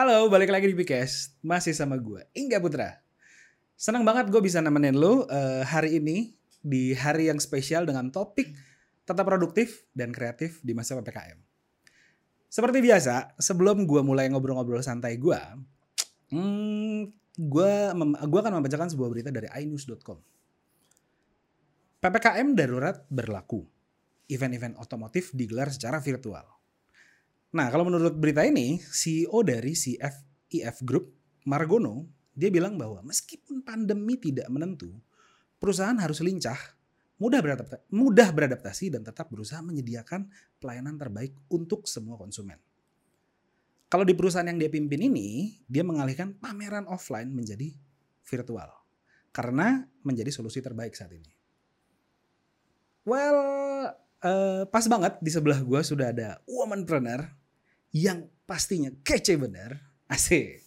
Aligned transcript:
Halo, 0.00 0.32
balik 0.32 0.48
lagi 0.48 0.64
di 0.64 0.72
Pikes. 0.72 1.36
Masih 1.44 1.76
sama 1.76 2.00
gue, 2.00 2.24
Ingga 2.32 2.56
Putra. 2.56 3.04
Senang 3.76 4.00
banget 4.00 4.32
gue 4.32 4.40
bisa 4.40 4.56
nemenin 4.64 4.96
lo 4.96 5.28
uh, 5.28 5.60
hari 5.60 6.00
ini 6.00 6.32
di 6.64 6.96
hari 6.96 7.28
yang 7.28 7.36
spesial 7.36 7.84
dengan 7.84 8.08
topik 8.08 8.48
tetap 9.04 9.28
produktif 9.28 9.84
dan 9.92 10.08
kreatif 10.08 10.64
di 10.64 10.72
masa 10.72 10.96
PPKM. 10.96 11.36
Seperti 12.48 12.80
biasa, 12.80 13.36
sebelum 13.36 13.84
gue 13.84 14.00
mulai 14.00 14.32
ngobrol-ngobrol 14.32 14.80
santai 14.80 15.20
gue, 15.20 15.36
hmm, 16.32 17.00
gue 17.36 17.72
gua 18.24 18.40
akan 18.40 18.56
membacakan 18.56 18.88
sebuah 18.88 19.08
berita 19.12 19.28
dari 19.28 19.52
inews.com. 19.52 20.16
PPKM 22.00 22.56
darurat 22.56 23.04
berlaku. 23.12 23.68
Event-event 24.32 24.80
otomotif 24.80 25.36
digelar 25.36 25.68
secara 25.68 26.00
virtual. 26.00 26.59
Nah, 27.50 27.66
kalau 27.66 27.82
menurut 27.82 28.14
berita 28.14 28.46
ini, 28.46 28.78
CEO 28.78 29.42
dari 29.42 29.74
CFIF 29.74 30.86
Group, 30.86 31.10
Margono, 31.50 32.06
dia 32.30 32.46
bilang 32.46 32.78
bahwa 32.78 33.02
meskipun 33.02 33.66
pandemi 33.66 34.14
tidak 34.22 34.46
menentu, 34.46 34.94
perusahaan 35.58 35.98
harus 35.98 36.22
lincah, 36.22 36.56
mudah 37.18 37.42
beradaptasi, 37.42 37.82
mudah 37.90 38.28
beradaptasi 38.30 38.94
dan 38.94 39.02
tetap 39.02 39.26
berusaha 39.34 39.58
menyediakan 39.66 40.30
pelayanan 40.62 40.94
terbaik 40.94 41.34
untuk 41.50 41.90
semua 41.90 42.14
konsumen. 42.14 42.56
Kalau 43.90 44.06
di 44.06 44.14
perusahaan 44.14 44.46
yang 44.46 44.62
dia 44.62 44.70
pimpin 44.70 45.02
ini, 45.10 45.58
dia 45.66 45.82
mengalihkan 45.82 46.38
pameran 46.38 46.86
offline 46.86 47.34
menjadi 47.34 47.74
virtual. 48.22 48.70
Karena 49.34 49.82
menjadi 50.06 50.30
solusi 50.30 50.62
terbaik 50.62 50.94
saat 50.94 51.10
ini. 51.10 51.34
Well, 53.02 53.38
uh, 54.22 54.62
pas 54.70 54.86
banget 54.86 55.18
di 55.18 55.34
sebelah 55.34 55.58
gue 55.66 55.80
sudah 55.82 56.14
ada 56.14 56.38
womanpreneur 56.46 57.39
yang 57.94 58.26
pastinya 58.46 58.90
kece 59.02 59.38
bener. 59.38 59.78
Asik. 60.10 60.66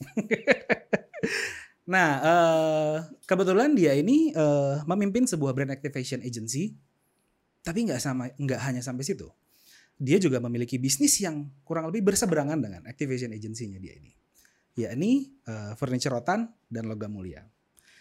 nah, 1.83 2.09
uh, 2.23 2.95
kebetulan 3.27 3.75
dia 3.75 3.91
ini 3.91 4.31
uh, 4.31 4.79
memimpin 4.87 5.27
sebuah 5.27 5.51
brand 5.51 5.75
activation 5.75 6.23
agency, 6.23 6.79
tapi 7.59 7.83
nggak 7.83 7.99
sama, 7.99 8.31
nggak 8.39 8.59
hanya 8.63 8.79
sampai 8.79 9.03
situ. 9.03 9.27
Dia 9.99 10.15
juga 10.15 10.39
memiliki 10.39 10.79
bisnis 10.79 11.19
yang 11.19 11.51
kurang 11.67 11.91
lebih 11.91 12.07
berseberangan 12.07 12.55
dengan 12.55 12.81
activation 12.87 13.35
agency-nya 13.35 13.83
dia 13.83 13.99
ini, 13.99 14.15
yakni 14.79 15.35
uh, 15.43 15.75
furniture 15.75 16.15
rotan 16.15 16.47
dan 16.71 16.87
logam 16.87 17.11
mulia. 17.11 17.43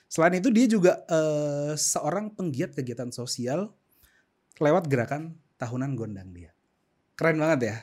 Selain 0.06 0.39
itu 0.39 0.52
dia 0.55 0.70
juga 0.70 1.02
uh, 1.11 1.74
seorang 1.74 2.30
penggiat 2.39 2.78
kegiatan 2.78 3.11
sosial 3.11 3.74
lewat 4.62 4.86
gerakan 4.86 5.34
tahunan 5.58 5.98
gondang 5.98 6.30
dia. 6.30 6.55
Keren 7.18 7.41
banget 7.42 7.61
ya. 7.66 7.77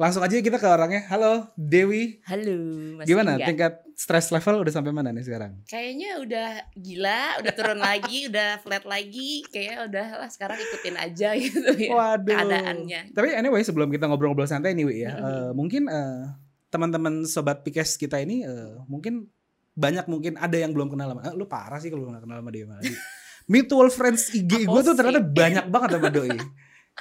Langsung 0.00 0.24
aja 0.24 0.32
kita 0.32 0.56
ke 0.56 0.64
orangnya. 0.64 1.04
Halo, 1.12 1.52
Dewi. 1.60 2.24
Halo, 2.24 2.56
Mas 2.96 3.04
Gimana 3.04 3.36
Inga. 3.36 3.52
tingkat 3.52 3.84
stress 3.92 4.32
level 4.32 4.64
udah 4.64 4.72
sampai 4.72 4.96
mana 4.96 5.12
nih 5.12 5.28
sekarang? 5.28 5.60
Kayaknya 5.68 6.10
udah 6.24 6.48
gila, 6.72 7.22
udah 7.44 7.52
turun 7.52 7.80
lagi, 7.92 8.24
udah 8.32 8.64
flat 8.64 8.88
lagi. 8.88 9.44
Kayak 9.52 9.92
udah 9.92 10.24
lah 10.24 10.30
sekarang 10.32 10.56
ikutin 10.56 10.96
aja 10.96 11.36
gitu 11.44 11.68
ya 11.76 11.92
Waduh. 11.92 12.32
keadaannya. 12.32 13.12
Tapi 13.12 13.28
anyway, 13.36 13.60
sebelum 13.60 13.92
kita 13.92 14.08
ngobrol-ngobrol 14.08 14.48
santai 14.48 14.72
nih, 14.72 14.88
Wi 14.88 15.04
ya. 15.04 15.20
uh, 15.20 15.50
mungkin 15.52 15.84
uh, 15.92 16.32
teman-teman 16.72 17.28
sobat 17.28 17.60
Pikes 17.60 18.00
kita 18.00 18.24
ini 18.24 18.48
uh, 18.48 18.80
mungkin 18.88 19.28
banyak 19.76 20.08
mungkin 20.08 20.40
ada 20.40 20.56
yang 20.56 20.72
belum 20.72 20.96
kenal 20.96 21.12
sama. 21.12 21.28
Eh, 21.28 21.36
lu 21.36 21.44
parah 21.44 21.76
sih 21.76 21.92
kalau 21.92 22.08
belum 22.08 22.24
kenal 22.24 22.40
sama 22.40 22.48
dia. 22.48 22.64
Mutual 23.52 23.92
friends 23.92 24.32
IG 24.32 24.64
gue 24.64 24.80
tuh 24.80 24.96
ternyata 24.96 25.20
banyak 25.20 25.68
banget 25.68 26.00
sama 26.00 26.08
doi. 26.08 26.32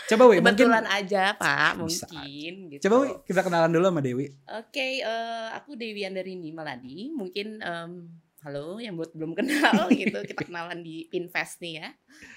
Coba 0.08 0.23
Wi, 0.31 0.39
Kebetulan 0.39 0.86
mungkin 0.88 0.97
aja 1.03 1.23
Pak, 1.36 1.72
mungkin 1.75 2.53
gitu. 2.72 2.81
Coba 2.88 2.95
Wi, 3.03 3.09
kita 3.28 3.42
kenalan 3.44 3.72
dulu 3.73 3.86
sama 3.92 4.02
Dewi. 4.02 4.25
Oke, 4.30 4.72
okay, 4.72 4.94
uh, 5.03 5.09
eh, 5.09 5.47
aku 5.59 5.75
Dewi 5.75 6.08
Andarini 6.08 6.50
Maladi. 6.56 7.11
Mungkin 7.11 7.59
um, 7.59 7.91
halo 8.39 8.79
yang 8.79 8.96
buat 8.96 9.12
belum 9.12 9.35
kenal 9.35 9.90
gitu, 9.91 10.19
kita 10.24 10.47
kenalan 10.47 10.79
di 10.79 11.12
Invest 11.12 11.59
nih 11.59 11.84
ya. 11.84 11.90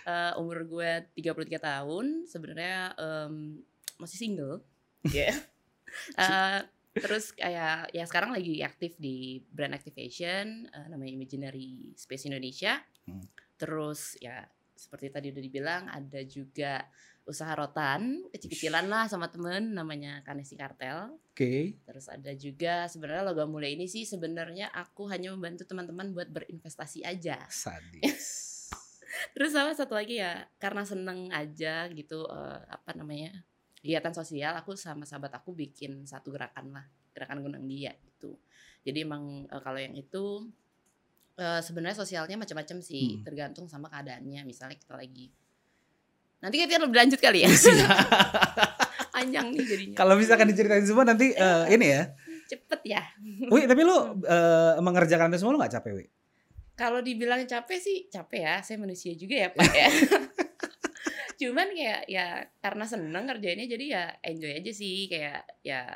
Uh, 0.03 0.33
umur 0.43 0.67
gue 0.67 0.91
33 1.15 1.63
tahun, 1.63 2.07
sebenarnya 2.27 2.99
um, 2.99 3.63
masih 4.03 4.19
single. 4.19 4.67
Ya. 5.07 5.31
Yeah. 5.31 5.37
uh, 6.19 6.61
terus 6.93 7.33
kayak 7.33 7.89
ya 7.97 8.05
sekarang 8.05 8.37
lagi 8.37 8.61
aktif 8.61 9.01
di 9.01 9.41
brand 9.49 9.73
activation 9.73 10.69
uh, 10.77 10.87
namanya 10.93 11.13
Imaginary 11.17 11.95
Space 11.95 12.27
Indonesia. 12.29 12.83
Hmm. 13.09 13.25
Terus 13.57 14.19
ya 14.19 14.45
seperti 14.83 15.15
tadi 15.15 15.31
udah 15.31 15.43
dibilang 15.43 15.83
ada 15.87 16.21
juga 16.27 16.83
usaha 17.23 17.55
rotan 17.55 18.27
kecil-kecilan 18.35 18.91
lah 18.91 19.07
sama 19.07 19.31
temen 19.31 19.71
namanya 19.75 20.27
Kanesi 20.27 20.59
Kartel. 20.59 21.15
Oke. 21.15 21.39
Okay. 21.39 21.63
Terus 21.87 22.07
ada 22.11 22.33
juga 22.35 22.75
sebenarnya 22.91 23.23
logam 23.31 23.49
mulia 23.55 23.71
ini 23.71 23.87
sih 23.87 24.03
sebenarnya 24.03 24.75
aku 24.75 25.07
hanya 25.07 25.31
membantu 25.31 25.63
teman-teman 25.63 26.11
buat 26.11 26.29
berinvestasi 26.35 27.07
aja. 27.07 27.39
Sadis. 27.47 28.51
Terus 29.39 29.55
sama 29.55 29.71
satu 29.77 29.95
lagi 29.95 30.19
ya 30.19 30.43
karena 30.59 30.83
seneng 30.83 31.31
aja 31.31 31.87
gitu 31.95 32.27
uh, 32.27 32.59
apa 32.67 32.97
namanya 32.99 33.45
kegiatan 33.79 34.15
sosial 34.15 34.59
aku 34.59 34.75
sama 34.75 35.07
sahabat 35.07 35.37
aku 35.39 35.55
bikin 35.55 36.03
satu 36.09 36.35
gerakan 36.35 36.75
lah 36.75 36.87
gerakan 37.15 37.45
gunung 37.45 37.71
dia 37.71 37.95
gitu. 38.03 38.35
Jadi 38.83 39.07
emang 39.07 39.47
uh, 39.47 39.63
kalau 39.63 39.79
yang 39.79 39.95
itu 39.95 40.51
uh, 41.39 41.61
sebenarnya 41.63 42.03
sosialnya 42.03 42.35
macam-macam 42.35 42.83
sih 42.83 43.21
hmm. 43.21 43.23
tergantung 43.23 43.71
sama 43.71 43.87
keadaannya. 43.87 44.43
Misalnya 44.43 44.75
kita 44.75 44.99
lagi 44.99 45.31
Nanti 46.43 46.57
kita 46.59 46.83
lebih 46.83 46.99
lanjut 46.99 47.21
kali 47.23 47.47
ya. 47.47 47.51
Panjang 49.15 49.55
nih 49.55 49.63
jadinya. 49.63 49.97
Kalau 49.97 50.15
misalkan 50.19 50.51
diceritain 50.51 50.83
semua 50.83 51.07
nanti 51.07 51.31
uh, 51.39 51.71
ini 51.71 51.87
ya. 51.87 52.03
Cepet 52.51 52.81
ya. 52.83 53.03
Wih, 53.47 53.71
tapi 53.71 53.87
lu 53.87 53.95
uh, 53.95 54.11
mengerjakan 54.83 55.31
itu 55.31 55.39
semua 55.39 55.55
lu 55.55 55.63
gak 55.63 55.79
capek, 55.79 56.03
Wi? 56.03 56.07
Kalau 56.75 56.99
dibilang 56.99 57.47
capek 57.47 57.79
sih 57.79 58.11
capek 58.11 58.43
ya. 58.43 58.55
Saya 58.67 58.83
manusia 58.83 59.15
juga 59.15 59.47
ya, 59.47 59.49
Pak 59.55 59.71
ya. 59.71 59.89
Cuman 61.47 61.71
kayak 61.71 62.03
ya 62.11 62.27
karena 62.59 62.85
seneng 62.91 63.25
kerjainnya 63.31 63.67
jadi 63.71 63.85
ya 63.87 64.05
enjoy 64.27 64.53
aja 64.59 64.73
sih 64.75 65.07
kayak 65.07 65.47
ya 65.63 65.87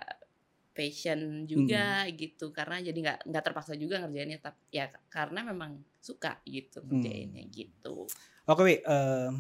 passion 0.77 1.49
juga 1.49 2.05
hmm. 2.05 2.13
gitu 2.21 2.53
karena 2.53 2.85
jadi 2.85 2.99
nggak 3.01 3.19
nggak 3.33 3.43
terpaksa 3.49 3.73
juga 3.81 4.05
ngerjainnya 4.05 4.39
tapi 4.45 4.61
ya 4.69 4.93
karena 5.09 5.41
memang 5.49 5.81
suka 6.05 6.39
gitu 6.45 6.85
ngerjainnya 6.85 7.43
hmm. 7.49 7.53
gitu. 7.55 8.07
Oke, 8.47 8.63
Wi, 8.63 8.75
uh, 8.87 9.35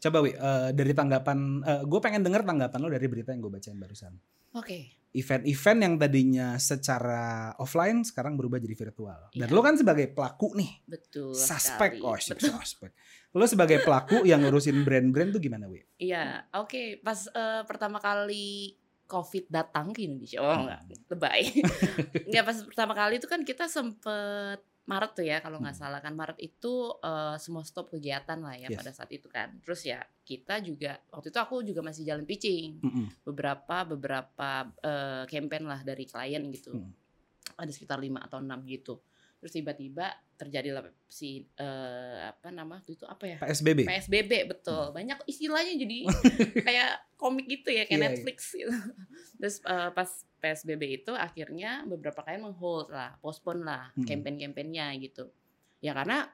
Coba 0.00 0.24
Wi, 0.24 0.32
uh, 0.32 0.72
dari 0.72 0.96
tanggapan, 0.96 1.60
uh, 1.60 1.82
gue 1.84 2.00
pengen 2.00 2.24
denger 2.24 2.40
tanggapan 2.48 2.78
lo 2.80 2.88
dari 2.88 3.04
berita 3.04 3.36
yang 3.36 3.44
gue 3.44 3.52
bacain 3.52 3.76
barusan. 3.76 4.16
Oke. 4.56 4.64
Okay. 4.64 4.82
Event-event 5.10 5.78
yang 5.82 5.94
tadinya 5.98 6.48
secara 6.56 7.52
offline 7.58 8.06
sekarang 8.06 8.38
berubah 8.38 8.62
jadi 8.62 8.78
virtual. 8.78 9.28
Dan 9.34 9.50
yeah. 9.50 9.52
lo 9.52 9.60
kan 9.60 9.76
sebagai 9.76 10.08
pelaku 10.08 10.56
nih. 10.56 10.72
Betul. 10.88 11.36
Suspek, 11.36 12.00
oh 12.00 12.16
suspek. 12.16 12.96
Lo 13.36 13.44
sebagai 13.44 13.84
pelaku 13.84 14.24
yang 14.24 14.40
ngurusin 14.40 14.80
brand-brand 14.86 15.36
tuh 15.36 15.42
gimana 15.42 15.68
Wi? 15.68 15.84
Iya, 16.00 16.48
oke. 16.56 16.70
Okay. 16.70 16.86
Pas 17.04 17.28
uh, 17.36 17.66
pertama 17.68 18.00
kali 18.00 18.80
COVID 19.10 19.50
datang 19.50 19.90
ke 19.90 20.06
Indonesia, 20.06 20.38
oh 20.38 20.54
enggak, 20.54 20.80
lebay. 21.10 21.42
enggak 22.30 22.44
pas 22.46 22.58
pertama 22.62 22.94
kali 22.94 23.18
itu 23.18 23.26
kan 23.26 23.42
kita 23.42 23.66
sempet 23.66 24.62
Maret 24.90 25.12
tuh 25.14 25.22
ya 25.22 25.38
kalau 25.38 25.62
nggak 25.62 25.76
hmm. 25.78 25.86
salah 25.86 26.00
kan 26.02 26.14
Maret 26.18 26.38
itu 26.42 26.90
uh, 26.98 27.38
semua 27.38 27.62
stop 27.62 27.94
kegiatan 27.94 28.42
lah 28.42 28.58
ya 28.58 28.66
yes. 28.66 28.78
pada 28.82 28.90
saat 28.90 29.10
itu 29.14 29.30
kan. 29.30 29.54
Terus 29.62 29.86
ya 29.86 30.02
kita 30.26 30.58
juga 30.58 30.98
waktu 31.14 31.30
itu 31.30 31.38
aku 31.38 31.62
juga 31.62 31.80
masih 31.86 32.02
jalan 32.02 32.26
pitching 32.26 32.82
mm 32.82 32.90
-hmm. 32.90 33.06
beberapa 33.22 33.86
beberapa 33.86 34.66
uh, 34.82 35.24
campaign 35.30 35.64
lah 35.70 35.86
dari 35.86 36.04
klien 36.10 36.42
gitu. 36.50 36.74
Mm. 36.74 36.99
Ada 37.60 37.76
sekitar 37.76 38.00
lima 38.00 38.24
atau 38.24 38.40
enam 38.40 38.64
gitu 38.64 39.04
terus 39.40 39.56
tiba-tiba 39.56 40.12
terjadilah 40.36 40.84
si 41.08 41.48
uh, 41.56 42.28
apa 42.28 42.52
nama 42.52 42.76
itu 42.84 43.08
apa 43.08 43.24
ya 43.24 43.38
PSBB 43.40 43.88
PSBB 43.88 44.32
betul 44.52 44.92
hmm. 44.92 44.96
banyak 44.96 45.18
istilahnya 45.24 45.74
jadi 45.80 45.98
kayak 46.68 46.92
komik 47.16 47.48
gitu 47.48 47.72
ya 47.72 47.88
kayak 47.88 47.96
yeah, 47.96 48.00
iya. 48.04 48.08
Netflix 48.12 48.38
yeah. 48.52 48.58
gitu 48.60 48.72
terus 49.40 49.56
uh, 49.64 49.88
pas 49.96 50.08
PSBB 50.44 51.00
itu 51.00 51.12
akhirnya 51.16 51.88
beberapa 51.88 52.20
kali 52.20 52.36
menghold 52.36 52.92
lah 52.92 53.16
postpone 53.24 53.64
lah 53.64 53.88
hmm. 53.96 54.04
campaign-campaignnya 54.04 54.92
gitu 55.00 55.32
ya 55.80 55.96
karena 55.96 56.28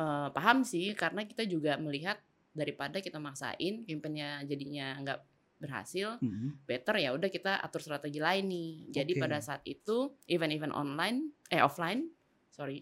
uh, 0.00 0.32
paham 0.32 0.64
sih 0.64 0.96
karena 0.96 1.28
kita 1.28 1.44
juga 1.44 1.76
melihat 1.76 2.16
daripada 2.56 3.04
kita 3.04 3.20
maksain 3.20 3.84
campaignnya 3.84 4.40
jadinya 4.48 4.96
nggak 5.04 5.20
berhasil, 5.56 6.20
-hmm. 6.20 6.68
better 6.68 7.00
ya 7.00 7.16
udah 7.16 7.32
kita 7.32 7.60
atur 7.60 7.80
strategi 7.80 8.20
lain 8.20 8.44
nih. 8.48 8.70
Jadi 8.92 9.12
okay. 9.16 9.22
pada 9.22 9.38
saat 9.40 9.62
itu 9.64 10.12
event-event 10.28 10.76
online, 10.76 11.32
eh 11.48 11.64
offline 11.64 12.16
sorry 12.56 12.80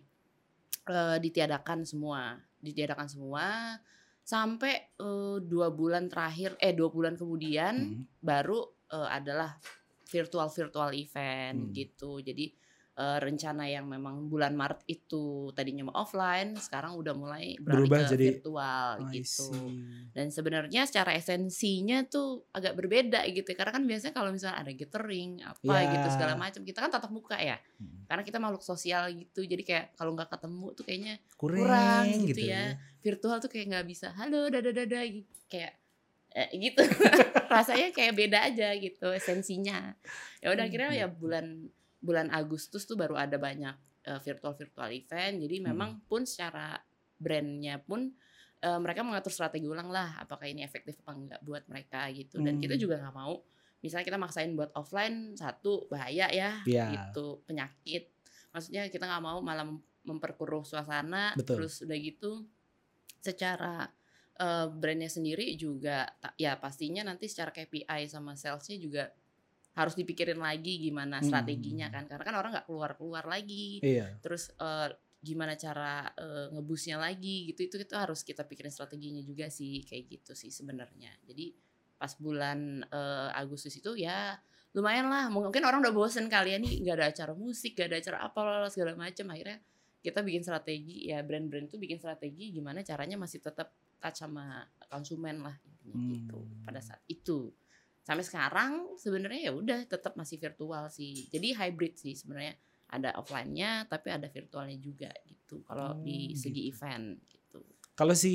uh, 0.87 1.19
ditiadakan 1.19 1.82
semua 1.82 2.38
ditiadakan 2.62 3.11
semua 3.11 3.76
sampai 4.23 4.94
uh, 5.03 5.43
dua 5.43 5.75
bulan 5.75 6.06
terakhir 6.06 6.55
eh 6.62 6.73
dua 6.73 6.88
bulan 6.88 7.19
kemudian 7.19 7.75
hmm. 7.75 8.23
baru 8.23 8.62
uh, 8.94 9.11
adalah 9.11 9.59
virtual 10.06 10.49
virtual 10.49 10.94
event 10.94 11.69
hmm. 11.69 11.73
gitu 11.75 12.23
jadi 12.23 12.55
uh, 12.94 13.19
rencana 13.19 13.67
yang 13.67 13.87
memang 13.87 14.26
bulan 14.26 14.55
Maret 14.55 14.87
itu 14.87 15.50
tadinya 15.52 15.91
mau 15.91 16.02
offline, 16.02 16.55
sekarang 16.55 16.94
udah 16.94 17.14
mulai 17.14 17.58
berubah 17.58 18.06
ke 18.06 18.14
jadi 18.14 18.26
virtual 18.38 18.88
I 19.02 19.19
gitu. 19.19 19.50
Dan 20.14 20.31
sebenarnya 20.31 20.82
secara 20.87 21.14
esensinya 21.14 22.06
tuh 22.06 22.46
agak 22.55 22.79
berbeda 22.79 23.26
gitu. 23.31 23.50
ya. 23.50 23.56
Karena 23.58 23.73
kan 23.75 23.85
biasanya 23.85 24.14
kalau 24.14 24.31
misalnya 24.31 24.58
ada 24.62 24.73
gathering 24.73 25.43
apa 25.43 25.75
Ya. 25.75 25.91
gitu 25.91 26.06
segala 26.14 26.35
macam, 26.38 26.61
kita 26.62 26.79
kan 26.79 26.91
tatap 26.91 27.11
muka 27.11 27.37
ya. 27.37 27.58
Hmm. 27.82 28.06
Karena 28.06 28.23
kita 28.23 28.38
makhluk 28.38 28.62
sosial 28.62 29.11
gitu. 29.11 29.43
Jadi 29.43 29.62
kayak 29.67 29.99
kalau 29.99 30.14
nggak 30.14 30.31
ketemu 30.31 30.67
tuh 30.73 30.85
kayaknya 30.87 31.14
kurang, 31.35 31.58
kurang 31.67 32.05
gitu, 32.23 32.26
gitu 32.31 32.40
ya. 32.55 32.64
Virtual 33.02 33.37
tuh 33.43 33.50
kayak 33.50 33.67
nggak 33.75 33.87
bisa 33.90 34.14
halo 34.14 34.47
dada 34.49 34.70
dada 34.70 35.00
kayak 35.50 35.73
eh, 36.35 36.49
gitu. 36.58 36.82
Rasanya 37.55 37.90
kayak 37.94 38.14
beda 38.14 38.38
aja 38.50 38.75
gitu 38.79 39.11
esensinya. 39.11 39.94
Ya 40.43 40.50
udah 40.55 40.64
akhirnya 40.67 40.90
ya 40.94 41.06
Gitu. 41.11 41.19
bulan 41.19 41.47
bulan 42.04 42.28
Agustus 42.28 42.84
tuh 42.84 42.94
baru 42.94 43.16
ada 43.16 43.40
banyak 43.40 43.72
eh, 44.04 44.20
virtual 44.20 44.52
virtual 44.52 44.92
event. 44.92 45.40
Jadi 45.40 45.56
Hmm. 45.58 45.66
memang 45.72 45.90
pun 46.04 46.28
secara 46.28 46.76
brandnya 47.16 47.80
pun 47.80 48.12
eh, 48.60 48.80
mereka 48.80 49.00
mengatur 49.00 49.28
strategi 49.28 49.64
ulang 49.64 49.88
lah 49.88 50.20
apakah 50.20 50.44
ini 50.44 50.60
efektif 50.60 50.96
apa 51.00 51.12
enggak 51.12 51.40
buat 51.40 51.64
mereka 51.64 52.04
gitu. 52.12 52.40
Dan 52.40 52.56
kita 52.56 52.76
Hmm. 52.76 52.82
juga 52.82 52.94
nggak 53.00 53.12
mau 53.14 53.40
misalnya 53.80 54.04
kita 54.04 54.16
maksain 54.16 54.52
buat 54.52 54.72
offline 54.72 55.32
satu 55.34 55.84
bahaya 55.88 56.28
ya 56.28 56.60
Iya. 56.64 56.86
gitu 57.08 57.44
penyakit. 57.44 58.08
Maksudnya 58.52 58.88
kita 58.88 59.04
nggak 59.04 59.20
mau 59.20 59.40
malah 59.40 59.64
mem- 59.64 59.84
memperkeruh 60.04 60.64
suasana 60.64 61.32
Betul. 61.32 61.64
terus 61.64 61.80
udah 61.80 61.96
gitu 61.96 62.44
secara 63.20 63.88
eh, 64.34 64.66
brandnya 64.66 65.06
sendiri 65.06 65.54
juga 65.54 66.10
ya 66.34 66.58
pastinya 66.58 67.06
nanti 67.06 67.30
secara 67.30 67.52
KPI 67.52 68.10
sama 68.10 68.34
salesnya 68.34 68.74
juga 68.76 69.06
harus 69.75 69.94
dipikirin 69.94 70.38
lagi 70.38 70.79
gimana 70.79 71.19
Hmm. 71.19 71.26
strateginya 71.26 71.88
kan 71.88 72.06
karena 72.06 72.23
kan 72.23 72.35
orang 72.35 72.50
nggak 72.53 72.67
keluar 72.67 72.94
keluar 72.94 73.25
lagi 73.25 73.79
Iya. 73.79 74.19
terus 74.19 74.55
eh, 74.55 74.88
gimana 75.21 75.55
cara 75.55 76.09
eh, 76.15 76.47
ngebusnya 76.50 76.97
lagi 76.97 77.49
gitu 77.49 77.65
itu 77.65 77.76
itu 77.81 77.94
harus 77.94 78.23
kita 78.23 78.44
pikirin 78.44 78.71
strateginya 78.71 79.21
juga 79.21 79.49
sih 79.49 79.82
kayak 79.82 80.05
gitu 80.11 80.32
sih 80.32 80.49
sebenarnya 80.49 81.11
jadi 81.25 81.50
pas 81.94 82.15
bulan 82.15 82.85
eh, 82.85 83.31
Agustus 83.35 83.75
itu 83.75 83.94
ya 83.94 84.37
lumayan 84.75 85.06
lah 85.06 85.31
mungkin 85.31 85.62
orang 85.62 85.81
udah 85.81 85.94
bosen 85.94 86.26
kali 86.26 86.50
ya 86.50 86.59
nih 86.59 86.82
nggak 86.82 86.94
ada 86.94 87.06
acara 87.09 87.32
musik 87.32 87.75
gak 87.75 87.88
ada 87.88 87.99
acara 87.99 88.19
apa 88.23 88.41
lah 88.43 88.67
segala 88.67 88.94
macam 88.94 89.31
akhirnya 89.31 89.62
kita 90.03 90.21
bikin 90.21 90.43
strategi 90.43 91.09
ya 91.09 91.23
brand-brand 91.23 91.67
itu 91.67 91.79
bikin 91.79 91.97
strategi 91.97 92.53
gimana 92.53 92.82
caranya 92.82 93.17
masih 93.17 93.38
tetap 93.41 93.71
touch 93.97 94.19
sama 94.19 94.67
konsumen 94.87 95.41
lah 95.41 95.55
intinya 95.65 95.97
gitu 96.11 96.38
Hmm. 96.43 96.67
pada 96.67 96.82
saat 96.82 97.00
itu 97.06 97.49
sampai 98.04 98.22
sekarang 98.22 98.72
sebenarnya 98.94 99.48
ya 99.48 99.52
udah 99.56 99.80
tetap 99.88 100.12
masih 100.14 100.36
virtual 100.36 100.86
sih 100.88 101.24
jadi 101.32 101.56
hybrid 101.56 101.96
sih 101.96 102.12
sebenarnya 102.12 102.52
ada 102.92 103.16
offline-nya 103.16 103.88
tapi 103.88 104.12
ada 104.12 104.28
virtualnya 104.28 104.76
juga 104.76 105.08
gitu 105.24 105.64
kalau 105.64 105.96
Oh, 105.96 106.04
di 106.04 106.36
segi 106.36 106.68
gitu. 106.68 106.76
event 106.76 107.18
gitu 107.26 107.60
Kalau 107.94 108.12
si 108.12 108.34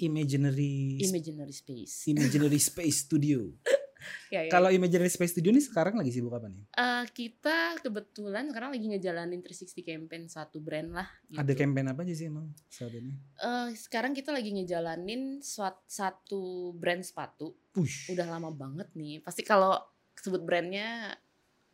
Imaginary 0.00 0.96
imaginary 1.02 1.52
space 1.52 2.06
Imaginary 2.08 2.58
Space 2.58 3.04
Studio. 3.04 3.50
ya, 4.28 4.40
ya. 4.42 4.50
Kalau 4.50 4.68
Imaginary 4.68 5.08
Space 5.08 5.32
Studio 5.32 5.50
nih 5.50 5.60
sekarang 5.60 5.94
lagi 5.94 6.10
sibuk 6.10 6.30
apa 6.30 6.46
nih? 6.46 6.62
Eh, 6.70 7.04
kita 7.10 7.56
kebetulan 7.80 8.46
sekarang 8.46 8.70
lagi 8.70 8.86
ngejalanin 8.86 9.40
360 9.40 9.82
campaign 9.82 10.22
satu 10.26 10.58
brand 10.58 10.90
lah 10.90 11.08
gitu. 11.26 11.38
Ada 11.38 11.52
campaign 11.52 11.86
apa 11.88 12.00
aja 12.02 12.14
sih 12.14 12.26
emang 12.26 12.46
saat 12.66 12.92
ini? 12.92 13.12
Eh, 13.36 13.68
sekarang 13.72 14.12
kita 14.12 14.30
lagi 14.30 14.50
ngejalanin 14.50 15.40
suat, 15.40 15.78
satu 15.86 16.42
brand 16.72 17.00
sepatu 17.00 17.54
Push. 17.70 18.10
udah 18.10 18.26
lama 18.26 18.48
banget 18.48 18.88
nih 18.92 19.18
pasti 19.18 19.40
kalau 19.40 19.76
sebut 20.14 20.40
brandnya 20.40 21.12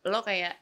lo 0.03 0.19
kayak 0.19 0.59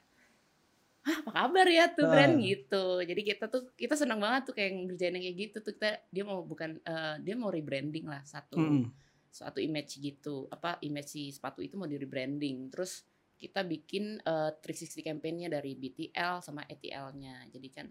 Hah, 1.02 1.18
apa 1.18 1.34
kabar 1.34 1.66
ya 1.66 1.90
tuh 1.90 2.06
brand 2.06 2.38
Ah. 2.38 2.42
gitu 2.46 2.84
jadi 3.02 3.22
kita 3.26 3.50
tuh 3.50 3.74
kita 3.74 3.98
senang 3.98 4.22
banget 4.22 4.46
tuh 4.46 4.54
kayak 4.54 4.70
ngerjain 4.86 5.18
yang 5.18 5.26
kayak 5.26 5.38
gitu 5.40 5.58
tuh 5.60 5.74
kita 5.74 5.98
dia 6.08 6.22
mau 6.22 6.46
bukan 6.46 6.78
eh, 6.78 7.16
dia 7.20 7.34
mau 7.34 7.50
rebranding 7.50 8.06
lah 8.06 8.22
satu 8.22 8.62
Mm-mm. 8.62 8.86
Suatu 9.32 9.58
image 9.58 9.98
gitu. 9.98 10.46
Apa 10.52 10.78
image 10.84 11.10
si 11.10 11.32
sepatu 11.32 11.64
itu 11.64 11.80
mau 11.80 11.88
di 11.88 11.96
rebranding 11.96 12.68
terus 12.70 13.08
kita 13.40 13.66
bikin 13.66 14.22
eh, 14.22 14.52
360 14.54 15.02
campaign-nya 15.02 15.50
dari 15.50 15.74
BTL 15.74 16.46
sama 16.46 16.62
ETL-nya 16.70 17.50
jadi 17.50 17.68
kan 17.74 17.88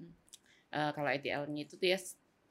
eh, 0.71 0.91
kalau 0.95 1.11
ETL-nya 1.11 1.67
itu 1.67 1.75
tuh 1.75 1.91
ya 1.91 1.99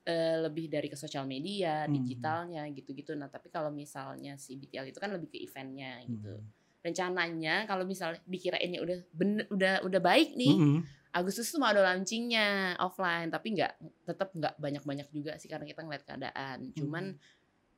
eh, 0.04 0.38
lebih 0.44 0.68
dari 0.68 0.92
ke 0.92 1.00
sosial 1.00 1.24
media 1.24 1.88
Hmm. 1.88 1.96
digitalnya 1.96 2.68
gitu-gitu. 2.74 3.16
Nah 3.16 3.32
tapi 3.32 3.48
kalau 3.48 3.72
misalnya 3.72 4.36
si 4.36 4.60
BTL 4.60 4.92
itu 4.92 5.00
kan 5.00 5.16
lebih 5.16 5.32
ke 5.32 5.40
eventnya 5.40 6.02
gitu. 6.04 6.36
Hmm. 6.36 6.58
rencananya 6.80 7.68
kalau 7.68 7.84
misalnya 7.84 8.24
dikirainnya 8.24 8.80
udah 8.80 8.98
bener, 9.12 9.44
udah 9.52 9.84
udah 9.84 10.00
baik 10.00 10.40
nih 10.40 10.56
Mm-mm. 10.56 10.80
Agustus 11.12 11.52
tuh 11.52 11.60
mau 11.60 11.68
ada 11.74 11.84
launchingnya 11.84 12.80
offline. 12.80 13.28
Tapi 13.28 13.48
nggak 13.52 13.72
tetap 14.08 14.30
nggak 14.32 14.56
banyak-banyak 14.56 15.08
juga 15.12 15.36
sih 15.36 15.52
karena 15.52 15.68
kita 15.68 15.84
ngeliat 15.84 16.06
keadaan. 16.08 16.72
Cuman 16.72 17.20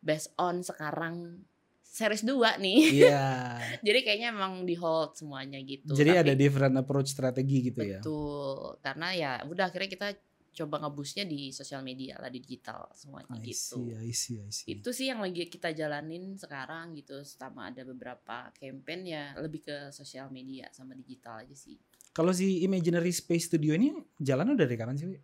based 0.02 0.34
on 0.36 0.60
sekarang 0.62 1.46
series 1.82 2.24
2 2.24 2.58
nih 2.58 2.80
Iya. 3.04 3.30
jadi 3.86 4.00
kayaknya 4.02 4.28
emang 4.32 4.64
di 4.64 4.74
hold 4.74 5.14
semuanya 5.14 5.60
gitu 5.60 5.92
Jadi 5.92 6.12
Tapi 6.12 6.22
ada 6.22 6.34
different 6.34 6.76
approach 6.76 7.12
strategi 7.12 7.70
gitu 7.70 7.80
ya. 7.80 8.00
betul 8.00 8.76
karena 8.80 9.08
ya 9.12 9.32
udah 9.44 9.68
akhirnya 9.68 9.90
kita 9.90 10.08
coba 10.52 10.84
ngebusnya 10.84 11.24
di 11.24 11.48
sosial 11.50 11.80
media 11.80 12.20
lah 12.20 12.28
di 12.28 12.44
digital 12.44 12.92
semuanya 12.92 13.40
I 13.40 13.48
gitu 13.48 13.88
see, 13.88 13.96
I 13.96 14.12
see, 14.12 14.36
I 14.38 14.52
see. 14.52 14.68
itu 14.70 14.90
sih 14.92 15.08
yang 15.08 15.24
lagi 15.24 15.48
kita 15.48 15.72
jalanin 15.72 16.36
sekarang 16.36 16.92
gitu 16.92 17.24
sama 17.24 17.72
ada 17.72 17.88
beberapa 17.88 18.52
campaign 18.52 19.02
ya 19.06 19.32
lebih 19.40 19.64
ke 19.64 19.76
sosial 19.92 20.28
media 20.28 20.68
sama 20.72 20.92
digital 20.92 21.40
aja 21.40 21.56
sih 21.56 21.80
Kalau 22.12 22.36
si 22.36 22.60
Imaginary 22.62 23.16
Space 23.16 23.48
Studio 23.48 23.72
ini 23.72 23.96
jalan 24.20 24.52
udah 24.52 24.68
dari 24.68 24.76
kapan 24.76 25.00
sih? 25.00 25.16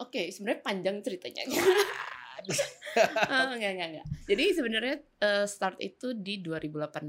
Oke, 0.00 0.32
sebenarnya 0.32 0.64
panjang 0.64 0.96
ceritanya. 1.04 1.44
oh, 3.32 3.52
enggak, 3.54 3.72
enggak, 3.74 3.88
enggak. 3.94 4.06
Jadi 4.26 4.44
sebenarnya 4.52 4.96
eh, 5.18 5.46
start 5.46 5.78
itu 5.78 6.12
di 6.12 6.38
2018, 6.38 7.08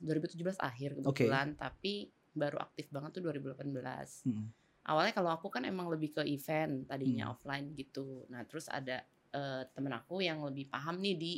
2017 0.00 0.56
akhir 0.58 0.90
kebetulan, 0.98 1.54
tapi 1.54 2.08
baru 2.32 2.58
aktif 2.58 2.86
banget 2.88 3.18
tuh 3.18 3.22
2018. 3.24 4.26
Mm. 4.26 4.46
Awalnya 4.88 5.12
kalau 5.12 5.30
aku 5.30 5.52
kan 5.52 5.62
emang 5.62 5.92
lebih 5.92 6.16
ke 6.16 6.22
event, 6.24 6.88
tadinya 6.88 7.28
Hmm. 7.28 7.32
offline 7.36 7.66
gitu. 7.74 8.24
Nah, 8.30 8.44
terus 8.48 8.68
ada 8.68 9.04
eh, 9.28 9.62
temen 9.76 9.92
aku 9.92 10.24
yang 10.24 10.40
lebih 10.40 10.72
paham 10.72 11.04
nih 11.04 11.12
di 11.12 11.32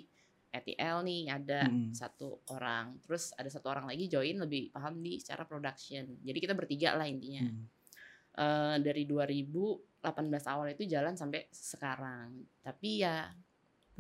ETL 0.51 1.03
nih, 1.03 1.27
ada 1.27 1.67
Mm. 1.67 1.91
satu 1.91 2.47
orang. 2.55 3.03
Terus 3.03 3.35
ada 3.35 3.51
satu 3.51 3.67
orang 3.67 3.91
lagi 3.91 4.07
join 4.07 4.39
lebih 4.39 4.71
paham 4.71 5.03
di 5.03 5.19
secara 5.19 5.43
production. 5.43 6.07
Jadi 6.23 6.39
kita 6.39 6.55
bertiga 6.55 6.95
lah 6.95 7.11
intinya 7.11 7.43
Mm. 7.43 7.65
eh, 8.31 8.77
dari 8.79 9.03
2018 9.05 10.47
awal 10.47 10.71
itu 10.71 10.87
jalan 10.87 11.19
sampai 11.19 11.51
sekarang. 11.51 12.31
Tapi 12.63 13.03
ya 13.03 13.27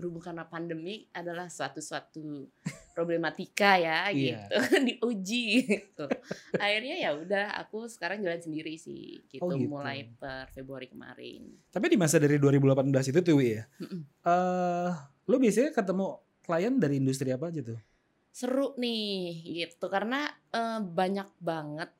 berhubung 0.00 0.24
karena 0.24 0.42
pandemi 0.42 1.04
adalah 1.12 1.46
suatu-suatu 1.46 2.48
problematika 2.96 3.76
ya 3.76 4.08
Iya. 4.08 4.48
gitu 4.48 4.56
diuji 4.88 5.44
gitu. 5.68 6.04
Akhirnya 6.56 6.96
ya 6.98 7.10
udah 7.12 7.60
aku 7.60 7.84
sekarang 7.86 8.20
jalan 8.20 8.40
sendiri 8.40 8.74
sih 8.74 9.20
gitu, 9.28 9.44
Oh, 9.44 9.52
gitu. 9.52 9.68
mulai 9.68 10.08
per 10.10 10.48
Februari 10.50 10.88
kemarin. 10.88 11.60
Tapi 11.68 11.86
di 11.86 11.96
masa 11.96 12.16
dari 12.16 12.36
2018 12.36 13.12
itu 13.12 13.20
tuh 13.20 13.38
ya. 13.38 13.62
Mm-mm. 13.78 14.00
Eh, 14.24 14.90
lo 15.28 15.36
biasanya 15.36 15.70
ketemu 15.70 16.06
klien 16.40 16.74
dari 16.76 16.94
industri 16.96 17.28
apa 17.30 17.52
aja 17.52 17.60
tuh? 17.62 17.78
Seru 18.30 18.78
nih 18.78 19.42
gitu 19.66 19.86
karena 19.86 20.24
eh, 20.50 20.80
banyak 20.80 21.28
banget 21.36 21.90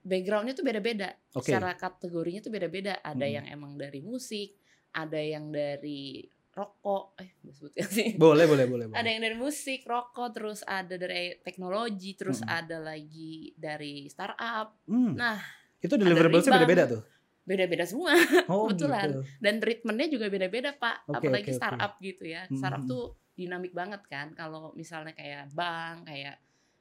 backgroundnya 0.00 0.54
tuh 0.54 0.64
beda-beda. 0.64 1.12
Oke. 1.32 1.50
Secara 1.50 1.74
kategorinya 1.74 2.40
tuh 2.40 2.50
beda-beda. 2.50 2.98
Ada 3.00 3.26
Hmm. 3.26 3.34
yang 3.36 3.46
emang 3.48 3.72
dari 3.74 4.00
musik, 4.00 4.56
ada 4.90 5.18
yang 5.18 5.50
dari 5.50 6.26
rokok, 6.50 7.14
eh 7.16 7.30
sebut 7.46 7.72
gak 7.72 7.88
sih? 7.88 8.08
Boleh, 8.14 8.44
boleh, 8.44 8.66
boleh. 8.66 8.86
boleh. 8.90 8.98
Ada 8.98 9.08
yang 9.08 9.22
dari 9.22 9.36
musik, 9.36 9.86
rokok, 9.86 10.28
terus 10.30 10.60
ada 10.62 10.94
dari 10.94 11.38
teknologi, 11.40 12.14
terus 12.14 12.42
Hmm. 12.42 12.50
ada 12.58 12.76
lagi 12.76 13.54
dari 13.54 14.06
startup. 14.06 14.74
Hmm. 14.84 15.14
Nah, 15.14 15.38
Itu 15.78 15.94
deliverablesnya 15.94 16.52
beda-beda 16.52 16.84
tuh. 16.88 17.02
beda-beda 17.40 17.82
semua. 17.82 18.12
Oh, 18.46 18.66
Kebetulan. 18.70 19.08
gitu. 19.08 19.20
Dan 19.38 19.54
treatmentnya 19.58 20.06
juga 20.08 20.26
beda-beda, 20.26 20.70
Pak. 20.72 21.08
Oke, 21.08 21.16
Apalagi 21.22 21.50
oke. 21.50 21.56
startup 21.56 21.92
gitu 21.98 22.24
ya. 22.24 22.44
Hmm, 22.46 22.54
Startup 22.54 22.82
hmm. 22.82 22.90
tuh 22.90 23.04
dinamik 23.32 23.72
banget 23.72 24.02
kan. 24.06 24.34
Kalau 24.34 24.74
misalnya 24.74 25.14
kayak 25.14 25.50
bank, 25.50 26.06
kayak 26.06 26.36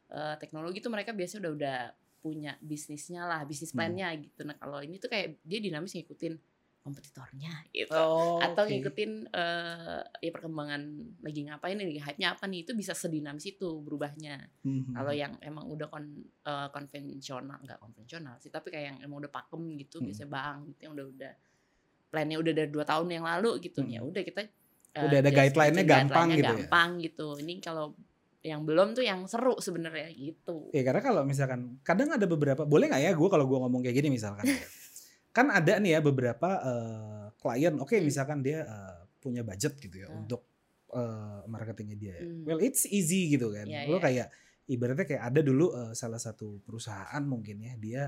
eh, 0.10 0.36
teknologi 0.42 0.82
tuh 0.82 0.90
mereka 0.90 1.14
biasanya 1.14 1.46
udah 1.46 1.54
udah 1.54 1.80
punya 2.20 2.58
bisnisnya 2.60 3.24
lah, 3.24 3.46
bisnis 3.46 3.70
Hmm. 3.70 3.78
plan-nya 3.80 4.10
gitu. 4.18 4.42
Nah, 4.44 4.58
kalau 4.58 4.82
ini 4.82 4.98
tuh 4.98 5.08
kayak 5.08 5.38
dia 5.40 5.62
dinamis 5.62 5.94
ngikutin 5.94 6.34
kompetitornya 6.89 7.53
gitu. 7.69 7.93
Oh, 7.93 8.41
atau 8.41 8.65
ngikutin 8.65 9.12
eh, 9.29 10.01
ya 10.19 10.31
perkembangan 10.31 10.81
lagi 11.22 11.41
ngapain 11.46 11.75
nih 11.75 11.88
lagi 11.88 12.01
hype-nya 12.01 12.34
apa 12.34 12.43
nih 12.43 12.65
itu 12.65 12.74
bisa 12.74 12.91
sedinamis 12.91 13.46
itu 13.46 13.69
berubahnya 13.79 14.50
Mhm. 14.62 14.91
kalau 14.91 15.13
yang 15.13 15.34
emang 15.39 15.65
udah 15.65 15.88
kon, 15.88 16.05
eh, 16.25 16.67
konvensional 16.69 17.62
nggak 17.62 17.77
konvensional 17.77 18.36
sih 18.38 18.50
tapi 18.50 18.69
kayak 18.69 18.86
yang 18.89 18.98
emang 19.03 19.22
udah 19.22 19.31
pakem 19.31 19.62
gitu 19.77 19.98
Hmm. 19.98 20.10
biasanya 20.10 20.29
bang 20.29 20.58
gitu 20.67 20.79
yang 20.81 20.93
udah 20.93 21.08
udah 21.08 21.34
plannya 22.10 22.38
udah 22.38 22.53
dari 22.55 22.69
dua 22.69 22.84
tahun 22.84 23.08
yang 23.12 23.24
lalu 23.24 23.62
gitu 23.62 23.79
Hmm. 23.79 23.91
ya 23.91 24.01
udah 24.01 24.24
kita 24.24 24.41
eh, 24.89 25.05
Udah 25.05 25.17
ada 25.19 25.29
guideline-nya 25.29 25.86
gampang 25.86 26.27
gitu 26.31 26.41
ya? 26.41 26.65
gampang 26.65 26.89
gitu 26.98 27.27
ini 27.38 27.53
kalau 27.60 27.93
yang 28.39 28.63
belum 28.63 28.96
tuh 28.96 29.03
yang 29.03 29.27
seru 29.27 29.60
sebenarnya 29.60 30.10
gitu 30.10 30.72
Ya 30.72 30.81
karena 30.81 31.03
kalau 31.03 31.22
misalkan 31.22 31.77
kadang 31.81 32.10
ada 32.10 32.24
beberapa 32.24 32.63
boleh 32.63 32.88
nggak 32.88 33.03
ya 33.03 33.12
gue 33.12 33.29
kalau 33.29 33.46
gue 33.46 33.60
ngomong 33.60 33.84
kayak 33.84 33.96
gini 33.96 34.10
misalkan 34.10 34.48
kan 35.30 35.48
ada 35.50 35.78
nih 35.78 35.96
ya 35.96 36.02
beberapa 36.02 36.50
uh, 36.60 37.26
klien 37.38 37.76
oke 37.76 37.88
okay, 37.88 38.00
Hmm. 38.00 38.08
misalkan 38.08 38.40
dia 38.40 38.64
uh, 38.64 39.06
punya 39.18 39.42
budget 39.42 39.78
gitu 39.78 39.96
ya 40.00 40.08
Hmm. 40.08 40.24
untuk 40.24 40.42
uh, 40.90 41.46
marketingnya 41.46 41.96
dia 41.96 42.14
ya. 42.18 42.24
Hmm. 42.24 42.44
well 42.44 42.60
it's 42.60 42.84
easy 42.86 43.30
gitu 43.30 43.50
kan 43.50 43.66
Iya, 43.66 43.86
lo 43.86 43.98
iya. 43.98 44.02
kayak 44.02 44.28
ibaratnya 44.66 45.06
kayak 45.06 45.24
ada 45.24 45.42
dulu 45.42 45.66
uh, 45.70 45.94
salah 45.94 46.18
satu 46.18 46.62
perusahaan 46.62 47.22
mungkin 47.22 47.58
ya 47.60 47.74
dia 47.76 48.04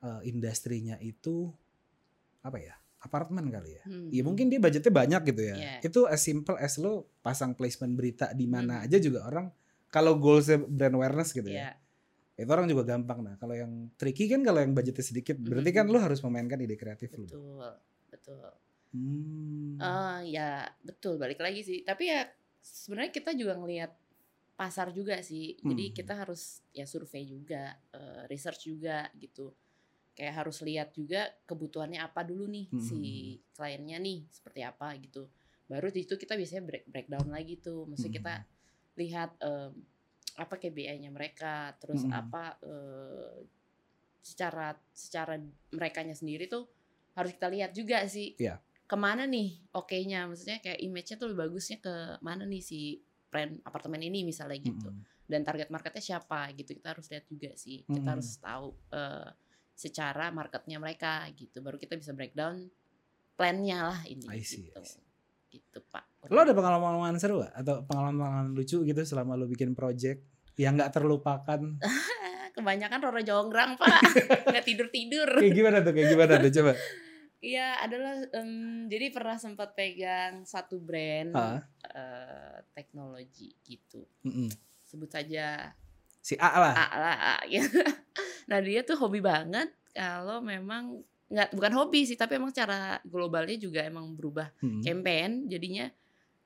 uh, 0.00 0.20
industrinya 0.22 0.98
itu 0.98 1.50
apa 2.40 2.58
ya 2.58 2.74
apartemen 2.98 3.46
kali 3.48 3.76
ya 3.76 3.82
Hmm. 3.84 4.08
Ya 4.08 4.22
mungkin 4.22 4.48
dia 4.48 4.56
budgetnya 4.58 4.88
banyak 4.90 5.22
gitu 5.28 5.42
ya. 5.44 5.56
Iya. 5.56 5.74
Itu 5.82 6.00
as 6.04 6.20
simple 6.20 6.56
as 6.56 6.76
lo 6.76 7.04
pasang 7.20 7.52
placement 7.52 7.92
berita 7.92 8.32
di 8.32 8.46
mana 8.46 8.80
Hmm. 8.80 8.84
aja 8.88 8.96
juga 8.96 9.24
orang 9.24 9.52
kalau 9.86 10.16
goalsnya 10.16 10.58
brand 10.58 10.96
awareness 10.96 11.30
gitu 11.30 11.46
Iya. 11.46 11.76
ya. 11.76 11.83
Itu 12.34 12.50
orang 12.50 12.66
juga 12.66 12.82
gampang. 12.82 13.22
Nah 13.22 13.34
kalau 13.38 13.54
yang 13.54 13.94
tricky 13.94 14.26
kan 14.26 14.42
kalau 14.42 14.58
yang 14.58 14.74
budgetnya 14.74 15.02
sedikit 15.02 15.38
berarti 15.38 15.70
kan 15.70 15.86
lo 15.86 15.98
harus 15.98 16.18
memainkan 16.20 16.58
ide 16.58 16.74
kreatif 16.74 17.14
lo. 17.14 17.24
betul 17.26 17.70
betul 18.10 18.46
Hmm. 18.94 19.74
Eh, 19.74 20.38
ya 20.38 20.70
betul 20.80 21.18
balik 21.18 21.42
lagi 21.42 21.66
sih 21.66 21.82
tapi 21.82 22.06
ya 22.06 22.22
sebenarnya 22.62 23.10
kita 23.10 23.34
juga 23.34 23.58
ngelihat 23.58 23.90
pasar 24.54 24.94
juga 24.94 25.18
sih 25.18 25.58
jadi 25.58 25.84
Hmm. 25.90 25.96
kita 25.98 26.14
harus 26.14 26.62
ya 26.70 26.86
survei 26.86 27.26
juga 27.26 27.74
eh, 27.90 28.22
research 28.30 28.70
juga 28.70 29.10
gitu 29.18 29.50
kayak 30.14 30.46
harus 30.46 30.62
lihat 30.62 30.94
juga 30.94 31.26
kebutuhannya 31.42 31.98
apa 31.98 32.22
dulu 32.22 32.46
nih 32.46 32.70
Hmm. 32.70 32.78
si 32.78 33.02
kliennya 33.50 33.98
nih 33.98 34.30
seperti 34.30 34.62
apa 34.62 34.94
gitu 35.02 35.26
baru 35.66 35.90
di 35.90 36.06
situ 36.06 36.14
kita 36.14 36.38
biasanya 36.38 36.62
break 36.62 36.84
breakdown 36.86 37.26
lagi 37.34 37.58
tuh 37.58 37.90
maksudnya 37.90 38.14
kita 38.14 38.34
Hmm. 38.38 38.46
lihat 38.94 39.30
em, 39.42 39.72
apa 40.34 40.54
KPI-nya 40.56 41.08
mereka 41.08 41.72
terus 41.78 42.02
Hmm. 42.02 42.12
apa 42.12 42.58
eh, 42.60 43.38
secara 44.18 44.72
secara 44.90 45.36
merekanya 45.70 46.16
sendiri 46.16 46.48
tuh 46.48 46.64
harus 47.14 47.30
kita 47.30 47.46
lihat 47.46 47.70
juga 47.70 48.02
sih 48.04 48.34
Iya. 48.34 48.58
ke 48.84 48.96
mana 48.96 49.24
nih 49.24 49.70
oke-nya 49.72 50.26
maksudnya 50.26 50.58
kayak 50.58 50.80
image-nya 50.80 51.16
tuh 51.16 51.28
lebih 51.30 51.46
bagusnya 51.46 51.78
ke 51.78 51.94
mana 52.18 52.42
nih 52.42 52.58
si 52.58 52.98
brand 53.28 53.60
apartemen 53.62 54.00
ini 54.00 54.22
misalnya 54.22 54.58
gitu 54.58 54.88
Mm-mm. 54.88 55.04
dan 55.24 55.40
target 55.42 55.68
marketnya 55.68 56.00
siapa 56.00 56.50
gitu 56.54 56.72
kita 56.72 56.94
harus 56.94 57.06
lihat 57.08 57.24
juga 57.26 57.50
sih 57.54 57.82
kita 57.82 57.94
Mm-mm. 57.94 58.10
harus 58.10 58.28
tahu 58.38 58.66
eh, 58.90 59.30
secara 59.74 60.30
marketnya 60.30 60.78
mereka 60.78 61.26
gitu 61.34 61.58
baru 61.58 61.76
kita 61.76 61.94
bisa 61.94 62.10
breakdown 62.10 62.66
plan-nya 63.34 63.90
lah 63.90 64.00
ini 64.06 64.26
I 64.30 64.40
see, 64.40 64.70
gitu 64.70 64.78
I 64.78 64.86
see. 64.86 65.02
gitu 65.50 65.82
pak 65.84 66.06
Lo 66.30 66.40
ada 66.40 66.52
pengalaman-pengalaman 66.52 67.18
seru 67.18 67.42
gak? 67.42 67.52
Atau 67.52 67.84
pengalaman-pengalaman 67.84 68.52
lucu 68.52 68.80
gitu 68.80 69.00
selama 69.04 69.36
lo 69.36 69.44
bikin 69.44 69.72
project 69.72 70.24
yang 70.56 70.78
nggak 70.78 70.92
terlupakan? 70.92 71.60
kebanyakan 72.54 72.98
Roro 73.02 73.18
Jonggrang 73.18 73.74
pak 73.74 73.98
nggak 74.46 74.62
tidur 74.62 74.86
tidur 74.86 75.26
Kayak 75.26 75.54
gimana 75.58 75.76
tuh? 75.82 75.90
Kayak 75.90 76.08
gimana 76.14 76.32
tuh? 76.38 76.50
Coba. 76.54 76.72
Iya 77.44 77.68
adalah 77.82 78.14
em, 78.32 78.50
jadi 78.86 79.06
pernah 79.10 79.36
sempat 79.36 79.74
pegang 79.74 80.46
satu 80.46 80.78
brand 80.78 81.34
eh, 81.84 82.56
teknologi 82.72 83.52
gitu 83.60 84.06
Mm-mm. 84.24 84.48
sebut 84.80 85.10
saja 85.10 85.74
Si 86.24 86.38
A 86.40 86.56
lah. 86.56 86.72
A 86.72 86.86
lah 86.96 87.16
A, 87.20 87.36
gitu. 87.44 87.82
nah 88.48 88.62
dia 88.62 88.80
tuh 88.80 88.96
hobi 88.96 89.20
banget 89.20 89.68
kalau 89.92 90.40
memang 90.40 91.02
nggak 91.28 91.52
bukan 91.52 91.72
hobi 91.74 92.06
sih 92.06 92.16
tapi 92.16 92.38
emang 92.38 92.54
cara 92.54 92.96
globalnya 93.04 93.58
juga 93.58 93.82
emang 93.84 94.14
berubah 94.14 94.48
Mm. 94.62 94.80
campaign 94.80 95.30
jadinya 95.50 95.84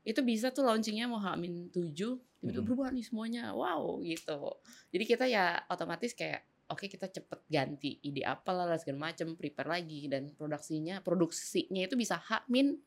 itu 0.06 0.20
bisa 0.24 0.54
tuh 0.54 0.64
launchingnya 0.64 1.10
mau 1.10 1.20
hamin 1.20 1.68
tujuh 1.68 2.16
tiba-tiba 2.38 2.62
berubah 2.64 2.88
nih 2.94 3.04
semuanya. 3.04 3.50
Wow 3.52 3.98
gitu. 4.02 4.62
Jadi 4.94 5.04
kita 5.04 5.24
ya 5.26 5.58
otomatis 5.66 6.14
kayak 6.14 6.46
oke 6.70 6.86
kita 6.86 7.10
cepet 7.10 7.40
ganti 7.50 7.98
ide 8.04 8.22
apa 8.22 8.54
lah 8.54 8.78
segala 8.78 9.10
macem 9.10 9.34
prepare 9.34 9.68
lagi. 9.68 10.06
Dan 10.06 10.32
produksinya 10.32 11.02
produksinya 11.02 11.82
itu 11.82 11.98
bisa 11.98 12.16
hamin 12.30 12.78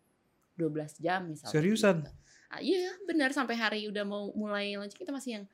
12 0.56 1.04
jam 1.04 1.28
misalnya 1.28 1.54
Seriusan? 1.54 1.98
gitu. 2.04 2.12
Ah, 2.52 2.62
iya 2.64 2.92
benar. 3.08 3.36
Sampai 3.36 3.60
hari 3.60 3.88
udah 3.92 4.04
mau 4.08 4.32
mulai 4.36 4.76
launching 4.76 5.00
kita 5.00 5.12
masih 5.12 5.42
yang 5.42 5.46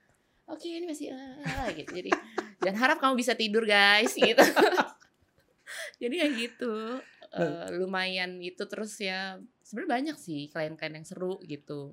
oke 0.45 0.65
ini 0.65 0.85
masih 0.85 1.13
ah, 1.13 1.69
gitu. 1.73 1.89
Jadi 1.89 2.11
dan 2.61 2.73
harap 2.77 3.01
kamu 3.01 3.17
bisa 3.17 3.33
tidur 3.33 3.65
guys 3.65 4.13
gitu. 4.13 4.41
Jadi 6.01 6.15
ya 6.21 6.27
gitu. 6.31 7.01
Eh, 7.27 7.67
lumayan 7.75 8.39
itu 8.39 8.63
terus 8.71 8.95
ya 9.03 9.35
sebenarnya 9.67 9.91
banyak 9.91 10.17
sih 10.17 10.47
klien-klien 10.47 10.93
yang 10.93 11.03
seru 11.03 11.43
gitu 11.43 11.91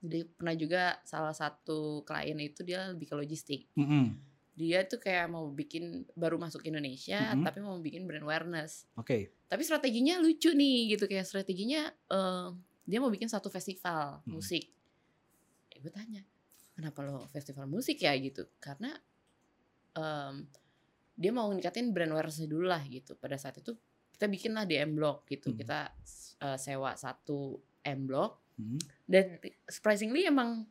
jadi 0.00 0.24
pernah 0.26 0.52
juga 0.54 0.82
salah 1.02 1.32
satu 1.32 2.04
klien 2.04 2.36
itu 2.36 2.60
dia 2.60 2.88
lebih 2.88 3.08
ke 3.08 3.16
logistik 3.16 3.60
Mm-mm. 3.74 4.16
dia 4.52 4.84
tuh 4.84 4.96
kayak 4.96 5.26
mau 5.26 5.48
bikin 5.48 6.04
baru 6.12 6.36
masuk 6.36 6.60
Indonesia 6.62 7.32
Mhm. 7.32 7.42
tapi 7.42 7.58
mau 7.58 7.76
bikin 7.76 8.04
brand 8.04 8.22
awareness 8.22 8.84
Oke. 8.94 9.32
tapi 9.46 9.64
strateginya 9.64 10.20
lucu 10.20 10.52
nih 10.52 10.92
gitu 10.92 11.04
kayak 11.04 11.24
strateginya 11.24 11.88
eh, 11.88 12.48
dia 12.84 12.98
mau 12.98 13.08
bikin 13.08 13.28
satu 13.28 13.48
festival 13.48 14.20
Hmm. 14.22 14.36
musik 14.36 14.68
ya, 15.70 15.78
gue 15.78 15.88
tanya 15.90 16.20
kenapa 16.72 17.00
lo 17.00 17.24
festival 17.28 17.64
musik 17.64 17.96
ya 17.98 18.12
gitu 18.14 18.44
karena 18.58 18.92
em, 19.92 20.46
dia 21.12 21.30
mau 21.30 21.48
ningkatin 21.48 21.92
brand 21.92 22.10
awareness 22.10 22.40
dulu 22.42 22.64
lah 22.64 22.80
gitu 22.86 23.12
pada 23.14 23.36
saat 23.36 23.58
itu 23.58 23.76
kita 24.20 24.28
bikin 24.28 24.52
lah 24.52 24.68
di 24.68 24.76
M 24.76 24.92
Block 24.92 25.24
gitu. 25.32 25.48
Hmm. 25.48 25.56
kita 25.56 25.88
eh, 26.44 26.58
sewa 26.60 26.92
satu 26.92 27.56
M 27.88 28.04
Block. 28.04 28.52
Mm. 28.60 28.76
dan 29.08 29.40
surprisingly 29.72 30.28
emang 30.28 30.68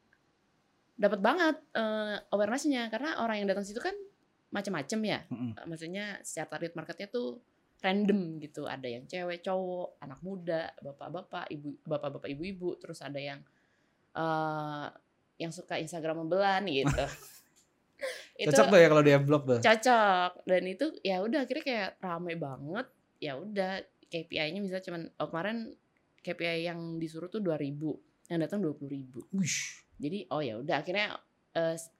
dapat 0.93 1.17
banget 1.17 1.57
eh, 1.73 2.21
awarenessnya. 2.29 2.85
Karena 2.93 3.17
orang 3.25 3.41
yang 3.41 3.49
datang 3.49 3.65
situ 3.65 3.81
kan 3.81 3.97
macam-macam 4.53 4.99
ya. 5.01 5.19
Mm-mm. 5.25 5.57
Eh, 5.57 5.65
maksudnya 5.65 6.21
secara 6.21 6.53
target 6.53 6.77
marketnya 6.77 7.09
tuh 7.09 7.41
random 7.81 8.37
gitu. 8.45 8.69
Ada 8.69 8.85
yang 8.85 9.09
cewek 9.09 9.41
cowok 9.41 9.97
anak 10.05 10.21
muda 10.21 10.69
bapak-bapak 10.85 11.49
ibu 11.49 11.73
bapak-bapak 11.81 12.29
ibu-ibu. 12.29 12.77
Terus 12.77 13.01
ada 13.01 13.17
yang 13.17 13.41
eh 14.13 14.87
yang 15.41 15.49
suka 15.49 15.81
Instagramebelan 15.81 16.69
gitu. 16.69 17.05
Itu 18.39 18.55
Cocok 18.55 18.65
tuh 18.71 18.79
ya 18.79 18.87
kalau 18.87 19.03
di 19.03 19.11
blog 19.19 19.43
tuh. 19.43 19.59
cocok. 19.59 20.31
Dan 20.47 20.63
itu 20.71 20.85
ya 21.03 21.19
udah 21.19 21.43
akhirnya 21.43 21.65
kayak 21.67 21.89
rame 21.99 22.39
banget 22.39 22.87
ya 23.19 23.35
udah 23.35 23.79
KPI-nya 24.09 24.59
misalnya 24.59 24.85
cuman 24.87 25.01
oh, 25.19 25.27
kemarin 25.29 25.57
KPI 26.19 26.65
yang 26.65 26.97
disuruh 26.97 27.29
tuh 27.29 27.39
2000 27.39 27.77
yang 28.27 28.39
datang 28.41 28.59
20.000 28.59 28.89
ribu 28.89 29.19
Wish. 29.31 29.85
jadi 29.95 30.25
oh 30.31 30.41
ya 30.41 30.57
udah 30.57 30.81
akhirnya 30.81 31.15
s- 31.75 31.91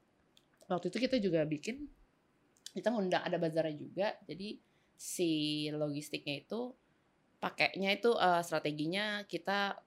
waktu 0.67 0.89
itu 0.89 0.97
kita 0.99 1.17
juga 1.19 1.45
bikin 1.45 1.87
kita 2.71 2.89
ngundang 2.89 3.23
ada 3.25 3.37
bazarnya 3.37 3.75
juga 3.75 4.07
jadi 4.25 4.57
si 4.93 5.31
logistiknya 5.71 6.43
itu 6.43 6.73
pakainya 7.39 7.95
itu 7.95 8.11
eh, 8.13 8.41
strateginya 8.43 9.23
kita 9.25 9.79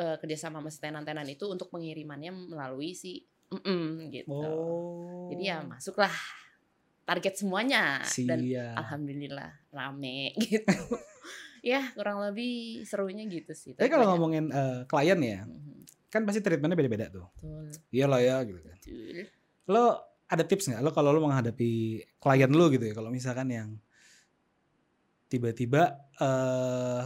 eh, 0.00 0.16
kerjasama 0.18 0.58
sama 0.64 0.70
tenan-tenan 0.72 1.28
itu 1.28 1.44
untuk 1.46 1.68
pengirimannya 1.68 2.32
melalui 2.32 2.96
si 2.96 3.22
mm 3.52 4.08
gitu 4.10 4.32
Oh. 4.34 5.28
jadi 5.30 5.42
ya 5.44 5.58
masuklah 5.62 6.10
target 7.04 7.34
semuanya 7.36 8.00
dan 8.00 8.40
Siap. 8.40 8.74
alhamdulillah 8.76 9.52
rame 9.70 10.32
gitu 10.42 10.64
ya 11.60 11.80
kurang 11.92 12.20
lebih 12.20 12.84
serunya 12.84 13.24
gitu 13.24 13.52
sih 13.52 13.72
Tapi 13.72 13.88
kalau 13.88 14.04
ngomongin 14.12 14.48
eh, 14.48 14.84
klien 14.84 15.16
ya, 15.16 15.40
Mhm, 15.44 15.84
kan 16.08 16.24
pasti 16.24 16.40
treatmentnya 16.40 16.76
beda-beda 16.76 17.06
tuh. 17.08 17.24
betul 17.34 17.72
Iyalah 17.90 18.20
ya 18.20 18.36
gitu 18.44 18.60
kan. 18.60 18.76
betul 18.76 19.24
Lo 19.66 19.84
ada 20.24 20.44
tips 20.44 20.68
nggak 20.68 20.80
lo 20.80 20.90
kalau 20.90 21.12
lo 21.12 21.20
menghadapi 21.20 21.72
klien 22.16 22.52
lo 22.52 22.68
gitu 22.68 22.84
ya? 22.84 22.92
Kalau 22.92 23.08
misalkan 23.08 23.48
yang 23.48 23.68
tiba-tiba 25.26 25.82
eh 26.20 27.02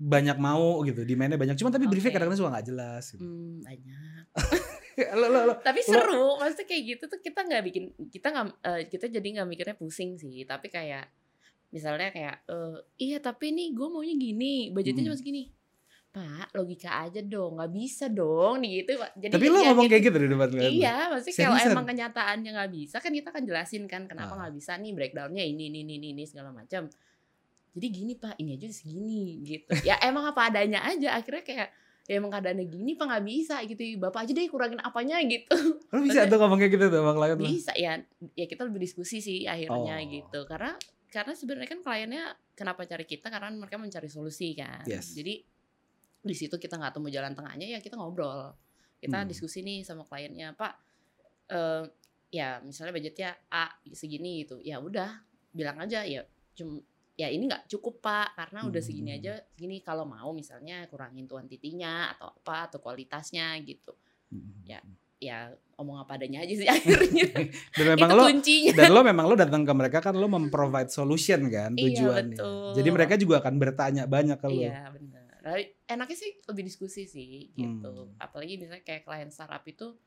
banyak 0.00 0.38
mau 0.38 0.80
gitu, 0.86 1.02
demandnya 1.02 1.36
banyak. 1.36 1.58
Cuma 1.58 1.68
tapi 1.68 1.84
briefnya 1.84 2.08
Oke. 2.08 2.16
kadang-kadang 2.16 2.40
suka 2.40 2.50
nggak 2.54 2.66
jelas. 2.70 3.04
Gitu. 3.10 3.20
Hmm, 3.20 3.60
banyak 3.60 4.24
lo, 5.20 5.26
lo, 5.26 5.40
lo, 5.44 5.54
tapi 5.58 5.80
Lo- 5.80 5.88
seru 5.88 6.26
maksudnya 6.36 6.66
kayak 6.66 6.82
gitu 6.86 7.04
tuh 7.06 7.18
kita 7.18 7.40
nggak 7.42 7.62
bikin 7.62 7.84
kita 8.08 8.26
nggak 8.28 8.46
eh, 8.60 8.82
kita 8.86 9.06
jadi 9.08 9.28
nggak 9.36 9.48
mikirnya 9.48 9.76
pusing 9.76 10.14
sih 10.14 10.42
tapi 10.44 10.66
kayak 10.66 11.08
misalnya 11.68 12.10
kayak 12.10 12.42
eh, 12.44 12.76
iya 12.98 13.18
tapi 13.18 13.50
nih 13.50 13.70
gue 13.70 13.86
maunya 13.86 14.12
gini 14.12 14.70
budgetnya 14.70 15.02
Hmm. 15.02 15.08
cuma 15.10 15.18
segini 15.18 15.42
pak 16.10 16.50
logika 16.52 17.06
aja 17.06 17.22
dong 17.22 17.54
nggak 17.54 17.70
bisa 17.70 18.10
dong 18.10 18.58
nih 18.58 18.82
gitu 18.82 18.98
Pak. 18.98 19.14
jadi 19.14 19.30
tapi 19.30 19.46
lo 19.46 19.62
ngomong 19.62 19.86
kayak 19.86 20.02
gitu 20.02 20.18
di 20.18 20.26
depan 20.26 20.48
lo? 20.50 20.58
Iya, 20.58 20.96
maksudnya 21.06 21.34
kalau 21.46 21.58
emang 21.70 21.86
kenyataannya 21.86 22.50
nggak 22.50 22.70
bisa 22.74 22.96
kan 22.98 23.14
kita 23.14 23.28
akan 23.30 23.44
jelasin 23.46 23.86
kan 23.86 24.10
kenapa 24.10 24.34
Ah. 24.34 24.38
nggak 24.42 24.54
bisa 24.58 24.74
nih 24.74 24.90
breakdownnya 24.90 25.46
ini 25.46 25.70
ini 25.70 25.86
ini 25.86 26.10
ini 26.10 26.22
segala 26.26 26.50
macam. 26.50 26.90
Jadi 27.70 27.86
gini 27.86 28.18
pak, 28.18 28.34
ini 28.42 28.58
aja 28.58 28.66
segini 28.66 29.38
gitu. 29.46 29.70
Ya 29.86 30.02
emang 30.02 30.26
apa 30.26 30.50
adanya 30.50 30.82
aja. 30.82 31.14
Akhirnya 31.14 31.46
kayak 31.46 31.68
ya 32.10 32.18
emang 32.18 32.34
keadaannya 32.34 32.66
gini 32.66 32.98
pak 32.98 33.06
nggak 33.06 33.22
bisa 33.22 33.62
gitu. 33.70 33.82
Bapak 34.02 34.26
aja 34.26 34.32
deh 34.34 34.50
kurangin 34.50 34.82
apanya 34.82 35.22
gitu. 35.22 35.78
Lo 35.94 36.02
bisa 36.02 36.26
tuh 36.26 36.42
ngomong 36.42 36.58
kayak 36.58 36.72
gitu 36.74 36.84
tuh 36.90 36.98
sama 37.06 37.12
klien. 37.14 37.38
Bisa 37.38 37.72
ya. 37.78 38.02
Ya 38.34 38.46
kita 38.50 38.66
lebih 38.66 38.82
diskusi 38.82 39.22
sih 39.22 39.46
akhirnya 39.46 39.94
Oh. 40.02 40.10
gitu. 40.10 40.40
Karena 40.42 40.74
karena 41.06 41.32
sebenarnya 41.38 41.68
kan 41.70 41.80
kliennya 41.86 42.24
kenapa 42.58 42.82
cari 42.82 43.06
kita 43.06 43.30
karena 43.30 43.54
mereka 43.54 43.78
mencari 43.78 44.10
solusi 44.10 44.58
kan. 44.58 44.82
Yes. 44.90 45.14
Jadi 45.14 45.38
di 46.20 46.34
situ 46.34 46.58
kita 46.58 46.74
nggak 46.74 46.98
temu 46.98 47.06
jalan 47.14 47.30
tengahnya 47.30 47.70
ya 47.70 47.78
kita 47.78 47.94
ngobrol. 47.94 48.58
Kita 48.98 49.22
Hmm. 49.22 49.30
diskusi 49.30 49.62
nih 49.62 49.86
sama 49.86 50.02
kliennya, 50.02 50.58
Pak. 50.58 50.74
eh 51.50 51.82
ya 52.30 52.62
misalnya 52.62 52.94
budgetnya 52.94 53.30
A 53.50 53.70
segini 53.90 54.42
gitu. 54.42 54.58
Ya 54.62 54.78
udah, 54.78 55.18
bilang 55.50 55.78
aja 55.78 56.02
ya 56.02 56.22
cum 56.54 56.78
ya 57.20 57.28
ini 57.28 57.44
nggak 57.44 57.68
cukup 57.68 58.00
pak 58.00 58.32
karena 58.32 58.64
udah 58.64 58.80
segini 58.80 59.12
Hmm. 59.12 59.18
aja 59.20 59.32
segini 59.50 59.76
kalau 59.80 60.04
mau 60.04 60.32
misalnya 60.32 60.88
kurangin 60.88 61.26
tuantitinya 61.26 62.16
atau 62.16 62.32
apa 62.32 62.66
atau 62.66 62.80
kualitasnya 62.80 63.52
gitu 63.60 63.92
Hmm. 64.30 64.62
Ya, 64.62 64.78
ya 65.18 65.38
omong 65.74 66.00
apa 66.00 66.14
adanya 66.14 66.40
aja 66.40 66.54
sih 66.54 66.64
akhirnya 66.70 67.50
Dan 67.74 67.84
memang 67.90 68.08
itu 68.08 68.14
lo 68.14 68.24
kuncinya 68.24 68.72
dan 68.72 68.88
lo 68.88 69.00
memang 69.02 69.24
lo 69.26 69.34
datang 69.34 69.62
ke 69.62 69.72
mereka 69.74 69.98
kan 70.00 70.14
lo 70.14 70.26
memprovide 70.26 70.88
solution 70.88 71.44
kan 71.46 71.74
Iya, 71.74 71.82
tujuannya. 71.92 72.38
betul. 72.38 72.70
Jadi 72.78 72.88
mereka 72.88 73.14
juga 73.16 73.34
akan 73.38 73.54
bertanya 73.56 74.02
banyak 74.06 74.38
ke 74.38 74.46
lo. 74.46 74.54
iya 74.56 74.86
benar 74.88 75.18
enaknya 75.84 76.14
sih 76.14 76.30
lebih 76.44 76.62
diskusi 76.62 77.04
sih 77.04 77.50
gitu 77.50 77.90
Hmm. 78.06 78.14
apalagi 78.16 78.54
misalnya 78.54 78.80
kayak 78.80 79.02
klien 79.02 79.28
startup 79.28 79.64
itu 79.64 79.98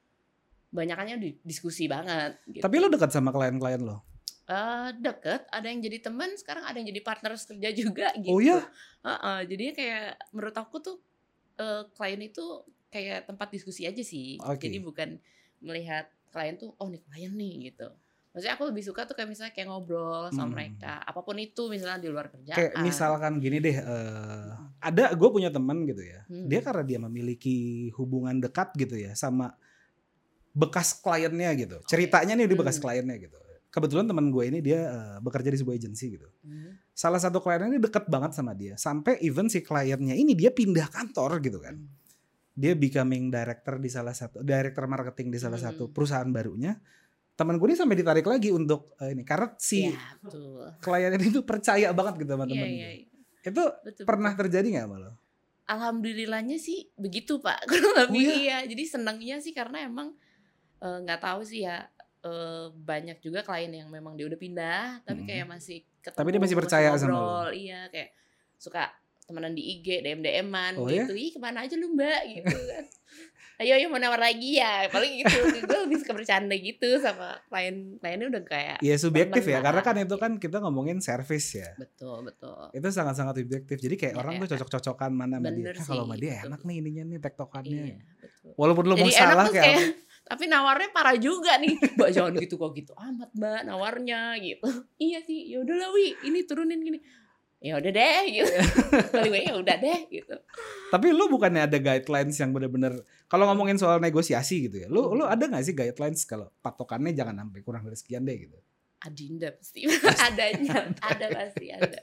banyakannya 0.69 1.15
di- 1.17 1.37
diskusi 1.43 1.85
banget 1.85 2.39
gitu. 2.47 2.61
Tapi 2.61 2.75
lo 2.77 2.87
dekat 2.87 3.11
sama 3.11 3.29
klien-klien 3.29 3.77
lo. 3.77 4.01
Eh, 4.43 4.89
deket 4.99 5.47
ada 5.55 5.63
yang 5.71 5.79
jadi 5.79 6.03
teman 6.03 6.35
sekarang 6.35 6.67
ada 6.67 6.75
yang 6.75 6.91
jadi 6.91 6.99
partner 6.99 7.31
kerja 7.39 7.69
juga 7.71 8.11
gitu 8.19 8.35
Oh 8.35 8.43
ya? 8.43 8.59
Heeh, 9.07 9.39
jadi 9.47 9.65
kayak 9.71 10.07
menurut 10.35 10.55
aku 10.59 10.75
tuh 10.83 10.97
eh, 11.55 11.87
klien 11.95 12.19
itu 12.19 12.43
kayak 12.91 13.31
tempat 13.31 13.47
diskusi 13.55 13.87
aja 13.87 14.03
sih. 14.03 14.35
Oke. 14.43 14.67
Jadi 14.67 14.83
bukan 14.83 15.15
melihat 15.63 16.11
klien 16.35 16.59
tuh 16.59 16.75
oh 16.75 16.91
nih 16.91 16.99
klien 17.07 17.31
nih 17.31 17.71
gitu. 17.71 17.87
Maksudnya 18.35 18.53
aku 18.57 18.63
lebih 18.67 18.83
suka 18.83 19.05
tuh 19.05 19.15
kayak 19.15 19.29
misalnya 19.29 19.53
kayak 19.53 19.69
ngobrol 19.69 20.27
sama 20.33 20.49
Hmm. 20.49 20.53
mereka, 20.57 20.99
apa 21.05 21.21
pun 21.21 21.37
itu 21.37 21.69
misalnya 21.69 22.01
di 22.01 22.09
luar 22.09 22.27
kerjaan. 22.33 22.57
Kayak 22.57 22.73
misalkan 22.81 23.33
gini 23.37 23.61
deh, 23.61 23.77
eh, 23.77 24.49
ada 24.81 25.13
gue 25.13 25.29
punya 25.29 25.53
teman 25.53 25.85
gitu 25.85 26.01
ya. 26.01 26.25
Hmm. 26.27 26.49
Dia 26.49 26.59
karena 26.65 26.83
dia 26.83 26.99
memiliki 26.99 27.87
hubungan 27.95 28.41
dekat 28.41 28.73
gitu 28.75 28.97
ya 28.97 29.13
sama 29.13 29.53
bekas 30.53 30.97
kliennya 30.97 31.49
gitu. 31.55 31.77
Ceritanya 31.85 32.33
nih 32.35 32.49
di 32.49 32.55
bekas 32.57 32.81
Hmm. 32.81 32.85
kliennya 32.89 33.15
gitu. 33.21 33.37
Kebetulan 33.73 34.05
teman 34.05 34.29
gue 34.29 34.43
ini 34.45 34.61
dia 34.61 34.79
eh, 34.85 35.17
bekerja 35.17 35.49
di 35.49 35.57
sebuah 35.57 35.73
agensi 35.73 36.13
gitu. 36.13 36.29
Hmm, 36.45 36.77
Salah 36.93 37.17
satu 37.17 37.41
kliennya 37.41 37.73
ini 37.73 37.81
deket 37.81 38.05
banget 38.05 38.31
sama 38.31 38.53
dia. 38.53 38.77
Sampai 38.77 39.17
even 39.19 39.49
si 39.49 39.59
kliennya 39.59 40.13
ini 40.13 40.31
dia 40.31 40.53
pindah 40.53 40.85
kantor 40.87 41.41
gitu 41.41 41.57
kan. 41.57 41.73
hmm. 41.73 41.89
Dia 42.53 42.77
becoming 42.77 43.27
director 43.27 43.81
di 43.81 43.89
salah 43.89 44.13
satu 44.13 44.39
director 44.39 44.85
marketing 44.85 45.33
di 45.33 45.41
salah 45.41 45.57
Hmm. 45.57 45.73
satu 45.73 45.83
perusahaan 45.89 46.29
barunya. 46.29 46.77
Teman 47.33 47.57
gue 47.57 47.65
ini 47.65 47.73
sampai 47.73 47.97
ditarik 47.97 48.23
lagi 48.23 48.53
untuk 48.53 48.93
eh, 49.01 49.09
ini 49.09 49.25
karena 49.25 49.49
si 49.57 49.89
Iya, 49.89 49.97
betul. 50.21 50.69
klien 50.77 51.11
ini 51.11 51.33
tuh 51.33 51.41
percaya 51.41 51.89
banget 51.89 52.21
gitu 52.21 52.31
sama 52.31 52.45
Iya, 52.45 52.51
teman 52.53 52.69
iya, 52.69 52.77
gue. 52.77 52.93
iya. 52.93 53.09
Itu 53.43 53.63
Betul, 53.81 54.05
pernah 54.05 54.31
betul. 54.31 54.41
terjadi 54.45 54.67
nggak 54.69 54.85
sama 54.85 54.97
lo? 55.01 55.11
Alhamdulillahnya 55.65 56.57
sih 56.57 56.93
begitu 56.93 57.39
Pak. 57.39 57.65
Kurang 57.71 58.13
lebih 58.13 58.21
Oh, 58.23 58.37
iya. 58.37 58.57
Jadi 58.63 58.83
senangnya 58.85 59.39
sih 59.39 59.49
karena 59.49 59.81
emang 59.81 60.13
eh, 60.77 60.97
nggak 61.01 61.19
tahu 61.19 61.41
sih 61.41 61.65
ya 61.65 61.89
eh, 62.23 62.65
banyak 62.71 63.17
juga 63.19 63.39
klien 63.41 63.69
yang 63.69 63.87
memang 63.87 64.13
dia 64.13 64.25
udah 64.25 64.37
pindah 64.37 65.03
tapi 65.03 65.21
Mm. 65.21 65.27
kayak 65.27 65.45
masih 65.49 65.77
ketemu, 65.97 66.17
Tapi 66.17 66.29
dia 66.29 66.41
masih 66.41 66.57
percaya 66.57 66.89
sama 66.93 67.05
lu? 67.05 67.13
ngobrol. 67.13 67.49
Iya 67.53 67.79
kayak 67.87 68.09
suka 68.55 68.83
temenan 69.23 69.51
di 69.51 69.63
IG, 69.73 69.87
DM 69.99 70.19
DM-an 70.19 70.73
Oh, 70.75 70.85
ya? 70.85 71.03
gitu. 71.03 71.13
Ih 71.13 71.29
ke 71.29 71.37
mana 71.37 71.63
aja 71.63 71.73
lu 71.73 71.91
Mbak 71.91 72.21
gitu 72.29 72.57
kan. 72.65 72.85
Ayo 73.55 73.77
ayo 73.77 73.85
mau 73.85 73.95
nawar 73.95 74.17
lagi 74.19 74.57
ya. 74.57 74.89
Paling 74.89 75.13
gitu. 75.19 75.29
gue 75.63 75.79
lebih 75.85 75.97
suka 75.97 76.11
bercanda 76.11 76.51
gitu 76.53 76.97
sama 76.97 77.37
klien 77.45 77.95
kliennya 77.95 78.27
udah 78.27 78.43
kayak 78.43 78.77
Iya 78.79 78.95
subjektif 78.97 79.45
ya, 79.45 79.61
karena 79.61 79.79
kan 79.79 79.95
itu 79.95 80.15
kan 80.17 80.31
kita 80.37 80.57
ngomongin 80.59 80.97
service 80.99 81.53
ya. 81.55 81.69
betul 81.77 82.23
betul. 82.23 82.71
Itu 82.71 82.87
sangat-sangat 82.89 83.37
subjektif. 83.37 83.77
Jadi 83.77 83.95
kayak 83.95 84.13
Ya, 84.13 84.17
orang 84.17 84.33
ya. 84.33 84.39
tuh 84.41 84.57
cocok-cocokan 84.57 85.11
mana 85.13 85.37
sama 85.37 85.49
dia. 85.49 85.59
Bener 85.61 85.75
Eh, 85.75 85.85
kalau 85.85 86.03
sama 86.03 86.15
dia 86.17 86.41
enak 86.41 86.61
nih 86.61 86.75
ininya 86.81 87.03
nih 87.05 87.19
tektokannya. 87.21 87.83
Iya, 87.85 87.97
betul. 88.17 88.51
Walaupun 88.55 88.83
lo 88.83 88.93
mau 88.95 88.99
Jadi 89.01 89.13
enak 89.13 89.21
salah 89.29 89.47
kayak, 89.47 89.65
kayak 89.69 89.87
tapi 90.23 90.47
nawarnya 90.47 90.89
parah 90.95 91.19
juga 91.19 91.59
nih. 91.59 91.75
Mbak 91.99 92.09
jangan 92.15 92.33
gitu 92.39 92.55
kok 92.55 92.71
gitu 92.79 92.91
amat 92.95 93.29
mbak 93.35 93.61
nawarnya 93.67 94.39
gitu. 94.39 94.67
Iya 94.95 95.19
sih 95.21 95.51
ya 95.51 95.61
udahlah 95.61 95.91
wi 95.91 96.15
ini 96.23 96.39
turunin 96.47 96.79
gini. 96.79 96.99
Ya 97.63 97.79
udah 97.79 97.91
deh 97.95 98.23
gitu. 98.27 98.51
Kali 99.11 99.27
gue 99.31 99.41
ya 99.47 99.55
udah 99.55 99.75
deh 99.79 99.99
gitu. 100.11 100.35
Tapi 100.91 101.07
lu 101.15 101.31
bukannya 101.31 101.63
ada 101.63 101.79
guidelines 101.79 102.35
yang 102.35 102.51
bener-bener 102.51 103.03
kalau 103.31 103.47
ngomongin 103.47 103.79
soal 103.79 104.03
negosiasi 104.03 104.67
gitu 104.67 104.83
ya. 104.83 104.87
Lu 104.91 105.15
lu 105.15 105.23
ada 105.23 105.47
gak 105.47 105.63
sih 105.63 105.75
guidelines 105.75 106.27
kalau 106.27 106.51
patokannya 106.59 107.15
jangan 107.15 107.43
sampai 107.43 107.63
kurang 107.63 107.83
dari 107.87 107.95
sekian 107.95 108.23
deh 108.27 108.35
gitu. 108.35 108.59
adinda 109.03 109.51
pasti. 109.51 109.83
Adanya 110.31 110.87
ada 111.03 111.27
pasti 111.27 111.67
ada. 111.71 111.99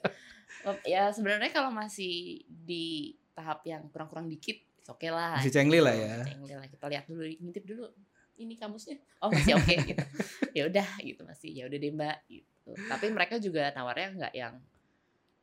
Ya 0.84 1.08
sebenarnya 1.12 1.48
kalau 1.48 1.72
masih 1.72 2.44
di 2.48 3.16
tahap 3.32 3.64
yang 3.64 3.88
kurang-kurang 3.88 4.28
dikit 4.28 4.60
oke 4.88 5.08
lah. 5.08 5.40
Masih 5.40 5.52
cengli 5.52 5.80
lah 5.80 5.96
ya. 5.96 6.24
cengli 6.28 6.52
lah 6.56 6.68
kita 6.68 6.84
lihat 6.88 7.04
dulu 7.08 7.24
ngintip 7.24 7.64
dulu 7.64 7.88
ini 8.40 8.56
kamusnya 8.56 8.96
oh 9.22 9.28
masih 9.28 9.54
oke 9.54 9.74
gitu 9.86 10.04
ya 10.50 10.62
udah 10.66 10.88
gitu 10.98 11.20
masih 11.22 11.50
ya 11.52 11.64
udah 11.64 11.78
deh 11.78 11.92
mbak 11.92 12.18
gitu 12.26 12.70
tapi 12.86 13.06
mereka 13.08 13.36
juga 13.36 13.68
nawarnya 13.70 14.08
nggak 14.16 14.34
yang 14.34 14.54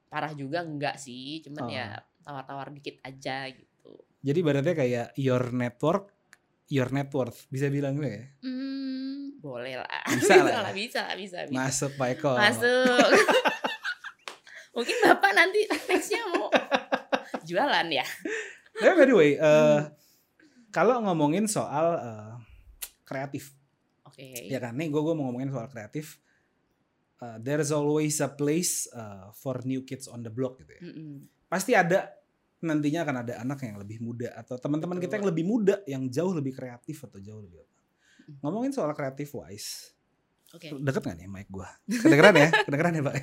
parah 0.07 0.31
juga 0.31 0.61
enggak 0.61 0.97
sih 0.97 1.39
cuman 1.41 1.63
Oh. 1.63 1.69
ya 1.69 1.87
tawar-tawar 2.21 2.67
dikit 2.71 2.99
aja 3.01 3.47
gitu 3.47 3.93
Jadi 4.19 4.39
berarti 4.41 4.71
kayak 4.73 5.07
your 5.15 5.51
network, 5.51 6.11
your 6.67 6.89
net 6.89 7.07
worth. 7.09 7.47
Bisa 7.47 7.69
bilang 7.69 7.95
gitu 7.95 8.09
ya? 8.09 8.23
hmm 8.41 9.39
boleh 9.39 9.77
lah 9.77 9.87
Bisa 10.11 10.35
lah 10.41 10.67
ya. 10.67 10.75
bisa 10.79 11.03
bisa 11.13 11.37
bisa 11.43 11.55
Masuk 11.55 11.91
Pak 11.95 12.07
Eko. 12.13 12.31
masuk 12.35 13.07
mungkin 14.73 14.95
bapak 15.01 15.31
nanti 15.33 15.59
nextnya 15.87 16.21
mau 16.29 16.49
jualan 17.43 17.87
ya 17.89 18.05
Tapi 18.73 18.93
by 18.93 19.05
the 19.05 19.15
way, 19.15 19.31
eh, 19.33 19.39
Hmm. 19.39 19.89
kalau 20.69 21.01
ngomongin 21.01 21.45
soal 21.45 21.97
eh, 21.97 22.33
kreatif, 23.07 23.55
oke 24.03 24.19
ya 24.19 24.59
kan? 24.59 24.75
Nih 24.75 24.91
gue 24.91 24.99
mau 24.99 25.31
ngomongin 25.31 25.47
soal 25.47 25.71
kreatif. 25.71 26.19
Eh, 27.17 27.37
there's 27.41 27.71
always 27.71 28.19
a 28.19 28.29
place 28.29 28.85
eh, 28.91 29.31
for 29.33 29.63
new 29.63 29.81
kids 29.87 30.11
on 30.11 30.21
the 30.21 30.29
block 30.29 30.59
gitu 30.59 30.75
ya. 30.77 30.81
Mm-mm. 30.91 31.25
Pasti 31.47 31.71
ada 31.73 32.11
nantinya 32.59 33.05
akan 33.05 33.15
ada 33.23 33.33
anak 33.41 33.63
yang 33.63 33.77
lebih 33.79 34.01
muda 34.01 34.33
atau 34.33 34.57
teman-teman 34.57 34.97
kita 34.97 35.21
yang 35.21 35.29
lebih 35.29 35.45
muda 35.45 35.79
yang 35.85 36.09
jauh 36.09 36.33
lebih 36.33 36.57
kreatif 36.57 37.05
atau 37.07 37.17
jauh 37.23 37.41
lebih 37.41 37.63
apa. 37.63 37.77
Mm. 38.27 38.35
Ngomongin 38.43 38.71
soal 38.75 38.91
kreatif 38.91 39.33
wise, 39.33 39.95
oke 40.51 40.67
deket 40.83 41.01
gak 41.07 41.17
nih 41.17 41.29
mic 41.29 41.47
gue? 41.47 41.69
Kedengeran 41.89 42.35
ya? 42.35 42.49
Kedengeran 42.67 42.93
ya 42.97 43.03
Pak? 43.07 43.15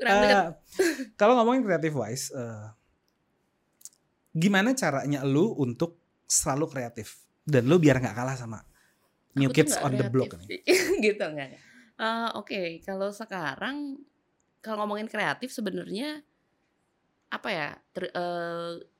Eh, 0.00 0.46
kalau 1.20 1.36
ngomongin 1.36 1.60
kreatif 1.60 1.92
wise, 1.92 2.32
eh, 2.32 2.66
gimana 4.32 4.72
caranya 4.72 5.26
lu 5.26 5.52
untuk 5.58 5.98
selalu 6.30 6.70
kreatif 6.70 7.26
dan 7.42 7.66
lu 7.66 7.82
biar 7.82 7.98
nggak 7.98 8.14
kalah 8.14 8.38
sama 8.38 8.62
new 9.36 9.50
kids 9.50 9.74
on 9.78 9.94
the 9.94 10.06
block 10.08 10.34
nih? 10.40 10.60
gitu 11.04 11.22
enggak. 11.22 11.54
enggak. 11.54 11.62
Eh, 12.00 12.28
Oke, 12.36 12.60
kalau 12.82 13.12
sekarang 13.12 14.00
kalau 14.60 14.84
ngomongin 14.84 15.08
kreatif 15.08 15.52
sebenarnya 15.52 16.20
apa 17.30 17.48
ya? 17.48 17.68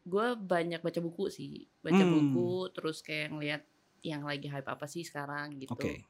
gue 0.01 0.27
banyak 0.38 0.81
baca 0.81 1.01
buku 1.03 1.29
sih, 1.29 1.66
baca 1.83 2.01
Hmm. 2.03 2.12
buku, 2.12 2.51
terus 2.73 3.03
kayak 3.03 3.29
ngeliat 3.35 3.62
yang 4.01 4.25
lagi 4.25 4.49
hype 4.49 4.69
apa 4.69 4.88
sih 4.88 5.05
sekarang 5.05 5.61
gitu. 5.61 5.73
Oke, 5.77 6.09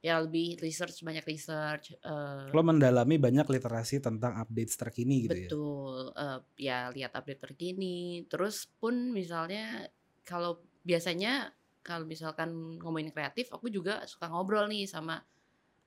Ya 0.00 0.22
lebih 0.22 0.60
research, 0.62 1.02
banyak 1.02 1.24
research. 1.26 1.90
eh, 1.92 2.48
lo 2.54 2.62
mendalami 2.62 3.18
banyak 3.18 3.44
literasi 3.48 3.98
tentang 3.98 4.38
updates 4.38 4.78
terkini 4.78 5.26
gitu 5.26 5.34
ya? 5.34 5.50
betul. 5.50 5.96
eh, 6.14 6.40
ya 6.56 6.78
lihat 6.94 7.12
update 7.16 7.42
terkini. 7.42 8.22
Terus 8.30 8.70
pun 8.78 9.10
misalnya 9.10 9.90
kalau 10.22 10.62
biasanya 10.86 11.50
kalau 11.86 12.02
misalkan 12.02 12.50
ngomongin 12.82 13.14
kreatif, 13.14 13.46
aku 13.54 13.70
juga 13.70 14.02
suka 14.10 14.26
ngobrol 14.26 14.66
nih 14.66 14.90
sama 14.90 15.22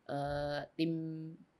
eh, 0.07 0.63
tim 0.79 0.91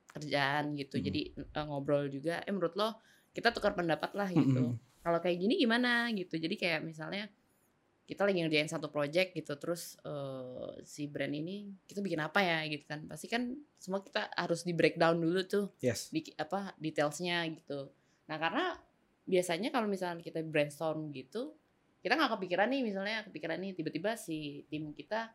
kerjaan 0.09 0.73
gitu. 0.79 0.95
Mhm. 0.97 1.03
Jadi 1.03 1.21
eh, 1.35 1.65
ngobrol 1.67 2.07
juga. 2.07 2.39
Eh 2.47 2.51
menurut 2.55 2.73
lo 2.79 2.95
kita 3.35 3.51
tukar 3.51 3.75
pendapat 3.75 4.15
lah 4.15 4.31
gitu. 4.31 4.73
Mhm. 4.73 5.03
Kalau 5.03 5.19
kayak 5.19 5.37
gini 5.37 5.59
gimana 5.59 6.07
gitu. 6.15 6.39
Jadi 6.39 6.55
kayak 6.55 6.81
misalnya 6.87 7.27
kita 8.09 8.25
lagi 8.25 8.41
ngerjain 8.41 8.65
satu 8.65 8.89
project 8.89 9.37
gitu 9.37 9.53
terus 9.61 9.93
eh, 10.01 10.81
si 10.81 11.05
brand 11.05 11.29
ini 11.29 11.69
kita 11.85 12.01
bikin 12.01 12.17
apa 12.23 12.41
ya 12.41 12.65
gitu 12.65 12.89
kan 12.89 13.05
pasti 13.05 13.29
kan 13.29 13.53
semua 13.77 14.01
kita 14.01 14.25
harus 14.33 14.65
di 14.65 14.73
breakdown 14.73 15.21
dulu 15.21 15.45
tuh 15.45 15.69
Yes. 15.77 16.09
di 16.09 16.25
apa 16.33 16.73
detailsnya 16.81 17.45
gitu. 17.53 17.93
Nah 18.25 18.37
karena 18.41 18.73
biasanya 19.29 19.69
kalau 19.69 19.85
misalnya 19.85 20.25
kita 20.25 20.41
brainstorm 20.41 21.13
gitu, 21.13 21.53
kita 21.99 22.15
nggak 22.15 22.31
kepikiran 22.39 22.67
nih 22.69 22.81
misalnya 22.81 23.17
kepikiran 23.23 23.59
nih 23.59 23.71
tiba-tiba 23.75 24.15
si 24.15 24.63
tim 24.67 24.91
kita 24.91 25.31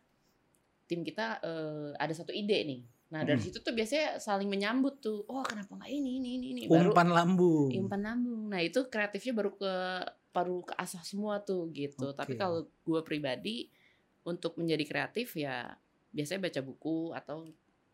tim 0.84 1.00
kita 1.00 1.40
eh, 1.40 1.90
ada 1.96 2.12
satu 2.12 2.30
ide 2.30 2.60
nih. 2.64 2.80
Nah 3.12 3.20
dari 3.22 3.38
Hmm. 3.38 3.46
situ 3.46 3.60
tuh 3.60 3.72
biasanya 3.72 4.18
saling 4.18 4.48
menyambut 4.48 4.98
tuh. 4.98 5.24
Oh 5.28 5.40
kenapa 5.40 5.76
nggak 5.76 5.88
ini 5.88 6.18
ini 6.18 6.28
ini 6.36 6.46
ini 6.50 6.60
baru 6.66 6.90
Umpan 6.90 7.08
lambung. 7.08 7.68
umpan 7.70 8.02
lambung. 8.02 8.42
Nah 8.48 8.60
itu 8.60 8.88
kreatifnya 8.88 9.32
baru 9.32 9.50
ke 9.54 9.72
baru 10.34 10.66
ke 10.66 10.74
asah 10.74 11.04
semua 11.04 11.38
tuh 11.40 11.70
gitu. 11.70 12.10
Tapi 12.10 12.34
Oke. 12.34 12.40
kalau 12.40 12.60
gue 12.66 13.00
pribadi 13.00 13.70
untuk 14.24 14.56
menjadi 14.56 14.84
kreatif 14.84 15.36
ya 15.36 15.68
biasanya 16.10 16.48
baca 16.48 16.60
buku 16.60 16.98
atau 17.12 17.44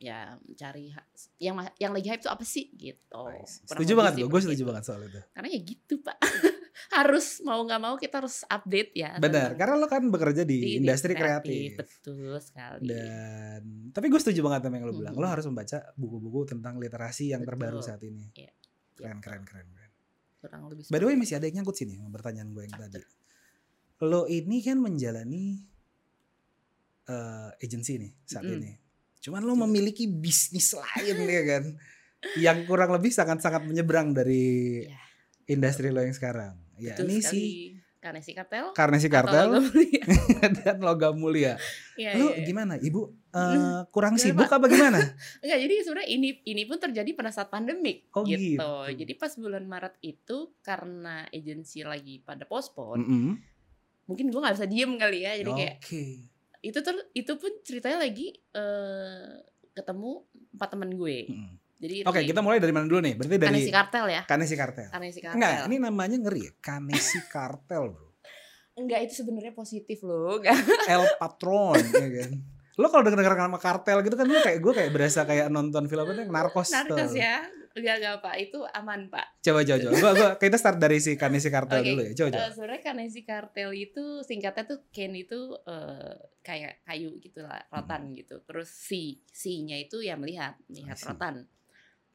ya 0.00 0.40
ha- 0.40 1.08
yang 1.36 1.60
yang 1.76 1.92
lagi 1.92 2.08
hype 2.08 2.24
tuh 2.24 2.32
apa 2.32 2.40
sih 2.40 2.72
gitu. 2.72 3.20
Nice. 3.28 3.60
Setuju 3.68 3.92
banget 3.92 4.24
gue, 4.24 4.28
gue 4.32 4.40
setuju 4.40 4.62
banget 4.64 4.88
soal 4.88 5.04
itu. 5.04 5.20
Karena 5.36 5.48
ya 5.52 5.60
gitu 5.60 5.94
pak, 6.00 6.16
harus 6.96 7.44
mau 7.44 7.60
nggak 7.60 7.80
mau 7.84 7.94
kita 8.00 8.24
harus 8.24 8.40
update 8.48 8.96
ya. 8.96 9.20
Benar, 9.20 9.60
karena 9.60 9.76
lo 9.76 9.86
kan 9.92 10.08
bekerja 10.08 10.48
di, 10.48 10.80
industri 10.80 11.12
kreatif. 11.12 11.76
Betul 11.76 12.32
sekali. 12.40 12.88
Dan 12.88 13.92
tapi 13.92 14.08
gue 14.08 14.16
setuju 14.16 14.40
banget 14.40 14.72
sama 14.72 14.80
yang 14.80 14.88
lo 14.88 14.96
bilang. 14.96 15.12
Mhm. 15.12 15.20
Lo 15.20 15.28
harus 15.28 15.44
membaca 15.44 15.78
buku-buku 16.00 16.40
tentang 16.56 16.80
literasi 16.80 17.36
yang 17.36 17.44
terbaru 17.44 17.84
Betul. 17.84 17.88
saat 17.92 18.00
ini. 18.00 18.24
Iya. 18.32 18.52
Keren, 18.96 19.20
keren, 19.20 19.44
keren, 19.44 19.68
keren. 19.68 19.92
Kurang 20.40 20.62
lebih. 20.72 20.88
By 20.88 20.96
the 20.96 21.06
way 21.12 21.16
masih 21.20 21.36
ada 21.36 21.44
yang 21.44 21.60
nyangkut 21.60 21.76
sini 21.76 22.00
pertanyaan 22.08 22.48
gue 22.56 22.64
yang 22.64 22.72
tadi. 22.72 23.04
Lo 24.00 24.24
ini 24.24 24.64
kan 24.64 24.80
menjalani 24.80 25.60
uh, 27.04 27.52
agency 27.60 28.00
nih 28.00 28.12
saat 28.24 28.48
mm. 28.48 28.56
ini. 28.56 28.72
Cuman 29.20 29.44
lo 29.44 29.54
memiliki 29.54 30.08
bisnis 30.08 30.72
lain 30.72 31.16
ya 31.36 31.42
kan, 31.44 31.64
yang 32.40 32.64
kurang 32.64 32.92
lebih 32.96 33.12
sangat-sangat 33.12 33.64
menyeberang 33.68 34.16
dari 34.16 34.84
yeah. 34.88 35.04
industri 35.48 35.92
lo 35.92 36.00
yang 36.00 36.16
sekarang. 36.16 36.56
Ya 36.80 36.96
ini 36.96 37.20
sih 37.20 37.76
Karnesi 38.00 38.32
Kartel. 38.32 38.72
Karnesi 38.72 39.08
Kartel. 39.12 39.60
dan 40.64 40.80
logam 40.80 41.20
mulia. 41.20 41.60
Ya, 42.00 42.16
Lalu 42.16 42.32
ya, 42.32 42.36
ya. 42.40 42.46
gimana, 42.48 42.74
Ibu? 42.80 43.02
Uh, 43.28 43.84
kurang 43.92 44.16
Gak, 44.16 44.32
sibuk 44.32 44.48
apa 44.48 44.72
gimana? 44.72 45.04
Enggak, 45.44 45.58
jadi 45.68 45.74
sebenarnya 45.84 46.08
ini 46.08 46.40
ini 46.48 46.62
pun 46.64 46.80
terjadi 46.80 47.12
pada 47.12 47.28
saat 47.28 47.52
pandemik 47.52 48.08
oh, 48.16 48.24
gitu. 48.24 48.56
gitu. 48.56 48.72
Jadi 49.04 49.12
pas 49.20 49.28
bulan 49.36 49.68
Maret 49.68 50.00
itu 50.00 50.56
karena 50.64 51.28
agensi 51.28 51.84
lagi 51.84 52.24
pada 52.24 52.48
pospon, 52.48 53.04
mm 53.04 53.04
-hmm. 53.04 53.32
mungkin 54.08 54.32
gue 54.32 54.40
nggak 54.40 54.56
bisa 54.56 54.64
diem 54.64 54.92
kali 54.96 55.18
ya. 55.20 55.32
Jadi 55.44 55.50
kayak 55.52 55.76
itu 56.60 56.78
ter 56.84 56.96
itu 57.16 57.32
pun 57.40 57.52
ceritanya 57.64 58.04
lagi 58.04 58.36
uh, 58.52 59.40
ketemu 59.72 60.24
empat 60.56 60.68
teman 60.76 60.90
gue. 60.92 61.18
Mm. 61.28 61.52
Jadi 61.80 61.96
Oke, 62.04 62.20
okay, 62.20 62.24
kita 62.28 62.44
mulai 62.44 62.60
dari 62.60 62.76
mana 62.76 62.84
dulu 62.84 63.00
nih? 63.00 63.16
Berarti 63.16 63.36
dari 63.40 63.48
Kanesi 63.56 63.72
Kartel 63.72 64.06
ya. 64.12 64.22
Kanesi 64.28 64.54
Kartel. 64.54 64.88
Kanesi 64.92 65.20
Kartel. 65.24 65.36
Enggak, 65.40 65.52
ini 65.64 65.76
namanya 65.80 66.16
ngeri 66.20 66.40
ya. 66.44 66.52
Kanesi 66.60 67.18
Kartel, 67.32 67.96
Bro. 67.96 68.08
Enggak, 68.76 69.00
itu 69.08 69.24
sebenarnya 69.24 69.56
positif 69.56 70.04
loh. 70.04 70.44
El 70.92 71.04
Patron 71.16 71.80
ya 71.80 72.08
kan. 72.20 72.30
Lo 72.76 72.86
kalau 72.92 73.04
denger 73.04 73.36
nama 73.36 73.60
kartel 73.60 74.00
gitu 74.00 74.16
kan 74.16 74.24
lo 74.24 74.40
kayak 74.40 74.60
gue 74.60 74.72
kayak 74.72 74.90
berasa 74.92 75.28
kayak 75.28 75.52
nonton 75.52 75.84
film 75.88 76.04
apa 76.04 76.12
narkos. 76.28 76.68
Narkos 76.72 77.12
ya. 77.12 77.44
Enggak 77.70 78.02
enggak 78.02 78.16
Pak, 78.18 78.34
itu 78.42 78.58
aman 78.74 79.00
Pak. 79.06 79.26
Coba 79.46 79.62
coba 79.62 79.78
coba. 79.78 79.92
Gua, 79.94 80.12
gua 80.18 80.30
kita 80.42 80.56
start 80.58 80.82
dari 80.82 80.98
si 80.98 81.14
Kanesi 81.14 81.48
Kartel 81.54 81.82
okay. 81.82 81.88
dulu 81.94 82.02
ya. 82.02 82.12
Coba 82.18 82.28
coba. 82.34 82.42
Uh, 82.42 82.50
sebenarnya 82.50 82.82
Kanesi 82.82 83.20
Kartel 83.22 83.70
itu 83.78 84.04
singkatnya 84.26 84.64
tuh 84.66 84.78
Ken 84.90 85.12
itu 85.14 85.54
uh, 85.54 86.14
kayak 86.42 86.82
kayu 86.82 87.14
gitu 87.22 87.46
lah, 87.46 87.62
rotan 87.70 88.10
hmm. 88.10 88.14
gitu. 88.18 88.42
Terus 88.42 88.68
si 88.74 89.22
si-nya 89.30 89.78
itu 89.78 90.02
ya 90.02 90.18
melihat, 90.18 90.58
melihat 90.66 90.98
rotan. 91.06 91.46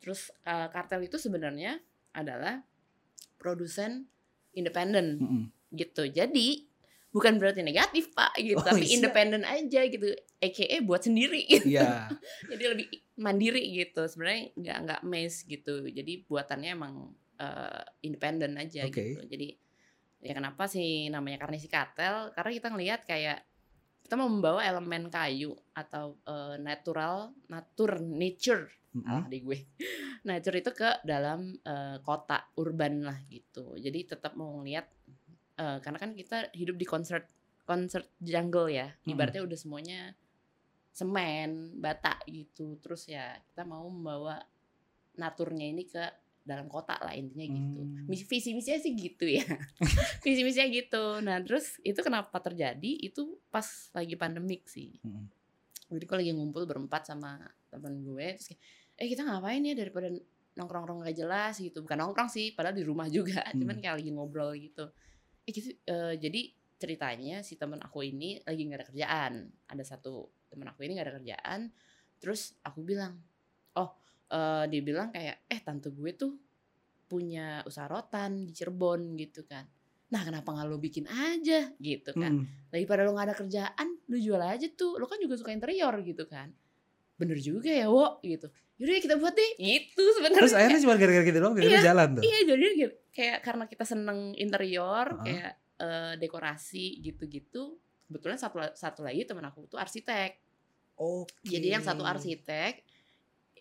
Terus 0.03 0.29
uh, 0.43 0.67
kartel 0.69 1.07
itu 1.07 1.15
sebenarnya 1.15 1.79
adalah 2.11 2.61
produsen 3.39 4.11
independen 4.51 5.19
mm 5.19 5.27
-hmm. 5.27 5.43
gitu. 5.71 6.03
Jadi 6.11 6.67
bukan 7.15 7.39
berarti 7.39 7.63
negatif 7.63 8.11
pak 8.11 8.35
gitu, 8.35 8.59
oh, 8.59 8.65
tapi 8.65 8.91
independen 8.91 9.47
aja 9.47 9.87
gitu. 9.87 10.11
AKA 10.43 10.83
buat 10.83 10.99
sendiri. 10.99 11.47
Gitu. 11.47 11.67
Yeah. 11.79 12.11
Jadi 12.51 12.63
lebih 12.75 12.87
mandiri 13.15 13.63
gitu. 13.71 14.07
Sebenarnya 14.07 14.51
nggak 14.55 14.77
nggak 14.85 15.01
mes 15.07 15.33
gitu. 15.47 15.87
Jadi 15.87 16.27
buatannya 16.27 16.71
emang 16.75 17.15
uh, 17.39 17.83
independen 18.03 18.55
aja 18.59 18.87
okay. 18.87 19.15
gitu. 19.15 19.21
Jadi 19.27 19.47
ya 20.25 20.33
kenapa 20.33 20.65
sih 20.65 21.07
namanya 21.11 21.45
karnisi 21.47 21.67
kartel? 21.67 22.31
Karena 22.35 22.51
kita 22.51 22.67
ngelihat 22.71 23.01
kayak 23.07 23.39
kita 24.05 24.21
mau 24.21 24.29
membawa 24.29 24.61
elemen 24.61 25.09
kayu 25.09 25.57
atau 25.73 26.21
uh, 26.29 26.61
natural, 26.61 27.33
natur, 27.49 27.97
nature 28.05 28.69
mm-hmm. 28.93 29.21
di 29.25 29.39
gue. 29.41 29.59
Nature 30.29 30.57
itu 30.57 30.71
ke 30.73 31.05
dalam 31.05 31.53
uh, 31.69 32.01
kota 32.01 32.49
urban 32.57 33.05
lah 33.05 33.17
gitu. 33.29 33.77
Jadi 33.77 34.09
tetap 34.09 34.33
mau 34.33 34.57
ngeliat 34.57 34.89
uh, 35.61 35.77
karena 35.81 35.97
kan 36.01 36.17
kita 36.17 36.49
hidup 36.53 36.77
di 36.77 36.85
concert 36.85 37.29
concert 37.65 38.09
jungle 38.17 38.69
ya. 38.69 38.89
Ibaratnya 39.05 39.45
mm-hmm. 39.45 39.49
udah 39.53 39.59
semuanya 39.61 39.99
semen, 40.95 41.75
bata 41.75 42.15
gitu. 42.31 42.79
Terus 42.79 43.11
ya 43.11 43.35
kita 43.51 43.67
mau 43.67 43.83
membawa 43.91 44.39
naturnya 45.19 45.67
ini 45.67 45.83
ke 45.83 45.99
dalam 46.45 46.71
kota 46.71 46.95
lah 47.03 47.11
intinya 47.11 47.51
gitu. 47.51 47.81
Hmm. 47.83 48.07
Visi 48.07 48.55
misinya 48.55 48.79
sih 48.79 48.93
gitu 48.95 49.27
ya. 49.27 49.43
Visi 50.23 50.41
misinya 50.47 50.71
gitu. 50.71 51.19
Nah, 51.19 51.43
terus 51.43 51.83
itu 51.83 51.99
kenapa 51.99 52.39
terjadi? 52.39 53.01
Itu 53.03 53.43
pas 53.51 53.91
lagi 53.91 54.15
pandemik 54.15 54.63
sih. 54.71 54.95
Hmm. 55.03 55.27
Jadi 55.91 56.05
kalau 56.07 56.19
lagi 56.23 56.31
ngumpul 56.31 56.63
berempat 56.63 57.11
sama 57.11 57.43
teman 57.67 57.99
gue 57.99 58.39
terus 58.39 58.47
kayak 58.55 58.61
eh 58.95 59.07
kita 59.11 59.27
ngapain 59.27 59.59
ya 59.59 59.75
daripada 59.75 60.07
nongkrong-nongkrong 60.55 61.03
gak 61.03 61.19
jelas 61.19 61.59
gitu 61.59 61.83
bukan 61.83 61.99
nongkrong 61.99 62.31
sih 62.31 62.55
padahal 62.55 62.75
di 62.79 62.87
rumah 62.87 63.11
juga 63.11 63.43
hmm. 63.51 63.59
cuman 63.59 63.75
kayak 63.83 63.95
lagi 63.99 64.11
ngobrol 64.15 64.55
gitu 64.55 64.87
eh 65.45 65.51
gitu 65.51 65.75
uh, 65.91 66.15
jadi 66.15 66.55
ceritanya 66.79 67.43
si 67.43 67.59
teman 67.59 67.79
aku 67.83 68.03
ini 68.03 68.39
lagi 68.43 68.61
nggak 68.67 68.79
ada 68.79 68.87
kerjaan 68.87 69.33
ada 69.67 69.83
satu 69.83 70.27
teman 70.55 70.71
aku 70.71 70.87
ini 70.87 70.95
nggak 70.95 71.07
ada 71.11 71.15
kerjaan. 71.19 71.59
Terus 72.23 72.55
aku 72.63 72.79
bilang 72.81 73.19
oh 73.75 73.91
uh, 74.31 74.63
dia 74.71 74.81
bilang 74.81 75.11
kayak 75.11 75.43
eh 75.51 75.59
tante 75.59 75.91
gue 75.91 76.11
tuh 76.15 76.33
punya 77.05 77.61
usaha 77.67 77.85
rotan 77.85 78.47
di 78.47 78.51
Cirebon 78.55 79.13
gitu 79.19 79.45
kan. 79.45 79.67
Nah 80.09 80.21
kenapa 80.23 80.55
nggak 80.55 80.67
lo 80.71 80.79
bikin 80.81 81.05
aja? 81.05 81.69
Gitu 81.77 82.15
kan. 82.15 82.41
Hmm. 82.41 82.47
daripada 82.71 83.05
lo 83.05 83.13
nggak 83.13 83.27
ada 83.29 83.35
kerjaan 83.37 83.87
lo 84.07 84.17
jual 84.17 84.41
aja 84.41 84.67
tuh. 84.73 84.97
Lo 84.97 85.05
kan 85.05 85.21
juga 85.21 85.37
suka 85.37 85.53
interior 85.53 85.93
gitu 86.01 86.25
kan. 86.25 86.49
Bener 87.19 87.37
juga 87.43 87.69
ya 87.69 87.91
wo 87.91 88.23
gitu. 88.23 88.49
Yaudah 88.79 89.03
kita 89.03 89.15
buat 89.19 89.35
deh. 89.35 89.51
Itu 89.59 90.03
sebenarnya. 90.19 90.39
Terus 90.41 90.53
akhirnya 90.55 90.79
cuma 90.83 90.95
gara-gara 90.99 91.25
gitu 91.25 91.39
doang 91.39 91.55
iya, 91.61 91.81
jalan 91.83 92.07
tuh? 92.19 92.23
iya 92.23 92.39
jadi 92.43 92.67
kayak 93.15 93.37
karena 93.45 93.63
kita 93.71 93.85
seneng 93.87 94.35
interior 94.35 95.07
uh 95.07 95.15
-huh. 95.15 95.23
kayak 95.23 95.53
uh, 95.79 96.13
dekorasi 96.19 96.99
gitu-gitu. 96.99 97.79
Kebetulan 98.05 98.37
satu 98.37 98.61
satu 98.75 99.01
lagi 99.01 99.25
teman 99.25 99.47
aku 99.47 99.65
tuh 99.65 99.79
arsitek 99.81 100.44
okay. 100.99 101.59
jadi 101.59 101.79
yang 101.79 101.83
satu 101.83 102.03
arsitek 102.03 102.83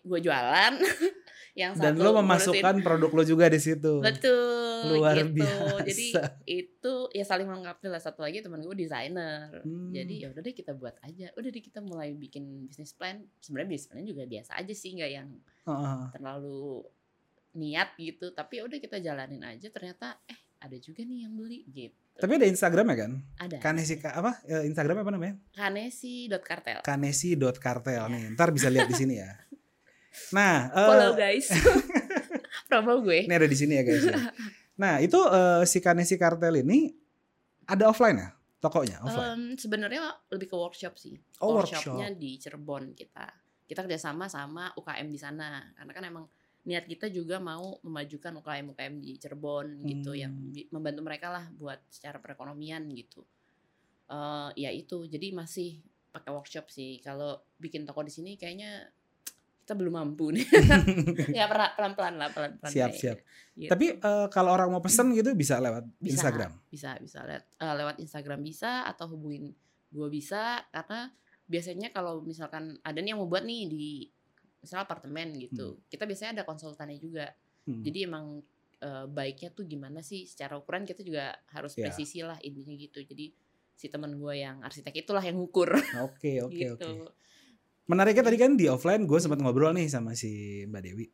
gue 0.05 0.19
jualan 0.21 0.73
yang 1.59 1.71
dan 1.79 1.95
lo 1.97 2.19
memasukkan 2.19 2.77
ngurusin. 2.77 2.85
produk 2.85 3.11
lo 3.15 3.23
juga 3.23 3.45
di 3.47 3.59
situ 3.63 4.03
betul 4.03 4.99
luar 4.99 5.17
gitu. 5.17 5.41
biasa 5.41 5.81
jadi 5.87 6.05
itu 6.45 6.95
ya 7.15 7.23
saling 7.25 7.47
melengkapi 7.49 7.89
lah 7.89 7.97
satu 7.97 8.21
lagi 8.21 8.43
teman 8.45 8.61
gue 8.61 8.75
desainer 8.77 9.63
hmm. 9.65 9.89
jadi 9.89 10.13
ya 10.13 10.27
udah 10.35 10.41
deh 10.45 10.53
kita 10.53 10.77
buat 10.77 10.99
aja 11.01 11.33
udah 11.33 11.49
deh 11.49 11.63
kita 11.63 11.79
mulai 11.81 12.13
bikin 12.13 12.69
bisnis 12.69 12.93
plan 12.93 13.23
sebenarnya 13.41 13.69
bisnis 13.71 13.89
plan 13.89 14.05
juga 14.05 14.23
biasa 14.29 14.51
aja 14.61 14.73
sih 14.75 14.93
nggak 14.93 15.11
yang 15.11 15.29
uh-huh. 15.65 16.13
terlalu 16.13 16.85
niat 17.55 17.95
gitu 17.97 18.35
tapi 18.35 18.61
ya 18.61 18.67
udah 18.67 18.77
kita 18.77 18.99
jalanin 18.99 19.41
aja 19.41 19.71
ternyata 19.71 20.19
eh 20.27 20.37
ada 20.61 20.77
juga 20.77 21.01
nih 21.07 21.25
yang 21.25 21.33
beli 21.33 21.63
gitu 21.71 22.04
tapi 22.15 22.31
ada 22.39 22.47
Instagram 22.47 22.85
ya 22.91 22.97
kan? 23.03 23.11
Ada. 23.43 23.57
Kanesi 23.59 23.99
apa? 23.99 24.39
Eh, 24.47 24.63
Instagram 24.71 25.03
apa 25.03 25.11
namanya? 25.11 25.35
Kanesi.kartel. 25.51 26.79
Kanesi.kartel 26.79 27.99
ya. 27.99 28.07
nih. 28.07 28.31
Ntar 28.39 28.55
bisa 28.55 28.71
lihat 28.71 28.87
di 28.87 28.95
sini 28.95 29.19
ya. 29.19 29.31
Nah, 30.31 30.71
follow 30.71 31.11
uh, 31.11 31.19
guys. 31.19 31.51
Promo 32.71 33.03
gue. 33.03 33.27
Ini 33.27 33.35
ada 33.35 33.51
di 33.51 33.57
sini 33.59 33.75
ya 33.75 33.83
guys. 33.83 34.07
Ya. 34.07 34.15
Nah, 34.79 35.03
itu 35.03 35.19
uh, 35.19 35.67
si 35.67 35.83
Kanesi 35.83 36.15
Kartel 36.15 36.63
ini 36.63 36.95
ada 37.67 37.91
offline 37.91 38.15
ya? 38.15 38.29
Tokonya 38.63 39.03
offline. 39.03 39.31
Um, 39.35 39.43
sebenarnya 39.59 40.15
lebih 40.31 40.47
ke 40.47 40.55
workshop 40.55 40.95
sih. 40.95 41.19
Oh, 41.43 41.59
Workshopnya 41.59 42.15
workshop. 42.15 42.23
di 42.23 42.31
Cirebon 42.39 42.83
kita. 42.95 43.27
Kita 43.67 43.83
kerjasama 43.83 44.31
sama 44.31 44.71
UKM 44.79 45.07
di 45.11 45.19
sana. 45.19 45.61
Karena 45.75 45.91
kan 45.91 46.03
emang 46.07 46.25
niat 46.65 46.89
kita 46.89 47.13
juga 47.13 47.37
mau 47.37 47.77
memajukan 47.85 48.41
UKM 48.41 48.73
UKM 48.73 48.93
di 48.97 49.11
Cirebon 49.21 49.81
hmm. 49.81 49.85
gitu 49.85 50.11
yang 50.17 50.33
hmm. 50.33 50.73
membantu 50.73 51.01
mereka 51.05 51.29
lah 51.29 51.45
buat 51.53 51.77
secara 51.93 52.17
perekonomian 52.17 52.89
gitu. 52.91 53.21
Uh, 54.05 54.53
ya 54.53 54.69
itu 54.69 55.05
jadi 55.05 55.33
masih 55.33 55.81
pakai 56.09 56.33
workshop 56.33 56.69
sih. 56.73 56.97
Kalau 57.05 57.45
bikin 57.61 57.85
toko 57.85 58.01
di 58.01 58.09
sini 58.13 58.33
kayaknya 58.33 58.89
kita 59.65 59.73
belum 59.77 59.97
mampu 59.97 60.29
nih. 60.33 60.45
ya 61.37 61.49
pelan-pelan 61.49 62.21
lah, 62.21 62.29
pelan-pelan. 62.29 62.69
Siap, 62.69 62.91
siap. 62.93 63.17
Gitu. 63.57 63.69
Tapi 63.69 63.97
uh, 63.97 64.29
kalau 64.29 64.53
orang 64.53 64.69
mau 64.69 64.81
pesen 64.81 65.09
gitu 65.13 65.33
bisa 65.33 65.57
lewat 65.57 65.85
bisa, 65.97 66.21
Instagram. 66.21 66.51
Bisa, 66.69 66.97
bisa 67.01 67.25
lewat 67.25 67.45
uh, 67.61 67.73
lewat 67.73 67.95
Instagram 68.01 68.45
bisa 68.45 68.85
atau 68.85 69.09
hubungin 69.09 69.53
gue 69.89 70.09
bisa 70.11 70.65
karena 70.69 71.13
biasanya 71.45 71.93
kalau 71.93 72.25
misalkan 72.25 72.77
ada 72.81 72.99
nih 72.99 73.13
yang 73.13 73.21
mau 73.21 73.29
buat 73.29 73.45
nih 73.45 73.61
di 73.69 73.87
misal 74.65 74.81
apartemen 74.81 75.29
gitu. 75.37 75.77
Hmm. 75.77 75.81
Kita 75.85 76.09
biasanya 76.09 76.41
ada 76.41 76.43
konsultannya 76.43 76.97
juga. 76.97 77.29
Hmm. 77.69 77.85
Jadi 77.85 78.09
emang 78.09 78.41
uh, 78.81 79.05
baiknya 79.05 79.53
tuh 79.53 79.69
gimana 79.69 80.01
sih 80.01 80.25
secara 80.25 80.57
ukuran 80.57 80.89
kita 80.89 81.05
juga 81.05 81.37
harus 81.53 81.77
yeah. 81.77 81.85
presisi 81.85 82.25
lah 82.25 82.41
intinya 82.41 82.73
gitu. 82.73 83.05
Jadi 83.05 83.29
si 83.77 83.85
teman 83.93 84.17
gue 84.17 84.33
yang 84.33 84.65
arsitek 84.65 85.05
itulah 85.05 85.21
yang 85.21 85.37
ngukur. 85.37 85.69
Oke, 86.07 86.41
oke, 86.45 86.57
gitu. 86.57 86.73
oke. 87.05 87.13
Menariknya 87.85 88.25
tadi 88.25 88.37
kan 88.41 88.57
di 88.57 88.65
offline 88.65 89.05
gue 89.05 89.19
sempat 89.21 89.37
ngobrol 89.37 89.69
nih 89.77 89.85
sama 89.85 90.17
si 90.17 90.65
Mbak 90.65 90.81
Dewi. 90.81 91.05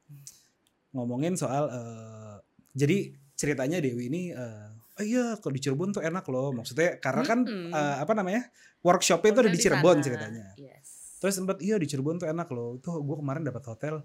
Ngomongin 0.95 1.35
soal 1.35 1.67
uh, 1.67 2.39
jadi 2.71 3.11
ceritanya 3.35 3.83
Dewi 3.83 4.07
ini 4.07 4.31
uh, 4.31 4.71
oh 4.95 5.03
iya 5.03 5.35
kalau 5.43 5.51
di 5.51 5.59
Cirebon 5.59 5.91
tuh 5.91 5.99
enak 5.99 6.23
loh. 6.31 6.55
Maksudnya 6.55 7.03
karena 7.03 7.23
kan 7.27 7.43
mm 7.43 7.51
-hmm. 7.51 7.71
uh, 7.75 7.95
apa 7.99 8.15
namanya? 8.15 8.47
workshopnya 8.81 9.29
itu 9.29 9.39
ada 9.45 9.51
di 9.53 9.59
Cirebon 9.61 9.97
sana. 10.01 10.05
ceritanya. 10.05 10.45
Yes. 10.57 10.87
Terus 11.21 11.37
sempat 11.37 11.61
iya 11.61 11.77
di 11.77 11.85
Cirebon 11.85 12.17
tuh 12.17 12.25
enak 12.33 12.49
loh. 12.49 12.81
Tuh 12.81 13.05
gue 13.05 13.17
kemarin 13.21 13.45
dapat 13.45 13.61
hotel 13.69 14.01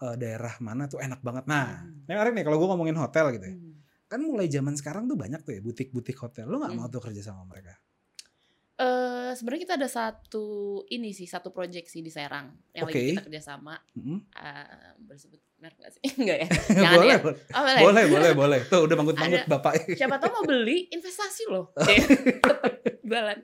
uh, 0.00 0.16
daerah 0.16 0.56
mana 0.64 0.88
tuh 0.88 0.96
enak 0.96 1.20
banget. 1.20 1.44
Nah, 1.44 1.84
mm. 1.84 2.08
menarik 2.08 2.32
nih 2.32 2.44
kalau 2.48 2.56
gue 2.56 2.68
ngomongin 2.72 2.96
hotel 2.96 3.28
gitu 3.36 3.52
ya. 3.52 3.54
Mm. 3.54 3.72
Kan 4.08 4.20
mulai 4.24 4.48
zaman 4.48 4.72
sekarang 4.72 5.04
tuh 5.04 5.20
banyak 5.20 5.44
tuh 5.44 5.52
ya 5.52 5.60
butik-butik 5.60 6.16
hotel. 6.16 6.48
Lo 6.48 6.56
gak 6.64 6.72
mm. 6.72 6.80
mau 6.80 6.88
tuh 6.88 7.04
kerja 7.04 7.20
sama 7.20 7.44
mereka? 7.44 7.76
Eh 8.74 9.30
sebenarnya 9.38 9.62
kita 9.70 9.74
ada 9.78 9.86
satu 9.86 10.46
ini 10.90 11.14
sih 11.14 11.30
satu 11.30 11.54
project 11.54 11.86
sih 11.86 12.02
di 12.02 12.10
Serang 12.10 12.50
yang 12.74 12.90
Oke. 12.90 12.98
lagi 12.98 13.14
kita 13.14 13.24
kerjasama. 13.30 13.78
Mm-mm. 13.94 14.18
Eh 14.34 14.90
bersebut 14.98 15.38
merek 15.62 15.78
nggak 15.78 15.92
sih? 15.94 16.02
Enggak 16.24 16.38
ya? 16.42 16.48
Jangan 16.82 16.96
boleh, 16.98 17.06
ya? 17.06 17.18
boleh, 17.22 17.38
Oh, 17.54 17.62
boleh. 17.62 17.78
boleh, 17.78 18.04
boleh, 18.10 18.30
boleh. 18.34 18.60
Tuh 18.66 18.80
udah 18.88 18.96
manggut-manggut 18.98 19.46
Ada. 19.46 19.52
bapak. 19.52 19.72
Siapa 19.94 20.16
tahu 20.18 20.30
mau 20.34 20.44
beli 20.48 20.90
investasi 20.90 21.42
loh. 21.46 21.70
Jualan. 23.08 23.38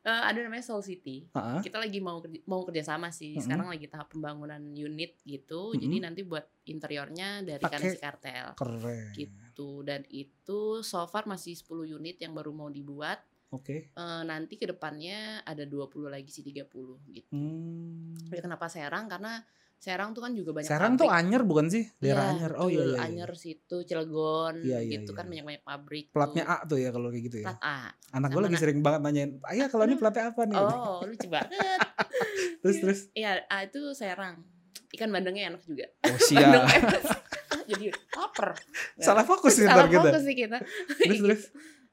Eh, 0.00 0.22
ada 0.32 0.40
namanya 0.40 0.64
Soul 0.64 0.80
City. 0.80 1.28
Heeh. 1.28 1.60
Kita 1.60 1.76
lagi 1.76 2.00
mau 2.00 2.24
kerja, 2.24 2.40
mau 2.48 2.64
kerjasama 2.64 3.12
sih. 3.12 3.36
Mm-mm. 3.36 3.44
Sekarang 3.44 3.68
lagi 3.68 3.84
tahap 3.84 4.08
pembangunan 4.08 4.60
unit 4.64 5.20
gitu. 5.22 5.70
Mm-mm. 5.70 5.80
Jadi 5.80 5.96
nanti 6.00 6.20
buat 6.24 6.48
interiornya 6.64 7.44
dari 7.44 7.60
Pakai- 7.60 7.80
Kanesi 7.84 7.98
Kartel. 8.00 8.46
Keren. 8.56 9.12
gitu 9.12 9.84
dan 9.84 10.08
itu 10.08 10.80
so 10.80 11.04
far 11.04 11.28
masih 11.28 11.52
10 11.52 11.84
unit 11.84 12.16
yang 12.16 12.32
baru 12.32 12.48
mau 12.48 12.72
dibuat 12.72 13.20
Oke. 13.50 13.90
Eh, 13.90 14.22
nanti 14.24 14.54
ke 14.54 14.64
depannya 14.64 15.42
ada 15.42 15.66
20 15.66 16.06
lagi 16.06 16.30
sih 16.30 16.46
30 16.46 17.02
gitu. 17.10 17.34
Hmm. 17.34 18.14
Ya, 18.30 18.38
kenapa 18.38 18.70
Serang? 18.70 19.10
Karena 19.10 19.42
Serang 19.80 20.12
tuh 20.12 20.20
kan 20.20 20.36
juga 20.36 20.52
banyak 20.52 20.68
Serang 20.68 20.92
tuh 21.00 21.08
pabrik. 21.08 21.24
Anyer 21.24 21.42
bukan 21.48 21.66
sih? 21.72 21.88
Daerah 21.96 22.20
Iya, 22.20 22.32
Anyer. 22.36 22.52
Oh 22.60 22.68
iya 22.68 22.84
iya. 22.84 22.84
iya. 22.84 22.98
Anyer 23.00 23.30
situ 23.32 23.76
Cilegon 23.88 24.54
Iya, 24.60 24.78
iya, 24.84 24.92
gitu 25.00 25.10
iya, 25.10 25.16
kan 25.16 25.24
iya. 25.24 25.30
banyak-banyak 25.32 25.62
pabrik. 25.64 26.06
Platnya 26.12 26.44
tuh. 26.44 26.52
A 26.52 26.68
tuh 26.68 26.78
ya 26.84 26.90
kalau 26.92 27.08
kayak 27.08 27.24
gitu 27.32 27.36
ya. 27.40 27.46
Plat 27.48 27.60
A. 27.64 27.78
Anak 28.12 28.28
gue 28.28 28.42
lagi 28.44 28.56
sering 28.60 28.78
banget 28.84 29.00
nanyain, 29.00 29.30
ayah 29.48 29.66
kalau 29.72 29.88
ini 29.88 29.96
platnya 29.96 30.36
apa 30.36 30.42
nih? 30.44 30.58
Oh, 30.60 31.00
lucu 31.00 31.26
banget. 31.32 31.80
terus 32.60 32.76
terus. 32.84 33.00
Iya, 33.16 33.40
A 33.48 33.64
itu 33.64 33.80
Serang. 33.96 34.44
Ikan 34.92 35.08
bandengnya 35.08 35.56
enak 35.56 35.62
juga. 35.64 35.88
Oh 36.04 36.12
Bandeng 36.36 36.64
siap. 36.68 36.92
Jadi 37.72 37.86
lapar. 38.12 38.58
Salah 39.00 39.24
fokus 39.24 39.54
nih 39.56 39.66
Salah 39.70 39.88
fokus 39.88 40.22
sih 40.28 40.36
kita. 40.36 40.58
Terus 41.08 41.18
terus. 41.24 41.42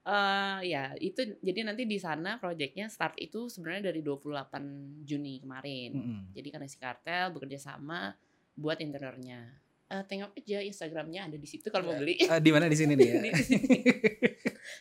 Eh 0.07 0.59
ya 0.71 0.95
itu 0.97 1.19
jadi 1.43 1.67
nanti 1.67 1.83
di 1.83 1.99
sana 1.99 2.39
proyeknya 2.39 2.87
start 2.87 3.19
itu 3.19 3.51
sebenarnya 3.51 3.91
dari 3.91 3.99
28 3.99 5.03
Juni 5.03 5.43
kemarin. 5.43 5.91
Mm-mm. 5.93 6.19
Jadi 6.31 6.47
karena 6.47 6.63
si 6.65 6.79
kartel 6.79 7.35
bekerja 7.35 7.59
sama 7.59 8.15
buat 8.55 8.79
interiornya. 8.79 9.51
Eh 9.87 10.03
tengok 10.03 10.31
aja 10.31 10.63
Instagramnya 10.63 11.27
ada 11.27 11.35
di 11.35 11.43
situ 11.43 11.67
kalau 11.67 11.91
mau 11.91 11.99
beli. 11.99 12.15
Eh, 12.19 12.39
di 12.39 12.51
mana 12.55 12.67
di 12.67 12.77
sini 12.79 12.95
nih 12.95 13.07
ya? 13.07 13.15
Di 13.27 13.43
sini. 13.43 13.77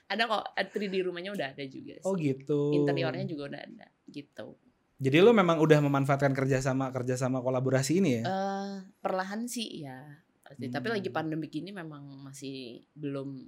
ada 0.07 0.23
kok 0.27 0.43
eh, 0.55 0.67
3D 0.67 0.95
rumahnya 1.03 1.31
udah 1.35 1.47
ada 1.59 1.65
juga 1.67 1.99
sih. 1.99 2.07
oh 2.07 2.15
gitu. 2.15 2.71
Interiornya 2.75 3.27
juga 3.27 3.51
udah 3.51 3.61
ada 3.67 3.87
gitu. 4.07 4.55
Jadi 4.97 5.17
lo 5.21 5.35
memang 5.35 5.59
udah 5.59 5.83
memanfaatkan 5.83 6.33
kerjasama 6.33 6.89
kerjasama 6.89 7.43
kolaborasi 7.43 7.99
ini 7.99 8.11
ya? 8.19 8.25
Eh 8.25 8.75
perlahan 9.03 9.51
sih 9.51 9.83
ya. 9.83 10.23
Pasti. 10.41 10.71
Tapi 10.71 10.87
lagi 10.87 11.11
Hmm. 11.11 11.17
pandemi 11.19 11.51
gini 11.51 11.75
memang 11.75 12.23
masih 12.23 12.87
belum 12.95 13.43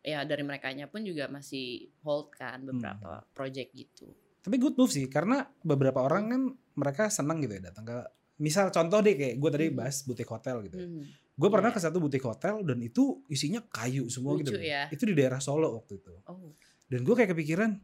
ya 0.00 0.24
dari 0.24 0.40
merekanya 0.40 0.86
pun 0.86 1.02
juga 1.02 1.26
masih 1.26 1.92
hold 2.00 2.32
kan 2.32 2.62
beberapa 2.62 3.20
Hmm. 3.20 3.26
project 3.30 3.70
gitu. 3.72 4.08
Tapi 4.40 4.56
good 4.56 4.72
move 4.74 4.88
sih 4.88 5.04
karena 5.06 5.44
beberapa 5.60 6.00
orang 6.00 6.24
kan 6.26 6.42
mereka 6.74 7.12
senang 7.12 7.38
gitu 7.38 7.54
ya 7.54 7.68
datang 7.68 7.84
ke 7.84 7.98
misal 8.40 8.72
contoh 8.72 9.04
deh 9.04 9.12
kayak 9.12 9.36
gue 9.36 9.50
tadi 9.52 9.66
Mhm. 9.68 9.76
bahas 9.76 9.96
butik 10.02 10.24
hotel 10.26 10.64
gitu. 10.64 10.80
Hmm. 10.80 11.04
Gue 11.36 11.48
pernah 11.48 11.68
Iya. 11.68 11.76
ke 11.76 11.80
satu 11.82 11.98
butik 11.98 12.20
hotel 12.20 12.64
dan 12.64 12.80
itu 12.80 13.20
isinya 13.26 13.60
kayu 13.66 14.08
semua 14.08 14.36
gitu. 14.36 14.56
Lucu 14.56 14.60
ya. 14.62 14.88
Itu 14.88 15.04
di 15.04 15.12
daerah 15.12 15.40
Solo 15.40 15.72
waktu 15.74 16.00
itu. 16.00 16.12
Oh, 16.24 16.56
Dan 16.88 17.04
gue 17.04 17.14
kayak 17.14 17.30
kepikiran 17.30 17.76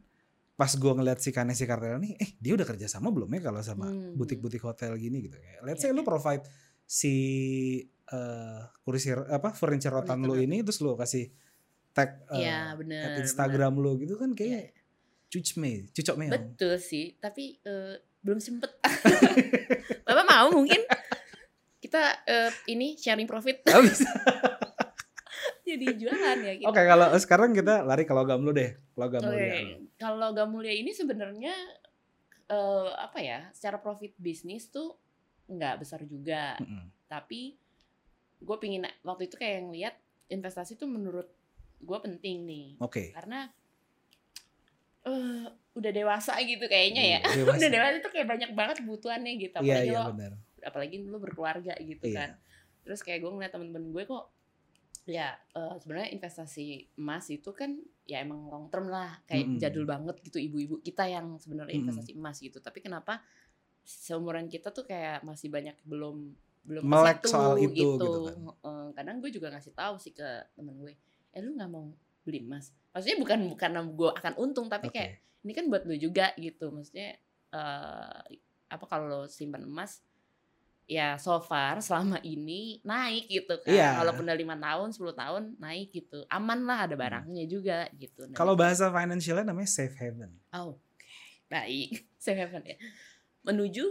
pas 0.53 0.67
gue 0.67 0.89
ngeliat 0.91 1.17
si 1.17 1.29
Kanesi 1.29 1.63
Kartel 1.63 1.95
nih, 1.95 2.17
eh 2.17 2.29
dia 2.35 2.51
udah 2.51 2.65
kerja 2.65 2.89
sama 2.89 3.07
belum 3.07 3.29
ya 3.29 3.41
kalau 3.43 3.61
sama 3.61 3.87
Hmm. 3.87 4.17
butik-butik 4.17 4.59
hotel 4.59 4.97
gini 4.97 5.21
gitu. 5.23 5.37
Kayak, 5.37 5.61
let's 5.61 5.79
say 5.79 5.89
Iya, 5.89 5.95
lu 5.95 6.01
iya. 6.01 6.09
provide 6.09 6.43
si 6.83 7.13
eh 8.07 8.61
kursi 8.81 9.11
apa 9.11 9.51
furniture 9.51 9.91
rotan 9.93 10.23
lu 10.23 10.33
ini 10.35 10.63
terus 10.63 10.79
lu 10.79 10.95
kasih 10.95 11.27
tag 11.97 12.21
eh, 12.29 12.45
Iya 12.45 12.77
bener. 12.77 13.01
at 13.03 13.17
Instagram 13.19 13.73
lu 13.75 13.97
gitu 13.97 14.13
kan 14.13 14.29
bener. 14.29 14.37
kayak 14.37 14.65
cuc 15.27 15.47
me, 15.57 15.71
cucok 15.89 16.15
meong. 16.15 16.31
betul 16.31 16.77
sih. 16.77 17.17
Tapi 17.17 17.57
eh, 17.59 17.97
belum 18.19 18.37
sempet. 18.37 18.69
Bapak 20.05 20.25
mau 20.25 20.53
mungkin 20.53 20.85
kita 21.79 22.03
eh, 22.23 22.51
ini 22.67 22.93
sharing 22.95 23.25
profit 23.25 23.65
Oh, 23.67 23.81
bisa. 23.81 24.05
jadi 25.67 25.85
jualan 25.93 26.37
ya. 26.39 26.53
Gitu. 26.55 26.65
Oke 26.65 26.79
kalau 26.79 27.11
sekarang 27.17 27.51
kita 27.51 27.83
lari 27.83 28.05
ke 28.05 28.13
logam 28.13 28.39
lu 28.39 28.51
deh, 28.51 28.71
logam 28.95 29.19
Oke, 29.19 29.29
mulia 29.29 29.55
lu. 29.59 29.75
kalau 29.99 30.29
Gamulia 30.31 30.71
ini 30.71 30.91
sebenarnya 30.91 31.51
eh, 32.47 32.89
apa 32.93 33.19
ya? 33.19 33.51
Secara 33.51 33.77
profit 33.77 34.15
bisnis 34.15 34.69
tuh 34.69 34.95
nggak 35.47 35.79
besar 35.79 36.03
juga, 36.03 36.59
Mm-mm. 36.59 36.91
tapi 37.07 37.55
gue 38.37 38.57
pingin 38.59 38.83
waktu 39.01 39.25
itu 39.25 39.35
kayak 39.35 39.63
ngeliat 39.63 39.95
investasi 40.27 40.75
tuh 40.75 40.85
menurut 40.85 41.31
gue 41.77 41.97
penting 42.01 42.37
nih, 42.43 42.67
Oke. 42.79 43.11
karena 43.11 43.49
eh 45.07 45.45
udah 45.77 45.91
dewasa 45.93 46.33
gitu 46.41 46.65
kayaknya 46.65 47.03
ya. 47.17 47.19
Iya, 47.23 47.43
dewasa. 47.45 47.57
udah 47.61 47.69
dewasa 47.69 47.95
tuh 48.01 48.11
kayak 48.11 48.27
banyak 48.27 48.49
banget 48.51 48.75
kebutuhannya 48.81 49.33
gitu, 49.37 49.57
Iya 49.61 49.77
iya 49.85 49.99
lo 50.03 50.11
benar. 50.11 50.33
apalagi 50.59 50.95
lu 51.01 51.17
berkeluarga 51.17 51.73
gitu 51.79 52.05
Iya. 52.05 52.17
kan. 52.17 52.29
Terus 52.83 52.99
kayak 53.01 53.19
gue 53.21 53.31
ngeliat 53.31 53.51
temen-temen 53.53 53.93
gue 53.93 54.03
kok 54.03 54.25
ya 55.07 55.31
eh, 55.55 55.75
sebenarnya 55.79 56.11
investasi 56.11 56.65
emas 56.99 57.31
itu 57.31 57.55
kan 57.55 57.79
ya 58.03 58.19
emang 58.19 58.51
long 58.51 58.67
term 58.67 58.91
lah 58.91 59.15
kayak 59.23 59.47
Mm-mm. 59.47 59.59
jadul 59.59 59.87
banget 59.87 60.19
gitu 60.19 60.35
ibu-ibu 60.35 60.83
kita 60.83 61.07
yang 61.07 61.39
sebenarnya 61.39 61.77
investasi 61.77 62.11
emas 62.13 62.41
gitu. 62.41 62.59
Tapi 62.59 62.83
kenapa 62.83 63.23
seumuran 63.87 64.51
kita 64.51 64.75
tuh 64.75 64.83
kayak 64.83 65.23
masih 65.23 65.47
banyak 65.47 65.77
belum 65.87 66.35
belum 66.67 66.83
Melek 66.83 67.23
situ 67.23 67.31
soal 67.31 67.55
itu 67.55 67.71
gitu 67.71 67.95
kan. 68.27 68.35
Eh, 68.59 68.87
kadang 68.91 69.23
gue 69.23 69.31
juga 69.31 69.47
ngasih 69.55 69.71
tahu 69.71 69.95
sih 69.95 70.11
ke 70.11 70.27
temen 70.51 70.75
gue, 70.75 70.91
eh 71.37 71.41
lu 71.41 71.53
nggak 71.53 71.69
mau 71.69 71.93
beli 72.21 72.41
emas? 72.41 72.73
Maksudnya 72.89 73.17
bukan 73.17 73.39
karena 73.55 73.79
gue 73.83 74.09
akan 74.11 74.33
untung 74.35 74.65
tapi 74.65 74.89
Oke. 74.89 74.97
kayak 74.97 75.11
ini 75.39 75.53
kan 75.53 75.65
buat 75.67 75.85
lu 75.85 75.93
juga 75.95 76.33
gitu 76.35 76.67
maksudnya 76.67 77.13
eh 77.47 78.19
apa 78.67 78.85
kalau 78.85 79.23
simpan 79.25 79.63
emas 79.63 80.01
ya 80.85 81.15
so 81.15 81.35
far 81.37 81.77
selama 81.77 82.15
ini 82.21 82.79
naik 82.81 83.27
gitu 83.27 83.59
kan 83.59 83.69
Iya. 83.69 83.89
walaupun 83.97 84.23
udah 84.23 84.35
lima 84.35 84.55
tahun 84.55 84.89
10 84.89 85.03
tahun 85.13 85.43
naik 85.57 85.87
gitu 85.93 86.23
aman 86.27 86.63
lah 86.63 86.83
ada 86.83 86.95
barangnya 86.95 87.43
juga 87.45 87.87
gitu 87.93 88.23
Nah, 88.23 88.27
Hmm. 88.27 88.35
Kalau 88.35 88.53
bahasa 88.55 88.87
financialnya 88.89 89.45
namanya 89.45 89.67
safe 89.69 89.95
haven. 89.95 90.31
oh, 90.51 90.73
oke 90.73 91.07
baik 91.45 91.91
safe 92.23 92.39
haven 92.41 92.63
ya 92.65 92.75
menuju 93.43 93.83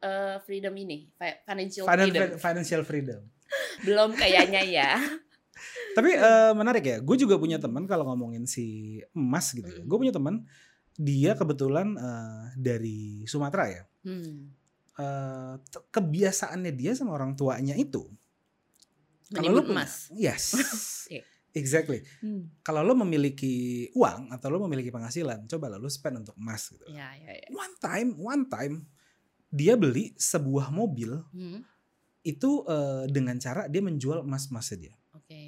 eh, 0.00 0.36
freedom 0.40 0.72
ini 0.74 1.08
fi- 1.12 1.40
financial 1.42 1.84
Finan- 1.84 2.04
freedom 2.06 2.28
financial 2.38 2.82
freedom. 2.82 3.20
belum 3.86 4.12
kayaknya 4.14 4.62
ya 4.64 4.90
Tapi 5.92 6.10
eh, 6.12 6.52
menarik 6.52 6.84
ya. 6.84 6.96
Gue 6.98 7.16
juga 7.16 7.36
punya 7.36 7.56
teman 7.56 7.84
kalau 7.84 8.08
ngomongin 8.08 8.44
si 8.44 8.98
emas 9.12 9.50
gitu. 9.50 9.66
ya. 9.66 9.82
Mm. 9.82 9.86
Gue 9.86 9.98
punya 9.98 10.14
teman 10.14 10.44
dia 10.92 11.32
kebetulan 11.32 11.96
eh, 11.96 12.44
dari 12.56 13.24
Sumatera 13.24 13.64
ya. 13.66 13.82
hmm. 14.04 14.60
T- 15.64 15.84
kebiasaannya 15.88 16.68
dia 16.70 16.92
sama 16.92 17.16
orang 17.16 17.32
tuanya 17.32 17.72
itu 17.74 18.06
kalau 19.32 19.48
lu 19.50 19.64
emas 19.66 20.12
Yes. 20.12 20.52
Iya. 21.08 21.24
exactly. 21.56 22.04
hmm. 22.20 22.60
Kalau 22.60 22.84
lo 22.84 22.92
memiliki 22.92 23.88
uang 23.92 24.28
atau 24.28 24.52
lo 24.52 24.60
memiliki 24.62 24.88
penghasilan, 24.88 25.48
coba 25.48 25.72
lo 25.72 25.88
spend 25.88 26.20
untuk 26.20 26.36
emas 26.36 26.68
gitu. 26.68 26.84
ya 26.86 27.08
ya 27.16 27.32
ya 27.32 27.48
One 27.50 27.74
time, 27.76 28.08
one 28.14 28.44
time 28.46 28.74
dia 29.48 29.74
beli 29.74 30.12
sebuah 30.14 30.68
mobil 30.68 31.24
Hmm. 31.32 31.64
itu 32.22 32.62
eh, 32.68 33.04
dengan 33.08 33.36
cara 33.36 33.66
dia 33.66 33.80
menjual 33.80 34.22
emas-emasnya 34.22 34.76
dia. 34.78 34.94
Oke 35.32 35.40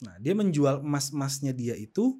Nah, 0.00 0.16
dia 0.16 0.32
menjual 0.32 0.80
emas-emasnya 0.80 1.52
dia 1.52 1.76
itu 1.76 2.16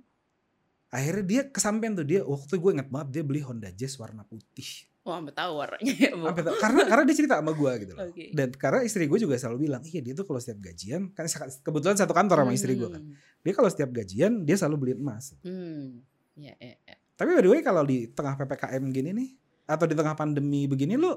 akhirnya 0.87 1.25
dia 1.25 1.43
kesampean 1.47 1.95
tuh 1.95 2.05
dia 2.05 2.21
waktu 2.21 2.53
gue 2.53 2.71
inget 2.77 2.89
banget 2.89 3.09
dia 3.11 3.23
beli 3.23 3.41
Honda 3.41 3.71
Jazz 3.71 3.97
warna 3.97 4.21
putih. 4.21 4.85
Oh, 5.01 5.17
sampai 5.17 5.33
tahu 5.33 5.53
warnanya 5.57 5.95
ya, 5.97 6.13
Bu. 6.13 6.29
Sampai 6.29 6.45
tahu- 6.45 6.61
karena 6.61 6.81
karena 6.85 7.03
dia 7.09 7.17
cerita 7.17 7.41
sama 7.41 7.57
gue 7.57 7.73
gitu 7.81 7.93
loh. 7.97 8.05
Oke. 8.05 8.25
Dan 8.31 8.53
karena 8.53 8.85
istri 8.85 9.09
gue 9.09 9.17
juga 9.19 9.33
selalu 9.35 9.65
bilang, 9.65 9.81
iya 9.83 9.97
dia 9.99 10.13
tuh 10.13 10.29
kalau 10.29 10.37
setiap 10.37 10.61
gajian 10.61 11.09
kan 11.09 11.25
kebetulan 11.65 11.97
satu 11.97 12.13
kantor 12.13 12.37
sama 12.39 12.53
istri 12.53 12.77
gue 12.77 12.85
kan. 12.91 13.01
Hmm. 13.01 13.17
Dia 13.41 13.53
kalau 13.55 13.71
setiap 13.73 13.91
gajian 13.91 14.45
dia 14.45 14.57
selalu 14.61 14.77
beli 14.77 14.95
emas. 14.95 15.33
Hmm. 15.41 16.05
Ya, 16.37 16.53
ya, 16.59 16.77
ya. 16.77 16.97
Tapi 17.17 17.31
by 17.31 17.41
the 17.41 17.49
way 17.49 17.61
kalau 17.61 17.81
di 17.83 18.09
tengah 18.09 18.37
PPKM 18.37 18.85
gini 18.91 19.11
nih 19.15 19.29
atau 19.65 19.85
di 19.85 19.97
tengah 19.97 20.13
pandemi 20.13 20.69
begini 20.69 20.95
lu 20.95 21.09
eh, 21.09 21.17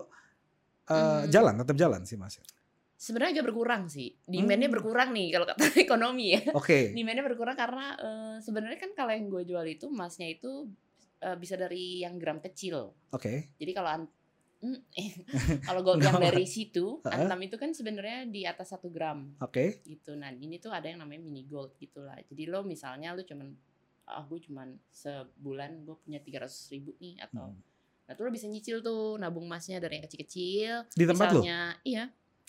Hmm. 0.88 1.28
jalan 1.28 1.60
tetap 1.60 1.76
jalan 1.76 2.02
sih 2.04 2.16
Mas. 2.16 2.40
Sebenarnya 3.04 3.36
agak 3.36 3.52
berkurang 3.52 3.92
sih. 3.92 4.16
Demand-nya 4.24 4.72
Hmm. 4.72 4.76
berkurang 4.80 5.10
nih 5.12 5.28
kalau 5.30 5.44
kata 5.44 5.60
ekonomi 5.86 6.26
ya. 6.32 6.42
Oke. 6.56 6.96
Demand-nya 6.96 7.24
berkurang 7.26 7.52
karena 7.54 7.86
eh, 8.00 8.36
sebenarnya 8.40 8.80
kan 8.80 8.96
kalau 8.96 9.12
yang 9.12 9.28
gue 9.28 9.44
jual 9.44 9.66
itu 9.68 9.92
emasnya 9.92 10.32
itu 10.32 10.72
eh, 11.20 11.36
bisa 11.36 11.56
dari 11.56 12.00
yang 12.00 12.16
gram 12.16 12.40
kecil. 12.40 12.96
Oke. 13.12 13.52
Jadi 13.60 13.72
kalau 13.74 14.08
Hmm, 14.64 14.80
kalau 15.68 15.84
gue 15.84 16.00
yang 16.00 16.24
dari 16.24 16.48
situ, 16.48 17.04
antam 17.04 17.36
itu 17.44 17.60
kan 17.60 17.76
sebenarnya 17.76 18.24
di 18.24 18.48
atas 18.48 18.72
satu 18.72 18.88
gram 18.88 19.36
Oke. 19.44 19.84
gitu. 19.84 20.16
Nah 20.16 20.32
ini 20.32 20.56
tuh 20.56 20.72
ada 20.72 20.88
yang 20.88 21.04
namanya 21.04 21.20
mini 21.20 21.44
gold 21.44 21.76
gitulah. 21.76 22.16
Jadi 22.24 22.48
lo 22.48 22.64
misalnya 22.64 23.12
lo 23.12 23.28
cuman, 23.28 23.52
ah 24.08 24.24
gue 24.24 24.40
cuman 24.40 24.72
sebulan 24.88 25.84
gue 25.84 25.96
punya 26.00 26.24
300 26.24 26.48
ribu 26.72 26.96
nih 26.96 27.20
atau 27.20 27.52
Hmm. 27.52 27.60
Nah 28.04 28.14
tuh 28.16 28.24
lo 28.24 28.32
bisa 28.32 28.48
nyicil 28.48 28.80
tuh 28.80 29.20
nabung 29.20 29.44
emasnya 29.44 29.84
dari 29.84 30.00
yang 30.00 30.08
kecil-kecil. 30.08 30.74
Di 30.90 31.04
tempat 31.04 31.28
misalnya, 31.36 31.60
Iya. 31.84 32.04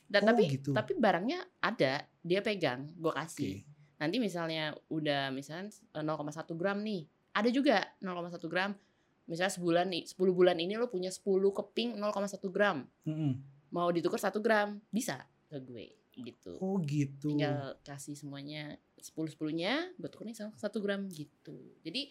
Dan 0.05 0.21
Oh, 0.23 0.29
tapi 0.31 0.43
gitu. 0.51 0.71
tapi 0.73 0.93
barangnya 0.95 1.41
ada, 1.59 2.05
dia 2.21 2.41
pegang, 2.45 2.93
gue 2.95 3.13
kasih. 3.13 3.65
Nanti 3.97 4.21
misalnya 4.21 4.77
udah 4.89 5.33
misalnya 5.33 5.71
eh, 5.71 6.05
0,1 6.05 6.55
gram 6.55 6.79
nih, 6.81 7.03
ada 7.33 7.49
juga 7.49 7.83
0,1 7.99 8.37
gram. 8.47 8.77
Misalnya 9.25 9.53
sebulan 9.57 9.87
nih 9.89 10.05
10 10.05 10.21
bulan 10.37 10.57
ini 10.61 10.77
lo 10.77 10.93
punya 10.93 11.09
10 11.09 11.25
keping 11.25 11.97
0,1 11.97 12.45
gram. 12.53 12.85
Mm-mm. 13.09 13.33
mau 13.73 13.91
ditukar 13.91 14.21
1 14.23 14.39
gram 14.39 14.79
bisa 14.89 15.19
ke 15.49 15.59
gue 15.59 15.99
gitu. 16.15 16.55
Oh 16.63 16.79
gitu. 16.79 17.27
tinggal 17.27 17.75
kasih 17.83 18.15
semuanya 18.15 18.79
10 18.95 19.11
10 19.35 19.35
nya 19.51 19.83
gue 19.99 20.07
tukerin 20.07 20.31
sama 20.31 20.55
1 20.55 20.63
gram 20.79 21.11
gitu. 21.11 21.59
Jadi 21.83 22.07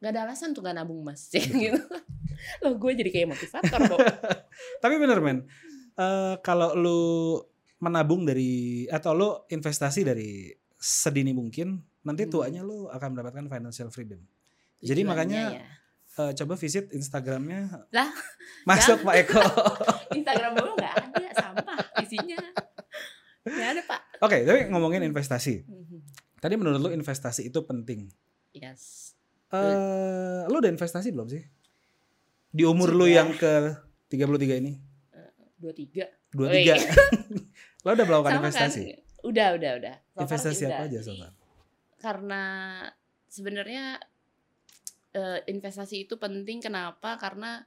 nggak 0.00 0.08
ada 0.08 0.20
alasan 0.24 0.50
tuh 0.50 0.64
gak 0.64 0.72
nabung 0.72 1.04
emas 1.04 1.28
gitu. 1.34 1.76
Lo 2.64 2.74
gue 2.74 2.92
jadi 2.96 3.10
kayak 3.12 3.28
motivator 3.28 3.80
kok. 3.92 3.98
Tapi 4.82 4.94
bener 4.96 5.20
men, 5.20 5.44
Eh, 5.92 6.34
kalau 6.40 6.72
lu 6.72 7.00
menabung 7.78 8.22
dari 8.22 8.84
atau 8.86 9.12
lu 9.12 9.28
investasi 9.46 10.02
dari 10.02 10.48
sedini 10.74 11.30
mungkin, 11.30 11.76
nanti 12.02 12.24
Hmm. 12.24 12.32
tuanya 12.32 12.62
lu 12.62 12.86
akan 12.86 13.12
mendapatkan 13.12 13.44
financial 13.46 13.88
freedom. 13.88 14.22
Jadi 14.78 15.02
Tujuannya 15.02 15.06
makanya 15.06 15.42
ya. 15.52 15.64
Eh, 16.12 16.32
coba 16.36 16.54
visit 16.54 16.92
Instagramnya. 16.92 17.88
Lah, 17.88 18.10
Masuk 18.62 19.00
Pak 19.00 19.14
Eko. 19.18 19.40
Instagram 20.18 20.52
gue 20.54 20.72
nggak 20.76 20.94
ada 20.94 21.28
sampah 21.32 21.76
isinya 21.98 22.36
nggak 23.42 23.68
ada 23.74 23.82
pak 23.82 24.00
Oke, 24.20 24.44
tapi 24.44 24.70
ngomongin 24.70 25.02
investasi. 25.02 25.64
Tadi 26.38 26.54
menurut 26.54 26.78
lu 26.78 26.90
investasi 26.92 27.48
itu 27.48 27.58
penting. 27.62 28.06
yes 28.52 29.10
Eh, 29.50 30.40
lu 30.46 30.56
udah 30.56 30.70
investasi 30.70 31.12
belum 31.12 31.28
sih? 31.28 31.42
Di 32.48 32.64
umur 32.64 32.92
lu 32.92 33.04
Sudah. 33.04 33.16
yang 33.18 33.30
ke 33.34 33.52
33 34.08 34.56
ini? 34.56 34.76
Dua 35.62 35.72
tiga 35.72 36.04
23. 36.32 36.42
lu 37.82 37.88
udah 37.94 38.04
melakukan 38.04 38.32
Sama 38.32 38.40
investasi? 38.42 38.80
kan? 38.82 38.98
udah 39.22 39.48
udah 39.54 39.72
udah 39.78 39.94
investasi 40.18 40.56
sih 40.56 40.66
apa 40.66 40.82
udah. 40.82 40.88
aja 40.88 40.98
Sobat? 41.00 41.32
karena 41.96 42.42
sebenarnya 43.26 43.84
eh, 45.12 45.38
investasi 45.46 46.02
itu 46.02 46.14
penting 46.16 46.58
kenapa 46.58 47.14
karena 47.16 47.62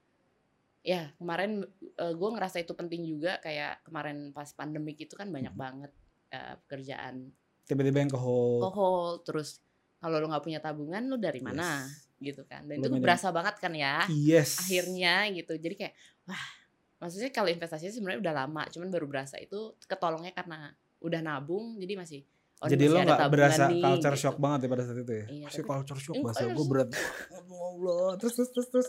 ya 0.81 1.09
kemarin 1.15 1.65
gue 1.95 2.29
ngerasa 2.29 2.59
itu 2.59 2.73
penting 2.73 3.07
juga 3.07 3.39
kayak 3.39 3.81
kemarin 3.81 4.29
pas 4.29 4.51
pandemik 4.51 4.99
itu 4.99 5.15
kan 5.15 5.27
banyak 5.27 5.49
Hmm. 5.49 5.63
banget 5.63 5.91
eh, 6.29 6.55
pekerjaan 6.61 7.31
Tiba-tiba 7.65 7.97
yang 7.97 8.11
ke 8.11 8.19
hold. 8.19 8.61
kohol 8.61 9.05
terus 9.21 9.63
kalau 9.97 10.19
lu 10.19 10.27
nggak 10.27 10.43
punya 10.43 10.59
tabungan 10.59 11.01
lu 11.03 11.17
dari 11.17 11.39
mana 11.39 11.81
Yes. 11.81 12.05
gitu 12.17 12.43
kan 12.43 12.63
dan 12.63 12.77
Lu 12.77 12.85
itu 12.85 12.99
berasa 12.99 13.27
banget 13.29 13.57
kan 13.57 13.73
ya 13.73 14.05
Yes. 14.07 14.61
akhirnya 14.61 15.25
gitu 15.31 15.55
jadi 15.55 15.73
kayak 15.75 15.93
wah 16.25 16.45
maksudnya 17.05 17.29
kalau 17.29 17.47
investasinya 17.47 17.93
sebenarnya 17.93 18.19
udah 18.19 18.33
lama 18.35 18.63
cuman 18.67 18.89
baru 18.89 19.05
berasa 19.05 19.37
itu 19.37 19.77
ketolongnya 19.85 20.33
karena 20.33 20.73
udah 20.97 21.21
nabung 21.21 21.77
jadi 21.77 21.93
masih 21.95 22.25
oh, 22.57 22.65
Jadi 22.65 22.85
lo 22.87 22.97
masih 22.97 23.13
tabungan 23.13 23.29
berasa 23.29 23.63
nih, 23.69 23.77
culture 23.79 24.09
gitu. 24.11 24.23
shock 24.25 24.37
banget 24.39 24.59
ya 24.59 24.67
pada 24.67 24.83
saat 24.83 24.97
itu 24.97 25.13
ya? 25.13 25.25
Iya, 25.27 25.47
Si 25.47 25.55
tapi- 25.55 25.67
culture 25.67 25.99
shock 25.99 26.15
bahasa 26.17 26.43
gue 26.47 26.65
berat. 26.65 26.89
Ya 26.89 27.01
Allah, 27.37 28.09
terus 28.17 28.33
terus 28.33 28.49
terus 28.49 28.67
terus. 28.71 28.87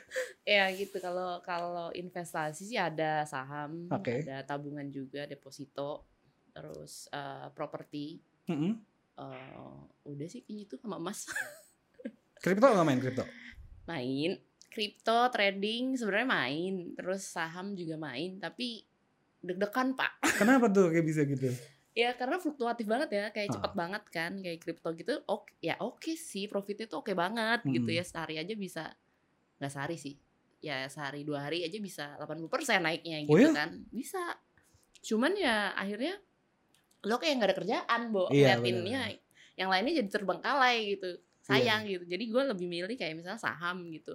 ya 0.48 0.64
gitu 0.72 0.96
kalau 0.96 1.42
kalau 1.42 1.88
investasi 1.92 2.62
sih 2.64 2.78
ada 2.78 3.20
saham 3.22 3.84
Oke. 3.90 4.24
ada 4.24 4.40
tabungan 4.42 4.88
juga 4.88 5.28
deposito 5.28 6.08
terus 6.50 7.04
eh, 7.10 7.52
properti 7.52 8.16
Mm-mm. 8.48 8.72
Eh, 9.18 9.76
udah 10.06 10.26
sih 10.26 10.40
kayaknya 10.40 10.64
itu 10.64 10.74
sama 10.78 10.96
emas 10.96 11.26
Kripto 12.42 12.64
nggak 12.64 12.86
main 12.86 12.98
kripto? 12.98 13.26
main 13.84 14.38
kripto 14.78 15.26
trading 15.28 15.98
sebenarnya 15.98 16.28
main. 16.30 16.74
Terus 16.94 17.26
saham 17.26 17.74
juga 17.74 17.98
main 17.98 18.38
tapi 18.38 18.86
deg-degan 19.42 19.98
pak. 19.98 20.22
Kenapa 20.38 20.70
tuh 20.70 20.94
kayak 20.94 21.02
bisa 21.02 21.26
gitu? 21.26 21.50
ya 21.98 22.14
karena 22.14 22.38
fluktuatif 22.38 22.86
banget 22.86 23.10
ya 23.10 23.24
kayak 23.34 23.50
Ah. 23.50 23.54
cepet 23.58 23.72
banget 23.74 24.04
kan 24.08 24.32
kayak 24.38 24.62
kripto 24.62 24.94
gitu. 24.94 25.18
Oke 25.26 25.50
ya 25.58 25.74
oke 25.82 26.14
sih 26.14 26.46
profitnya 26.46 26.86
tuh 26.86 27.02
oke 27.02 27.10
banget 27.10 27.66
gitu 27.66 27.90
Mm-mm. 27.90 27.98
ya. 27.98 28.04
Sehari 28.06 28.38
aja 28.38 28.54
bisa 28.54 28.94
nggak 29.58 29.72
sehari 29.74 29.98
sih. 29.98 30.14
Ya 30.62 30.86
sehari 30.86 31.26
dua 31.26 31.50
hari 31.50 31.66
aja 31.66 31.74
bisa 31.78 32.14
80% 32.14 32.78
naiknya 32.78 33.26
Oh 33.26 33.34
gitu 33.34 33.50
ya? 33.50 33.66
kan. 33.66 33.82
Bisa. 33.90 34.22
Cuman 35.02 35.34
ya 35.34 35.74
akhirnya 35.74 36.22
lo 37.02 37.18
kayak 37.18 37.34
nggak 37.34 37.48
ada 37.50 37.56
kerjaan 37.56 38.00
bo. 38.10 38.30
Iya, 38.30 38.58
ngeliatinnya 38.62 39.02
benar-benar. 39.02 39.58
yang 39.58 39.68
lainnya 39.68 39.92
jadi 39.98 40.10
terbengkalai 40.12 40.76
gitu. 40.94 41.10
Sayang 41.42 41.82
gitu. 41.86 42.04
Jadi 42.04 42.24
gue 42.26 42.42
lebih 42.46 42.66
milih 42.68 42.94
kayak 42.94 43.18
misalnya 43.18 43.42
saham 43.42 43.82
gitu 43.90 44.14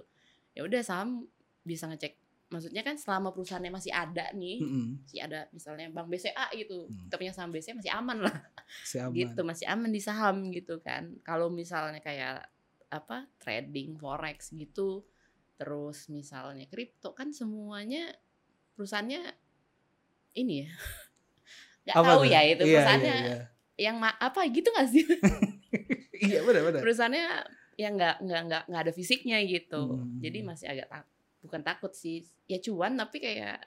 ya 0.54 0.62
udah 0.62 0.80
saham 0.80 1.26
bisa 1.60 1.86
ngecek 1.86 2.14
maksudnya 2.44 2.80
kan 2.80 2.94
selama 2.94 3.30
perusahaannya 3.30 3.72
masih 3.72 3.90
ada 3.90 4.30
nih 4.32 4.62
Mm-mm. 4.62 5.02
masih 5.02 5.20
ada 5.20 5.50
misalnya 5.50 5.90
bank 5.90 6.06
BCA 6.06 6.46
gitu 6.54 6.86
Hmm. 6.86 7.04
kita 7.04 7.14
punya 7.16 7.32
saham 7.32 7.50
BCA 7.50 7.74
masih 7.74 7.92
aman 7.92 8.18
lah 8.20 8.36
Si 8.80 8.96
aman. 8.96 9.10
gitu 9.12 9.40
masih 9.42 9.66
aman 9.66 9.90
di 9.90 9.98
saham 9.98 10.36
gitu 10.48 10.78
kan 10.78 11.18
kalau 11.20 11.48
misalnya 11.48 11.98
kayak 11.98 12.46
apa 12.88 13.26
trading 13.36 13.96
forex 13.96 14.50
gitu 14.50 15.02
terus 15.54 16.06
misalnya 16.08 16.66
kripto 16.66 17.10
kan 17.10 17.30
semuanya 17.30 18.14
perusahaannya 18.72 19.34
ini 20.34 20.62
ya 20.62 20.70
nggak 21.84 21.96
tahu 21.96 22.22
ya 22.24 22.40
itu 22.44 22.62
Iya, 22.62 22.70
perusahaannya 22.72 23.16
Iya, 23.18 23.36
yang 23.82 23.96
ma- 23.98 24.14
apa 24.16 24.40
gitu 24.46 24.68
nggak 24.68 24.88
sih 24.88 25.02
iya. 25.02 25.18
iya 26.28 26.38
benar 26.40 26.62
benar. 26.64 26.80
perusahaannya 26.80 27.24
yang 27.76 27.94
nggak 27.94 28.16
nggak 28.20 28.42
nggak 28.44 28.62
nggak 28.66 28.82
ada 28.82 28.92
fisiknya 28.92 29.38
gitu 29.42 29.82
Hmm. 29.96 30.18
jadi 30.18 30.38
masih 30.40 30.66
agak 30.68 30.86
tak 30.88 31.04
bukan 31.40 31.60
takut 31.60 31.92
sih 31.92 32.18
ya 32.44 32.58
cuan 32.58 32.94
tapi 32.94 33.18
kayak 33.18 33.60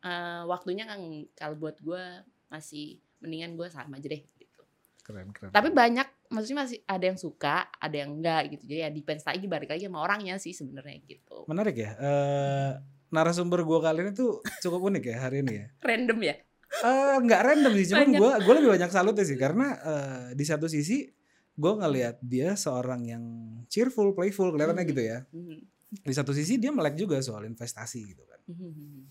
eh, 0.00 0.42
waktunya 0.44 0.84
kan 0.84 1.00
kalau 1.32 1.54
buat 1.54 1.78
gue 1.78 2.02
masih 2.46 2.96
mendingan 3.18 3.54
gue 3.54 3.68
sama 3.68 3.96
aja 3.96 4.06
deh 4.06 4.22
gitu 4.34 4.60
Keren 5.00 5.30
keren. 5.30 5.50
tapi 5.50 5.68
banyak 5.70 6.04
maksudnya 6.28 6.58
masih 6.62 6.78
ada 6.82 7.04
yang 7.04 7.16
suka 7.16 7.56
ada 7.74 7.96
yang 7.96 8.10
enggak 8.14 8.50
gitu 8.50 8.64
jadi 8.66 8.80
ya 8.80 8.90
depends 8.90 9.22
lagi 9.22 9.44
balik 9.44 9.68
lagi 9.68 9.84
sama 9.84 10.00
orangnya 10.00 10.34
sih 10.36 10.50
sebenarnya 10.50 10.98
gitu 11.02 11.44
Menarik 11.44 11.76
ya. 11.76 11.90
Eh 11.94 12.70
narasumber 13.08 13.62
gue 13.62 13.78
kali 13.78 13.98
ini 14.00 14.12
tuh 14.12 14.30
cukup 14.60 14.90
unik 14.90 15.04
ya 15.06 15.16
hari 15.20 15.36
ini 15.40 15.52
ya. 15.54 15.66
random 15.88 16.20
ya 16.22 16.36
Eh 16.74 17.16
nggak 17.16 17.40
random 17.44 17.72
sih, 17.72 17.86
cuman 17.88 18.08
gue 18.12 18.30
gue 18.40 18.54
lebih 18.56 18.70
banyak 18.74 18.90
salutnya 18.90 19.22
sih 19.22 19.36
karena 19.36 19.66
eh, 19.78 20.24
di 20.32 20.42
satu 20.42 20.66
sisi 20.66 21.06
gue 21.54 21.72
ngelihat 21.72 22.16
dia 22.18 22.54
seorang 22.54 23.02
yang 23.04 23.24
cheerful, 23.66 24.10
playful 24.10 24.50
kelihatannya 24.50 24.82
Hmm. 24.82 24.90
gitu 24.90 25.02
ya. 25.02 25.18
Mhm. 25.30 25.58
Di 26.00 26.10
satu 26.12 26.30
sisi 26.30 26.58
dia 26.58 26.70
melek 26.70 26.94
juga 26.94 27.18
soal 27.18 27.44
investasi 27.44 28.00
gitu 28.04 28.22
kan. 28.24 28.40
Mhm. 28.44 29.06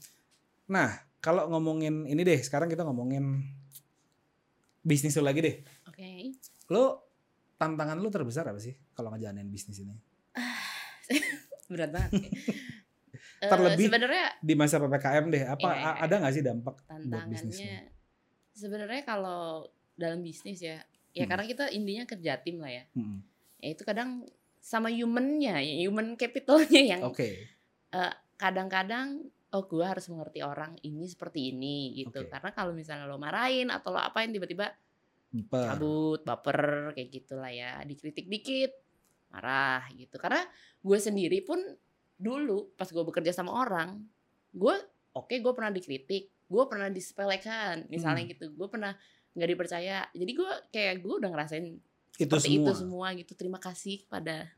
Nah 0.70 0.92
kalau 1.18 1.48
ngomongin 1.48 2.04
ini 2.04 2.22
deh, 2.22 2.36
sekarang 2.38 2.68
kita 2.68 2.84
ngomongin 2.84 3.40
bisnis 4.82 5.16
lu 5.16 5.24
lagi 5.24 5.40
deh. 5.40 5.56
oke 5.88 6.10
Lo 6.68 7.08
tantangan 7.56 7.96
lu 7.96 8.10
terbesar 8.10 8.44
apa 8.44 8.60
sih 8.60 8.76
kalau 8.92 9.12
ngejalanin 9.12 9.48
bisnis 9.48 9.80
ini? 9.80 9.96
berat 11.72 11.92
banget 11.92 12.12
Terlebih 13.44 13.88
sebenarnya 13.88 14.26
Di 14.40 14.54
masa 14.54 14.80
ppkm 14.80 15.26
deh, 15.28 15.44
apa 15.44 15.68
Iya, 15.68 15.80
iya, 15.80 15.92
ada 16.00 16.16
nggak 16.18 16.34
sih 16.34 16.44
dampak 16.44 16.76
buat 16.76 16.88
tantangannya 16.90 17.32
bisnisnya? 17.32 17.80
sebenarnya 18.52 19.02
kalau 19.04 19.66
dalam 19.96 20.20
bisnis 20.20 20.60
ya 20.60 20.78
ya 21.14 21.24
Hmm. 21.24 21.30
karena 21.30 21.46
kita 21.46 21.64
intinya 21.70 22.04
kerja 22.04 22.42
tim 22.42 22.58
lah 22.58 22.72
ya 22.72 22.84
Mm-mm. 22.94 23.18
ya 23.58 23.68
itu 23.72 23.82
kadang 23.82 24.26
sama 24.58 24.90
humannya 24.90 25.56
ya 25.60 25.74
human 25.84 26.16
capitalnya 26.16 26.82
yang 26.98 27.02
Oke, 27.04 27.48
kadang-kadang 28.36 29.24
oh 29.54 29.64
gue 29.64 29.86
harus 29.86 30.10
mengerti 30.10 30.42
orang 30.42 30.74
ini 30.82 31.06
seperti 31.06 31.54
ini 31.54 31.94
gitu 31.96 32.26
Oke. 32.26 32.30
karena 32.30 32.50
kalau 32.52 32.74
misalnya 32.74 33.06
lo 33.06 33.22
marahin 33.22 33.70
atau 33.70 33.94
lo 33.94 34.02
apain 34.02 34.34
tiba-tiba 34.34 34.74
Baper. 35.34 35.66
cabut 35.70 36.20
baper 36.22 36.62
kayak 36.94 37.10
gitulah 37.10 37.50
ya 37.50 37.82
dikritik 37.82 38.26
dikit 38.26 38.70
marah 39.30 39.86
gitu 39.94 40.18
karena 40.18 40.42
gue 40.80 40.98
sendiri 40.98 41.42
pun 41.42 41.58
dulu 42.14 42.74
pas 42.74 42.86
gue 42.86 43.02
bekerja 43.02 43.34
sama 43.34 43.50
orang 43.52 43.98
gue 44.54 44.76
oke 45.14 45.34
gue 45.34 45.54
pernah 45.54 45.74
dikritik 45.74 46.30
gue 46.30 46.64
pernah 46.70 46.90
disepelekan 46.90 47.90
misalnya 47.90 48.26
Hmm. 48.26 48.32
gitu 48.38 48.46
gue 48.54 48.68
pernah 48.70 48.94
nggak 49.34 49.50
dipercaya. 49.50 50.06
Jadi 50.14 50.32
gue 50.34 50.52
kayak 50.70 51.02
gue 51.02 51.14
udah 51.20 51.30
ngerasain 51.34 51.66
itu 51.66 52.30
seperti 52.30 52.50
semua. 52.58 52.66
itu 52.66 52.74
semua. 52.78 53.08
gitu. 53.18 53.32
Terima 53.34 53.60
kasih 53.60 54.06
kepada 54.06 54.50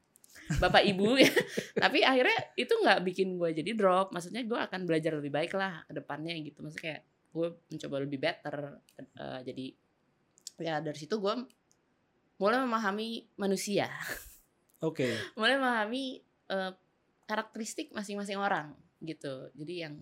bapak 0.59 0.83
ibu 0.83 1.15
ya. 1.23 1.31
Tapi 1.75 2.03
akhirnya 2.03 2.37
itu 2.59 2.73
nggak 2.75 2.99
bikin 3.07 3.39
gue 3.39 3.49
jadi 3.55 3.71
drop. 3.73 4.11
Maksudnya 4.11 4.43
gue 4.43 4.59
akan 4.59 4.83
belajar 4.83 5.15
lebih 5.15 5.31
baik 5.31 5.55
lah 5.55 5.83
ke 5.87 5.95
depannya 5.95 6.35
gitu. 6.43 6.59
Maksudnya 6.63 6.83
kayak 6.83 7.01
gue 7.35 7.47
mencoba 7.71 7.95
lebih 8.03 8.19
better 8.19 8.55
Eh, 8.95 9.39
jadi 9.47 9.65
ya 10.59 10.79
dari 10.79 10.95
situ 10.95 11.19
gue 11.19 11.33
mulai 12.39 12.59
memahami 12.63 13.31
manusia. 13.39 13.87
Oke, 14.83 15.07
mulai 15.39 15.55
memahami 15.55 16.19
eh, 16.51 16.71
karakteristik 17.27 17.95
masing-masing 17.95 18.39
orang 18.39 18.75
gitu. 18.99 19.51
Jadi 19.55 19.73
yang 19.87 19.95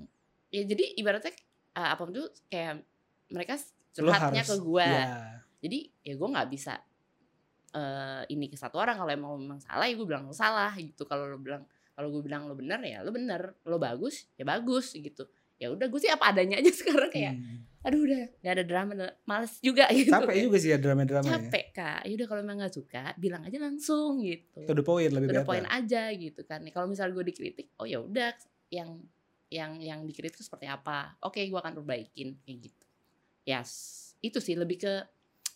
ya 0.54 0.66
jadi 0.66 0.98
ibaratnya 0.98 1.34
eh, 1.78 1.90
apa 1.94 2.02
itu 2.10 2.26
kayak 2.50 2.86
mereka 3.34 3.58
curhatnya 3.94 4.42
harus 4.42 4.50
ke 4.50 4.58
gue 4.58 4.90
ya, 4.90 5.06
jadi 5.64 5.80
ya 6.04 6.14
gue 6.20 6.30
nggak 6.34 6.50
bisa 6.52 6.74
eh 7.74 8.22
ini 8.30 8.52
ke 8.52 8.58
satu 8.60 8.78
orang. 8.78 9.00
Kalau 9.00 9.12
emang 9.12 9.32
memang 9.40 9.60
salah 9.64 9.88
ya 9.88 9.96
gue 9.96 10.06
bilang 10.06 10.30
lo 10.30 10.36
salah 10.36 10.76
gitu. 10.76 11.08
Kalau 11.08 11.26
lo 11.26 11.40
bilang 11.40 11.64
kalau 11.94 12.10
gue 12.10 12.22
bilang 12.26 12.46
lo 12.46 12.54
bener 12.54 12.84
ya 12.84 13.00
lo 13.02 13.10
bener. 13.10 13.58
Lo 13.66 13.80
bagus 13.80 14.30
ya 14.38 14.44
bagus 14.44 14.94
gitu. 14.94 15.26
Ya 15.58 15.72
udah 15.72 15.88
gue 15.88 16.00
sih 16.02 16.12
apa 16.12 16.36
adanya 16.36 16.60
aja 16.60 16.70
sekarang 16.84 17.10
kayak 17.10 17.34
hmm, 17.40 17.88
aduh 17.88 18.00
udah 18.04 18.22
nggak 18.44 18.54
ada 18.60 18.64
drama 18.68 18.94
males 19.24 19.56
juga 19.64 19.88
gitu 19.96 20.12
capek 20.12 20.36
juga 20.44 20.58
sih 20.60 20.70
ya 20.76 20.78
drama-drama 20.82 21.24
ya. 21.24 21.32
capek 21.40 21.66
kak. 21.72 22.02
Yaudah 22.12 22.28
kalau 22.28 22.42
emang 22.44 22.58
nggak 22.60 22.76
suka 22.76 23.04
bilang 23.16 23.42
aja 23.48 23.58
langsung 23.58 24.20
gitu. 24.22 24.68
To 24.68 24.74
the 24.76 24.84
point 24.84 25.10
lebih 25.16 25.32
udah 25.32 25.48
better. 25.48 25.50
poin 25.50 25.66
aja 25.72 26.12
gitu 26.12 26.42
kan. 26.44 26.60
Kalau 26.70 26.86
misal 26.92 27.10
gue 27.16 27.24
dikritik 27.24 27.74
oh 27.80 27.88
ya 27.88 28.04
udah 28.04 28.36
yang 28.70 29.00
yang 29.48 29.80
yang 29.80 30.00
dikritik 30.04 30.44
seperti 30.44 30.68
apa? 30.68 31.16
Oke 31.24 31.42
gue 31.48 31.58
akan 31.58 31.80
perbaikin 31.80 32.38
kayak 32.44 32.70
gitu 32.70 32.83
yes 33.44 33.72
itu 34.20 34.40
sih 34.40 34.56
lebih 34.56 34.80
ke 34.80 34.94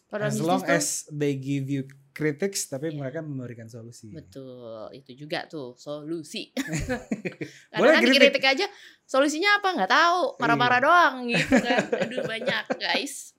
kalau 0.08 0.24
as 0.24 0.40
long 0.40 0.60
tuh- 0.60 0.72
as 0.72 1.04
they 1.10 1.36
give 1.36 1.68
you 1.68 1.84
critics 2.12 2.66
tapi 2.66 2.90
Iya. 2.90 2.98
mereka 2.98 3.20
memberikan 3.20 3.68
solusi 3.68 4.10
Betul, 4.10 4.90
itu 4.92 5.14
juga 5.16 5.46
tuh 5.46 5.78
solusi. 5.78 6.50
Boleh 7.78 7.94
Karena 7.94 7.94
kan 7.94 8.02
kritik. 8.02 8.34
dikritik 8.34 8.46
aja, 8.48 8.66
solusinya 9.04 9.62
apa 9.62 9.78
nggak 9.78 9.92
tahu, 9.92 10.22
marah-marah 10.38 10.80
Iya. 10.80 10.86
doang 10.88 11.16
gitu 11.30 11.54
kan. 11.62 11.78
Aduh 11.94 12.24
banyak 12.26 12.64
guys. 12.80 13.38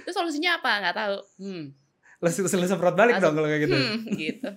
Terus 0.00 0.14
solusinya 0.14 0.56
apa 0.56 0.70
nggak 0.80 0.96
tahu. 0.96 1.16
Hmm, 1.36 1.64
langsung 2.18 2.42
langsung 2.46 2.64
semprot 2.70 2.96
balik 2.96 3.18
Langsung, 3.18 3.34
dong 3.34 3.34
kalau 3.36 3.48
kayak 3.50 3.62
gitu 3.62 3.76
hmm, 3.76 3.98
gitu. 4.16 4.48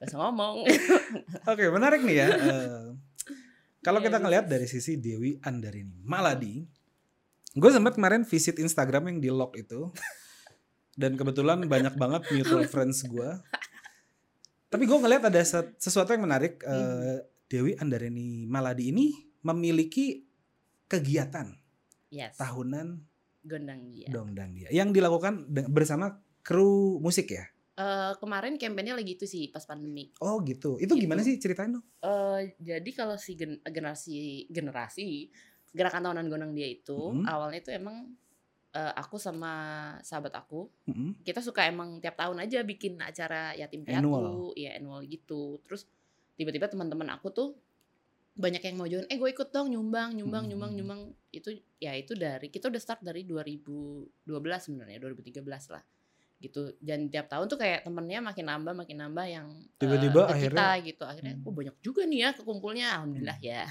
Gak 0.00 0.16
ngomong. 0.16 0.54
Oke, 1.52 1.64
menarik 1.68 2.00
nih 2.00 2.16
ya. 2.16 2.28
Eh, 2.32 2.86
kalau 3.82 4.00
kita 4.00 4.16
ngelihat 4.16 4.48
dari 4.48 4.64
sisi 4.64 4.96
Dewi 4.96 5.36
Andarini 5.42 6.00
Maladi, 6.00 6.64
gue 7.52 7.70
sempat 7.70 7.94
kemarin 7.94 8.22
visit 8.22 8.56
Instagram 8.56 9.08
yang 9.08 9.18
di 9.18 9.28
lock 9.28 9.54
itu, 9.54 9.90
dan 10.94 11.14
kebetulan 11.14 11.64
banyak 11.64 11.94
banget 11.94 12.22
mutual 12.30 12.62
friends 12.64 13.02
gue. 13.02 13.30
Tapi 14.66 14.84
gue 14.84 14.94
ngelihat 14.96 15.26
ada 15.26 15.42
se- 15.42 15.74
sesuatu 15.76 16.10
yang 16.10 16.22
menarik. 16.22 16.62
eh, 16.62 16.70
Hmm. 16.70 17.18
Dewi 17.50 17.74
Andarini 17.74 18.46
Maladi 18.46 18.94
ini 18.94 19.10
memiliki 19.42 20.22
kegiatan 20.86 21.50
Yes. 22.08 22.38
tahunan 22.38 23.02
Gondang 23.42 23.90
dia. 23.90 24.06
dongdang 24.06 24.54
dia 24.54 24.70
yang 24.70 24.94
dilakukan 24.94 25.42
bersama 25.66 26.14
kru 26.40 26.98
musik 26.98 27.34
ya. 27.34 27.50
Eh, 27.74 28.12
kemarin 28.18 28.54
kampanye 28.54 28.94
lagi 28.94 29.16
itu 29.16 29.24
sih 29.24 29.48
pas 29.48 29.64
pandemi. 29.64 30.14
Oh 30.20 30.38
gitu. 30.42 30.76
Itu 30.76 30.94
Gitu. 30.94 31.02
gimana 31.02 31.24
sih 31.24 31.40
ceritain 31.40 31.72
dong? 31.72 31.82
Eh, 31.98 32.54
jadi 32.60 32.90
kalau 32.92 33.16
si 33.16 33.34
gen- 33.34 33.58
generasi 33.64 34.46
generasi 34.46 35.32
gerakan 35.70 36.02
tahunan 36.02 36.26
gondang 36.26 36.52
dia 36.52 36.66
itu 36.66 36.98
Mhm. 37.12 37.24
awalnya 37.24 37.58
itu 37.58 37.70
emang 37.70 38.10
eh, 38.70 38.92
aku 38.94 39.16
sama 39.16 39.50
sahabat 40.00 40.30
aku 40.32 40.70
Mm-mm. 40.86 41.18
kita 41.20 41.38
suka 41.40 41.64
emang 41.64 41.98
tiap 41.98 42.14
tahun 42.14 42.38
aja 42.38 42.62
bikin 42.62 42.98
acara 42.98 43.50
yatim 43.52 43.82
Annual. 43.82 43.98
piatu, 44.22 44.38
ya 44.54 44.70
annual 44.74 45.02
gitu. 45.04 45.58
Terus 45.60 45.90
tiba-tiba 46.34 46.66
teman-teman 46.66 47.10
aku 47.10 47.28
tuh 47.28 47.48
banyak 48.32 48.62
yang 48.62 48.76
mau 48.76 48.86
join, 48.86 49.04
eh 49.04 49.18
gue 49.18 49.26
ikut 49.28 49.50
dong 49.50 49.68
nyumbang, 49.68 50.14
nyumbang, 50.14 50.46
Hmm. 50.46 50.50
nyumbang, 50.50 50.72
nyumbang. 50.72 51.00
Itu 51.28 51.50
ya 51.76 51.92
itu 51.92 52.14
dari 52.14 52.46
kita 52.46 52.66
udah 52.66 52.78
start 52.78 53.02
dari 53.02 53.26
2012 53.26 54.06
sebenarnya, 54.62 54.98
2013 54.98 55.42
lah. 55.68 55.82
Gitu. 56.38 56.72
Dan 56.78 57.06
tiap 57.06 57.26
tahun 57.26 57.46
tuh 57.46 57.58
kayak 57.58 57.82
temennya 57.82 58.22
makin 58.22 58.46
nambah, 58.46 58.72
makin 58.76 58.96
nambah 58.98 59.26
yang 59.26 59.46
eh, 59.50 59.76
Tiba-tiba 59.76 60.24
kita 60.24 60.32
akhirnya- 60.32 60.78
gitu. 60.80 61.04
Akhirnya, 61.04 61.34
Hmm. 61.34 61.44
oh 61.44 61.52
banyak 61.52 61.74
juga 61.80 62.06
nih 62.06 62.18
ya 62.20 62.30
kekumpulnya, 62.32 62.86
alhamdulillah 62.94 63.38
ya. 63.40 63.66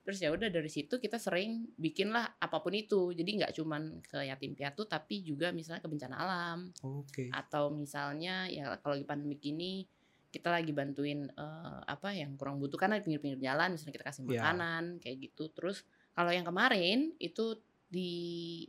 Terus 0.00 0.18
ya 0.18 0.32
udah 0.32 0.48
dari 0.48 0.66
situ 0.66 0.96
kita 0.96 1.16
sering 1.16 1.68
bikin 1.76 2.08
lah 2.08 2.24
apa 2.36 2.58
pun 2.58 2.72
itu. 2.72 3.12
Jadi 3.12 3.30
nggak 3.36 3.52
cuman 3.54 4.00
ke 4.00 4.24
yatim 4.24 4.52
piatu 4.52 4.84
tapi 4.84 5.20
juga 5.20 5.52
misalnya 5.52 5.80
ke 5.80 5.88
bencana 5.88 6.16
alam 6.16 6.58
Oke. 6.80 7.28
atau 7.30 7.68
misalnya 7.68 8.48
ya 8.48 8.74
kalau 8.80 8.96
lagi 8.96 9.04
pandemi 9.04 9.36
gini 9.36 9.84
kita 10.30 10.46
lagi 10.48 10.70
bantuin 10.70 11.26
eh, 11.26 11.80
apa 11.84 12.14
yang 12.14 12.38
kurang 12.38 12.56
butuh 12.58 12.78
karena 12.78 12.96
di 12.96 13.04
pinggir-pinggir 13.04 13.42
jalan 13.42 13.74
misalnya 13.74 13.94
kita 13.94 14.06
kasih 14.06 14.22
Ya. 14.24 14.40
makanan 14.40 14.84
kayak 14.98 15.16
gitu 15.26 15.50
terus 15.50 15.82
kalau 16.14 16.30
yang 16.30 16.46
kemarin 16.46 17.10
itu 17.18 17.58
di 17.90 18.12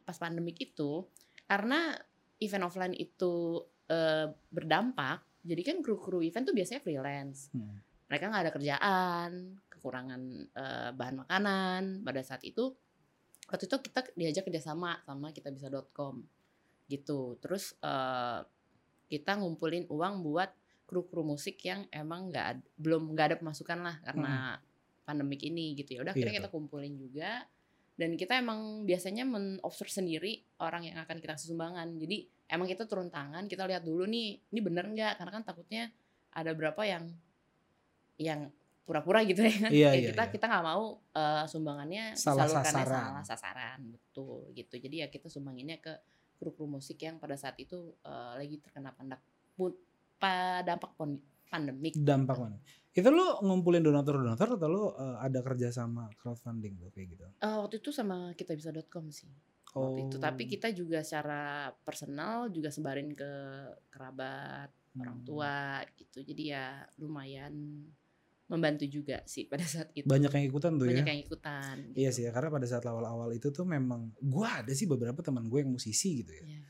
pas 0.02 0.18
pandemik 0.18 0.58
itu 0.58 1.06
karena 1.46 1.94
event 2.42 2.66
offline 2.66 2.98
itu 2.98 3.62
eh, 3.88 4.26
berdampak 4.50 5.22
jadi 5.46 5.62
kan 5.62 5.78
kru-kru 5.80 6.26
event 6.26 6.44
tuh 6.44 6.56
biasanya 6.58 6.82
freelance 6.82 7.54
Hmm. 7.54 7.78
mereka 8.10 8.26
nggak 8.28 8.42
ada 8.42 8.52
kerjaan 8.52 9.32
kekurangan 9.82 10.22
eh, 10.54 10.92
bahan 10.94 11.16
makanan. 11.26 11.82
Pada 12.06 12.22
saat 12.22 12.46
itu 12.46 12.70
waktu 13.50 13.66
itu 13.66 13.78
kita 13.82 14.00
diajak 14.14 14.46
kerjasama 14.46 15.02
sama 15.02 15.34
kitabisa.com 15.34 16.22
gitu. 16.86 17.42
Terus 17.42 17.74
eh, 17.82 18.46
kita 19.10 19.42
ngumpulin 19.42 19.90
uang 19.90 20.22
buat 20.22 20.54
kru-kru 20.86 21.26
musik 21.26 21.58
yang 21.66 21.90
emang 21.90 22.30
nggak 22.30 22.62
belum 22.78 23.18
nggak 23.18 23.26
ada 23.34 23.38
pemasukan 23.42 23.80
lah 23.82 23.96
karena 24.06 24.62
pandemik 25.02 25.42
ini 25.42 25.74
gitu. 25.74 25.98
Ya 25.98 26.06
udah 26.06 26.14
akhirnya 26.14 26.38
Iya 26.38 26.40
kita 26.46 26.54
kumpulin 26.54 26.94
juga. 26.96 27.50
Dan 27.98 28.16
kita 28.18 28.40
emang 28.40 28.88
biasanya 28.88 29.28
men-observe 29.28 29.92
sendiri 29.92 30.42
orang 30.64 30.90
yang 30.90 30.98
akan 31.04 31.22
kita 31.22 31.38
kasih 31.38 31.54
sumbangan 31.54 31.86
jadi 32.02 32.26
emang 32.50 32.66
kita 32.66 32.90
turun 32.90 33.14
tangan 33.14 33.46
kita 33.46 33.68
lihat 33.68 33.86
dulu 33.86 34.08
nih 34.08 34.42
ini 34.42 34.60
bener 34.64 34.86
nggak? 34.90 35.22
Karena 35.22 35.32
kan 35.32 35.44
takutnya 35.44 35.92
ada 36.32 36.52
berapa 36.56 36.82
yang 36.88 37.12
yang 38.20 38.52
pura-pura 38.92 39.24
gitu 39.24 39.40
ya 39.40 39.56
kan 39.56 39.72
Iya, 39.72 39.90
Ya 39.90 39.92
iya, 39.96 40.08
kita 40.12 40.24
iya. 40.28 40.32
kita 40.36 40.46
nggak 40.52 40.66
mau 40.68 40.84
eh, 41.16 41.44
sumbangannya 41.48 42.06
Salah 42.14 42.44
sasaran. 42.44 42.84
salah 42.84 43.24
sasaran 43.24 43.80
betul 43.88 44.52
gitu 44.52 44.76
jadi 44.76 44.96
ya 44.98 45.08
kita 45.08 45.32
sumbanginnya 45.32 45.80
ke 45.80 45.96
kru-kru 46.36 46.68
musik 46.68 47.00
yang 47.00 47.16
pada 47.16 47.40
saat 47.40 47.56
itu 47.56 47.96
eh, 48.04 48.34
lagi 48.36 48.60
terkena 48.60 48.92
pandak 48.92 49.24
dampak 50.62 50.92
pandemik 51.48 51.94
dampak 51.96 52.38
mana? 52.38 52.58
Itu 52.92 53.08
lu 53.08 53.40
ngumpulin 53.40 53.80
donatur-donatur 53.82 54.60
atau 54.60 54.68
lu 54.68 54.84
uh, 54.92 55.16
ada 55.18 55.40
kerja 55.40 55.72
sama 55.72 56.12
crowdfunding 56.20 56.76
tuh 56.76 56.92
kayak 56.92 57.08
gitu? 57.16 57.24
Eh, 57.40 57.56
waktu 57.58 57.80
itu 57.80 57.90
sama 57.90 58.36
kitabisa.com 58.36 59.08
sih 59.10 59.32
waktu 59.72 60.12
itu 60.12 60.20
tapi 60.20 60.44
Oh. 60.44 60.50
kita 60.52 60.68
juga 60.76 61.00
secara 61.00 61.72
personal 61.88 62.52
juga 62.52 62.68
sebarin 62.68 63.16
ke 63.16 63.32
kerabat 63.88 64.68
orang 65.00 65.24
Hmm. 65.24 65.26
tua 65.26 65.80
gitu 65.96 66.20
jadi 66.28 66.44
ya 66.44 66.66
lumayan 67.00 67.88
membantu 68.52 68.84
juga 68.84 69.24
sih 69.24 69.48
pada 69.48 69.64
saat 69.64 69.96
itu 69.96 70.04
banyak 70.04 70.28
yang 70.28 70.46
ikutan 70.46 70.76
tuh 70.76 70.86
banyak 70.86 71.02
ya. 71.02 71.12
yang 71.16 71.22
ikutan 71.24 71.76
Iya 71.96 72.12
gitu. 72.12 72.16
sih 72.20 72.24
ya, 72.28 72.32
karena 72.32 72.50
pada 72.52 72.68
saat 72.68 72.84
awal-awal 72.84 73.32
itu 73.32 73.48
tuh 73.48 73.64
memang 73.64 74.12
gua 74.20 74.60
ada 74.60 74.76
sih 74.76 74.84
beberapa 74.84 75.24
teman 75.24 75.48
gue 75.48 75.64
yang 75.64 75.72
musisi 75.72 76.20
gitu 76.20 76.36
ya. 76.36 76.44
Iya. 76.44 76.62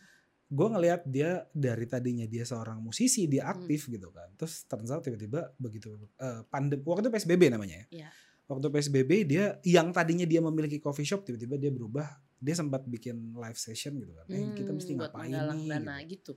Gue 0.46 0.68
ngelihat 0.68 1.02
dia 1.08 1.48
dari 1.50 1.88
tadinya 1.88 2.28
dia 2.28 2.44
seorang 2.44 2.78
musisi, 2.78 3.24
dia 3.26 3.48
Hmm. 3.48 3.56
aktif 3.56 3.88
gitu 3.88 4.12
kan. 4.12 4.30
Terus 4.36 4.62
out 4.68 5.02
tiba-tiba 5.02 5.50
begitu 5.56 5.96
eh, 6.16 6.44
pandem 6.46 6.84
waktu 6.84 7.08
itu 7.08 7.12
PSBB 7.12 7.50
namanya 7.50 7.82
ya. 7.82 7.88
Iya. 7.90 8.10
Waktu 8.46 8.68
PSBB 8.68 9.12
dia 9.26 9.58
yang 9.64 9.90
tadinya 9.90 10.28
dia 10.28 10.38
memiliki 10.38 10.78
coffee 10.78 11.08
shop 11.08 11.24
tiba-tiba 11.24 11.56
dia 11.56 11.72
berubah 11.72 12.04
dia 12.36 12.52
sempat 12.52 12.84
bikin 12.84 13.32
live 13.34 13.56
session 13.56 13.96
gitu 13.96 14.12
kan. 14.12 14.26
Eh, 14.28 14.52
kita 14.54 14.70
mesti 14.70 14.92
Hmm, 14.92 15.00
ngapain 15.02 15.32
nih? 15.32 15.70
dana 15.72 15.96
gitu. 16.04 16.12
gitu. 16.12 16.32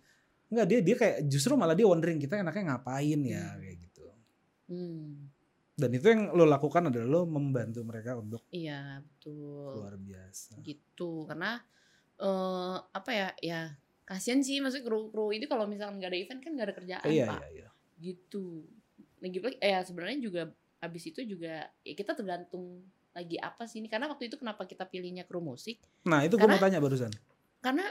Enggak, 0.47 0.67
dia 0.71 0.79
dia 0.81 0.97
kayak 0.97 1.17
justru 1.27 1.53
malah 1.53 1.75
dia 1.75 1.85
wondering 1.85 2.17
kita 2.17 2.39
enaknya 2.39 2.65
ngapain 2.71 3.19
ya 3.19 3.43
Hmm. 3.45 3.59
kayak 3.59 3.77
gitu. 3.83 4.05
Hmm, 4.65 5.29
Dan 5.75 5.91
itu 5.91 6.07
yang 6.07 6.31
lo 6.31 6.47
lakukan 6.47 6.87
adalah 6.87 7.07
lo 7.07 7.21
membantu 7.27 7.83
mereka 7.83 8.15
untuk 8.15 8.47
iya 8.55 9.03
betul. 9.03 9.83
luar 9.83 9.99
biasa. 9.99 10.63
Gitu 10.63 11.27
karena 11.27 11.59
eh 12.15 12.77
apa 12.95 13.11
ya 13.11 13.29
ya 13.43 13.61
kasihan 14.07 14.39
sih 14.45 14.63
maksudnya 14.63 14.87
kru-kru 14.87 15.35
ini 15.35 15.51
kalau 15.51 15.67
misalkan 15.67 15.99
nggak 15.99 16.13
ada 16.15 16.21
event 16.21 16.41
kan 16.45 16.51
nggak 16.55 16.67
ada 16.71 16.77
kerjaan 16.77 17.09
iya 17.11 17.27
pak 17.27 17.41
iya 17.41 17.49
iya. 17.51 17.69
gitu 17.99 18.69
lagi 19.19 19.39
pula 19.43 19.57
ya 19.59 19.81
sebenarnya 19.83 20.19
juga 20.23 20.43
abis 20.79 21.11
itu 21.11 21.21
juga 21.25 21.67
ya 21.83 21.95
kita 21.97 22.13
tergantung 22.15 22.85
lagi 23.17 23.41
apa 23.41 23.65
sih 23.65 23.81
ini 23.81 23.89
karena 23.89 24.07
waktu 24.13 24.29
itu 24.29 24.37
kenapa 24.37 24.63
kita 24.69 24.85
pilihnya 24.87 25.25
kru 25.25 25.41
musik 25.41 25.81
Nah, 26.05 26.21
itu 26.21 26.37
gue 26.37 26.45
mau 26.45 26.61
tanya 26.61 26.79
barusan. 26.85 27.09
karena 27.65 27.89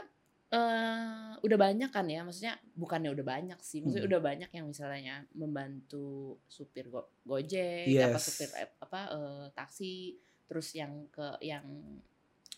eh 0.54 1.02
udah 1.40 1.58
banyak 1.60 1.90
kan 1.90 2.06
ya 2.06 2.22
maksudnya 2.22 2.54
bukannya 2.72 3.10
udah 3.10 3.26
banyak 3.26 3.58
sih 3.60 3.78
maksudnya 3.78 4.00
Hmm. 4.00 4.12
udah 4.12 4.22
banyak 4.22 4.50
yang 4.50 4.66
misalnya 4.66 5.14
membantu 5.34 6.06
supir 6.46 6.86
go 6.86 7.04
gojek 7.22 7.90
apa 7.90 8.14
Yes. 8.14 8.22
supir 8.22 8.48
eh, 8.54 8.70
apa 8.78 9.00
eh, 9.10 9.44
taksi 9.52 10.14
terus 10.44 10.70
yang 10.72 11.08
ke 11.08 11.26
yang 11.40 11.64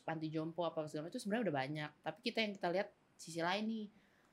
panti 0.03 0.29
jompo 0.29 0.63
apa 0.63 0.85
segala 0.85 1.07
macam 1.07 1.13
itu 1.13 1.19
sebenarnya 1.19 1.45
udah 1.45 1.57
banyak 1.57 1.91
tapi 2.01 2.19
kita 2.23 2.39
yang 2.41 2.53
kita 2.53 2.69
lihat 2.71 2.89
sisi 3.17 3.41
lain 3.41 3.65
nih 3.67 3.87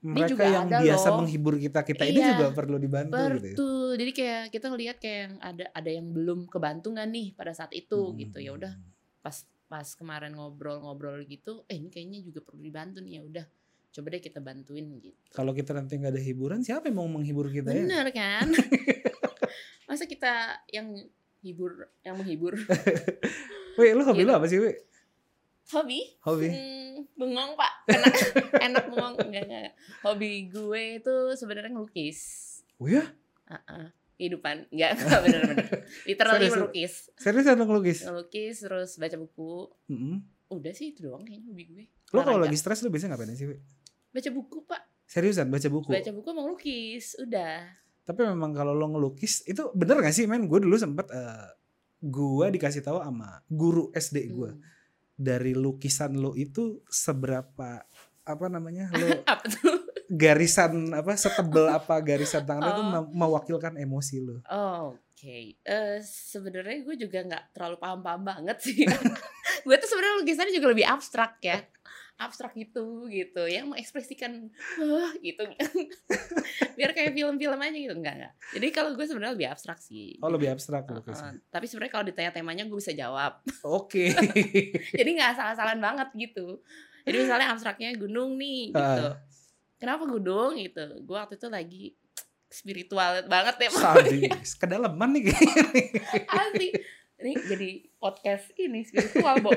Mereka 0.04 0.30
juga 0.30 0.44
yang 0.46 0.68
ada 0.68 0.84
biasa 0.84 1.08
loh. 1.08 1.18
menghibur 1.18 1.56
kita 1.58 1.80
kita 1.82 2.04
ini 2.04 2.20
Iya. 2.20 2.30
juga 2.30 2.46
perlu 2.52 2.76
dibantu 2.78 3.16
gitu 3.16 3.24
ya. 3.24 3.34
betul 3.56 3.90
jadi 3.96 4.12
kayak 4.12 4.42
kita 4.52 4.66
ngelihat 4.68 4.98
kayak 4.98 5.18
yang 5.24 5.36
ada 5.42 5.66
ada 5.72 5.90
yang 5.90 6.08
belum 6.10 6.40
kebantu 6.46 6.88
nggak 6.92 7.08
nih 7.10 7.28
pada 7.32 7.52
saat 7.52 7.72
itu 7.72 8.00
Hmm. 8.04 8.18
gitu 8.20 8.38
ya 8.38 8.52
udah 8.52 8.74
pas 9.20 9.48
pas 9.74 9.90
kemarin 9.90 10.38
ngobrol-ngobrol 10.38 11.18
gitu 11.26 11.66
eh 11.66 11.74
ini 11.74 11.90
kayaknya 11.90 12.22
juga 12.22 12.40
perlu 12.40 12.62
dibantu 12.62 13.02
nih 13.02 13.18
ya 13.18 13.22
udah 13.24 13.46
coba 13.90 14.08
deh 14.08 14.22
kita 14.22 14.38
bantuin 14.40 14.86
gitu 14.96 15.18
Kalau 15.32 15.50
kita 15.52 15.72
nanti 15.72 15.98
nggak 15.98 16.14
ada 16.14 16.22
hiburan, 16.22 16.62
siapa 16.62 16.86
yang 16.88 16.98
mau 16.98 17.06
menghibur 17.08 17.46
kita 17.48 17.70
ya? 17.70 17.82
bener 17.82 18.08
kan 18.10 18.54
masa 19.88 20.06
kita 20.06 20.30
yang 20.68 20.94
hibur 21.40 21.74
yang 22.02 22.16
menghibur 22.16 22.54
Wih, 23.78 23.92
lu 23.92 24.02
hobi 24.04 24.22
Gitu. 24.22 24.30
lu 24.30 24.34
apa 24.36 24.46
sih, 24.46 24.58
Wih? 24.58 24.78
hobi 25.70 26.00
Hobi? 26.22 26.48
Hmm, 26.48 26.94
bengong 27.16 27.54
pak 27.54 27.74
enak 27.88 28.14
enak 28.70 28.84
bengong 28.88 29.16
enggak, 29.20 29.44
enggak. 29.44 29.74
hobi 30.02 30.46
gue 30.48 30.84
itu 30.98 31.14
sebenarnya 31.34 31.72
ngelukis 31.72 32.20
Oh 32.78 32.86
ya? 32.86 33.02
Uh-uh. 33.46 33.90
Kehidupan 34.20 34.70
enggak 34.70 34.98
enggak 35.00 35.20
bener-bener 35.26 35.68
literally 36.06 36.48
Serius? 36.48 36.56
melukis 36.56 36.94
Seriusan 37.18 37.56
lu 37.58 37.66
ngelukis? 37.70 38.00
ngelukis 38.06 38.56
terus 38.64 38.90
baca 39.02 39.16
buku 39.18 39.54
Mm-mm. 39.90 40.16
udah 40.54 40.74
sih 40.74 40.94
itu 40.94 41.10
doang 41.10 41.26
kayaknya 41.26 41.50
hobi 41.50 41.66
gue 41.68 41.86
Lo 42.14 42.22
kalau 42.22 42.40
lagi 42.46 42.54
stres 42.54 42.86
lo 42.86 42.94
biasanya 42.94 43.18
ngapain 43.18 43.34
sih? 43.34 43.50
Baca 44.14 44.30
buku 44.30 44.58
pak. 44.70 44.82
Seriusan 45.10 45.50
baca 45.50 45.68
buku? 45.68 45.90
Baca 45.90 46.12
buku 46.14 46.30
mau 46.30 46.46
lukis, 46.46 47.18
udah. 47.18 47.66
Tapi 48.06 48.22
memang 48.30 48.54
kalau 48.54 48.78
lo 48.78 48.86
ngelukis 48.94 49.42
itu 49.50 49.74
bener 49.74 49.98
gak 49.98 50.14
sih 50.14 50.30
men? 50.30 50.46
Gue 50.46 50.62
dulu 50.62 50.78
sempet 50.78 51.10
uh, 51.10 51.50
gue 52.06 52.46
dikasih 52.54 52.86
tahu 52.86 53.02
sama 53.02 53.42
guru 53.50 53.90
SD 53.98 54.30
gue 54.30 54.52
hmm. 54.54 54.62
dari 55.18 55.58
lukisan 55.58 56.14
lo 56.22 56.38
itu 56.38 56.86
seberapa 56.86 57.82
apa 58.24 58.46
namanya 58.48 58.94
lo 58.94 59.10
apa 59.34 59.46
tuh? 59.50 59.83
Garisan 60.14 60.94
apa 60.94 61.18
setebel 61.18 61.66
apa 61.78 61.98
garisan 62.06 62.46
tangan 62.46 62.64
oh. 62.64 62.74
itu 62.74 62.84
mewakilkan 63.18 63.74
emosi 63.82 64.16
lo. 64.22 64.40
Oh, 64.48 64.94
Oke, 65.14 65.30
okay. 65.30 65.44
uh, 65.66 65.98
eh, 65.98 65.98
sebenarnya 66.04 66.84
gue 66.84 66.96
juga 67.00 67.20
nggak 67.24 67.44
terlalu 67.56 67.78
paham-paham 67.80 68.22
banget 68.28 68.58
sih. 68.60 68.84
gue 69.66 69.76
tuh 69.80 69.88
sebenarnya 69.88 70.16
lukisannya 70.20 70.54
juga 70.54 70.68
lebih 70.76 70.86
abstrak 70.86 71.40
ya 71.40 71.64
abstrak 72.22 72.54
gitu 72.54 73.10
gitu 73.10 73.44
yang 73.50 73.74
mengekspresikan 73.74 74.48
wah 74.78 75.12
gitu 75.18 75.44
biar 76.78 76.94
kayak 76.94 77.12
film-film 77.18 77.58
aja 77.58 77.74
gitu 77.74 77.96
enggak 77.98 78.16
enggak 78.22 78.34
jadi 78.54 78.68
kalau 78.70 78.94
gue 78.94 79.06
sebenarnya 79.06 79.34
lebih 79.34 79.50
abstrak 79.50 79.82
sih 79.82 80.22
oh 80.22 80.30
lebih 80.30 80.54
abstrak 80.54 80.86
uh, 80.94 81.02
uh, 81.02 81.34
tapi 81.50 81.66
sebenarnya 81.66 81.94
kalau 81.94 82.06
ditanya 82.06 82.32
temanya 82.32 82.64
gue 82.70 82.78
bisa 82.78 82.94
jawab 82.94 83.42
oke 83.66 83.90
okay. 83.90 84.14
jadi 84.94 85.10
nggak 85.10 85.34
salah-salahan 85.36 85.82
banget 85.82 86.10
gitu 86.14 86.62
jadi 87.04 87.18
misalnya 87.18 87.48
abstraknya 87.52 87.90
gunung 87.98 88.38
nih 88.38 88.72
gitu 88.72 89.06
uh. 89.10 89.18
Kenapa 89.82 90.04
gunung 90.06 90.58
gitu 90.58 90.84
gue 91.04 91.18
waktu 91.18 91.36
itu 91.38 91.48
lagi 91.50 91.84
spiritual 92.54 93.26
banget 93.26 93.56
ya 93.66 93.70
Sadis, 93.74 94.54
kedalaman 94.62 95.18
nih. 95.18 95.34
Asli. 96.30 96.70
Ini 97.18 97.34
jadi 97.50 97.70
podcast 97.98 98.54
ini 98.62 98.86
spiritual, 98.86 99.42
Bo. 99.42 99.50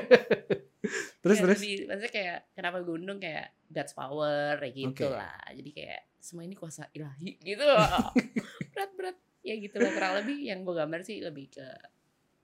terus 1.21 1.37
ya, 1.39 1.43
terus 1.43 1.59
lebih, 1.59 1.75
maksudnya 1.89 2.11
kayak 2.13 2.37
kenapa 2.55 2.77
gunung 2.85 3.17
kayak 3.19 3.47
God's 3.67 3.93
power 3.93 4.55
kayak 4.61 4.73
gitu 4.73 5.05
okay. 5.07 5.19
lah 5.19 5.39
jadi 5.51 5.69
kayak 5.73 6.01
semua 6.21 6.43
ini 6.47 6.55
kuasa 6.55 6.87
ilahi 6.95 7.39
gitu 7.43 7.63
loh 7.63 8.11
berat 8.73 8.91
berat 8.95 9.17
ya 9.43 9.55
gitu 9.59 9.75
lah 9.79 9.91
kurang 9.91 10.13
lebih 10.23 10.37
yang 10.47 10.63
gue 10.63 10.75
gambar 10.75 10.99
sih 11.03 11.19
lebih 11.19 11.51
ke 11.51 11.67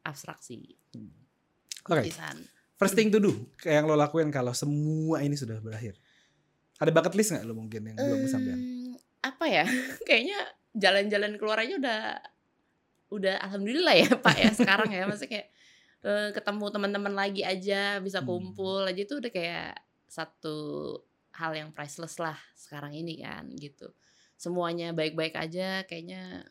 abstraksi 0.04 0.76
hmm. 0.96 1.14
oke 1.88 2.04
okay. 2.04 2.12
first 2.76 2.96
thing 2.96 3.12
to 3.12 3.20
do 3.20 3.32
kayak 3.60 3.84
yang 3.84 3.86
lo 3.88 3.96
lakuin 3.96 4.28
kalau 4.32 4.52
semua 4.52 5.24
ini 5.24 5.40
sudah 5.40 5.60
berakhir 5.64 5.96
ada 6.82 6.92
bucket 6.94 7.14
list 7.14 7.30
nggak 7.34 7.46
lo 7.46 7.54
mungkin 7.54 7.82
yang 7.92 7.98
belum 7.98 8.20
kesampaian 8.26 8.60
apa 9.24 9.46
ya 9.48 9.66
kayaknya 10.08 10.40
jalan-jalan 10.74 11.38
keluar 11.38 11.62
aja 11.62 11.76
udah 11.78 12.02
udah 13.14 13.36
alhamdulillah 13.46 13.94
ya 13.94 14.10
pak 14.18 14.38
ya 14.42 14.52
sekarang 14.52 14.90
ya 14.90 15.06
maksudnya 15.06 15.32
kayak 15.38 15.48
uh, 16.02 16.30
ketemu 16.34 16.66
teman-teman 16.74 17.14
lagi 17.14 17.42
aja 17.46 18.02
bisa 18.02 18.20
hmm. 18.22 18.28
kumpul 18.28 18.84
hmm. 18.84 18.90
aja 18.90 19.02
itu 19.06 19.16
udah 19.22 19.32
kayak 19.32 19.78
satu 20.10 20.58
hal 21.34 21.54
yang 21.54 21.70
priceless 21.74 22.18
lah 22.18 22.38
sekarang 22.58 22.94
ini 22.94 23.22
kan 23.22 23.50
gitu 23.58 23.94
semuanya 24.38 24.92
baik-baik 24.94 25.38
aja 25.38 25.86
kayaknya 25.86 26.46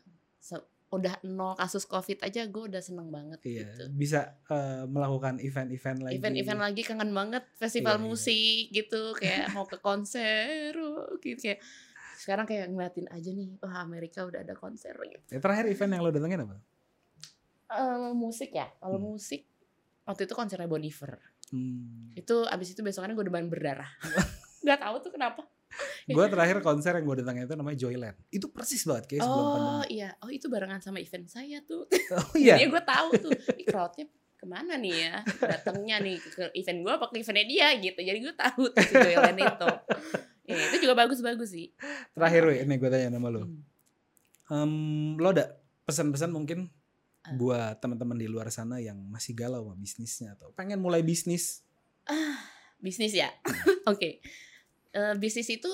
udah 0.93 1.25
nol 1.25 1.57
kasus 1.57 1.89
covid 1.89 2.21
aja 2.21 2.45
gue 2.45 2.63
udah 2.69 2.77
seneng 2.77 3.09
banget 3.09 3.41
iya, 3.49 3.65
gitu 3.65 3.89
bisa 3.97 4.37
uh, 4.53 4.85
melakukan 4.85 5.41
event-event 5.41 6.05
lagi 6.05 6.21
event-event 6.21 6.61
lagi 6.61 6.81
kangen 6.85 7.09
banget 7.09 7.43
festival 7.57 7.97
iya, 7.97 8.01
iya. 8.01 8.05
musik 8.05 8.63
iya. 8.69 8.75
gitu 8.77 9.01
kayak 9.17 9.45
mau 9.57 9.65
ke 9.65 9.81
konser 9.81 10.77
gitu 11.17 11.41
kayak 11.41 11.59
sekarang 12.21 12.45
kayak 12.45 12.69
ngeliatin 12.69 13.09
aja 13.09 13.29
nih 13.33 13.57
wah 13.57 13.81
Amerika 13.81 14.21
udah 14.21 14.45
ada 14.45 14.53
konser 14.53 14.93
gitu 14.93 15.27
ya, 15.33 15.41
terakhir 15.41 15.65
event 15.65 15.91
yang 15.97 16.01
lo 16.05 16.13
datengin 16.13 16.45
apa 16.45 16.55
uh, 17.73 18.13
musik 18.13 18.53
ya 18.53 18.69
kalau 18.77 19.01
hmm. 19.01 19.07
musik 19.17 19.41
waktu 20.05 20.29
itu 20.29 20.33
konsernya 20.37 20.69
Boniver 20.69 21.17
hmm. 21.49 22.13
itu 22.13 22.45
abis 22.45 22.77
itu 22.77 22.85
besokannya 22.85 23.17
gue 23.17 23.25
demam 23.25 23.49
berdarah 23.49 23.89
nggak 24.63 24.79
tahu 24.79 24.95
tuh 25.03 25.11
kenapa 25.11 25.41
gue 26.07 26.25
terakhir 26.29 26.57
konser 26.61 26.93
yang 26.97 27.05
gue 27.05 27.15
datangin 27.23 27.43
itu 27.47 27.55
namanya 27.55 27.77
Joyland 27.79 28.17
itu 28.29 28.45
persis 28.49 28.83
banget 28.83 29.05
kayak 29.09 29.21
sebelum 29.25 29.45
oh 29.45 29.53
pandemi. 29.53 29.97
iya 29.97 30.09
oh 30.21 30.29
itu 30.29 30.45
barengan 30.51 30.81
sama 30.83 30.99
event 30.99 31.27
saya 31.29 31.59
tuh 31.63 31.87
oh 32.19 32.33
iya 32.37 32.59
Jadi 32.59 32.69
gue 32.69 32.83
tahu 32.83 33.09
tuh 33.17 33.31
ini 33.55 33.63
crowdnya 33.65 34.05
ke 34.37 34.45
mana 34.45 34.73
nih 34.75 34.95
ya 34.95 35.15
datangnya 35.39 35.97
nih 36.03 36.17
ke 36.19 36.43
event 36.51 36.79
gue 36.83 36.93
apa 36.93 37.05
ke 37.09 37.15
eventnya 37.23 37.45
dia 37.47 37.67
gitu 37.79 37.99
jadi 38.03 38.19
gue 38.19 38.35
tahu 38.35 38.63
tuh 38.69 38.83
si 38.83 38.93
Joyland 38.93 39.39
itu 39.39 39.69
ya, 40.51 40.55
itu 40.69 40.77
juga 40.83 40.93
bagus-bagus 40.99 41.49
sih 41.55 41.71
terakhir 42.11 42.41
weh 42.51 42.57
ini 42.61 42.75
gue 42.75 42.89
tanya 42.91 43.15
nama 43.15 43.27
lo 43.31 43.47
hmm. 43.47 43.59
um, 44.51 44.73
lo 45.15 45.31
ada 45.31 45.63
pesan-pesan 45.87 46.31
mungkin 46.31 46.71
uh. 47.27 47.35
buat 47.35 47.79
teman-teman 47.79 48.19
di 48.19 48.27
luar 48.27 48.51
sana 48.51 48.79
yang 48.79 48.99
masih 49.11 49.35
galau 49.35 49.71
sama 49.71 49.79
bisnisnya 49.79 50.35
atau 50.35 50.51
pengen 50.55 50.79
mulai 50.79 51.03
bisnis? 51.03 51.63
Uh, 52.03 52.35
bisnis 52.83 53.15
ya, 53.15 53.31
oke. 53.87 53.95
okay. 53.95 54.19
Uh, 54.93 55.17
bisnis 55.17 55.49
itu 55.49 55.69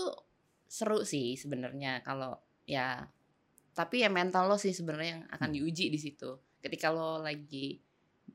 seru 0.70 1.04
sih 1.04 1.36
sebenarnya 1.36 2.00
kalau 2.08 2.40
ya, 2.64 3.04
tapi 3.76 4.06
ya 4.06 4.10
mental 4.10 4.48
lo 4.48 4.56
sih 4.56 4.72
sebenarnya 4.72 5.20
yang 5.20 5.24
akan 5.28 5.50
hmm. 5.52 5.58
diuji 5.60 5.86
di 5.92 6.00
situ. 6.00 6.40
Ketika 6.64 6.92
lo 6.92 7.20
lagi 7.20 7.80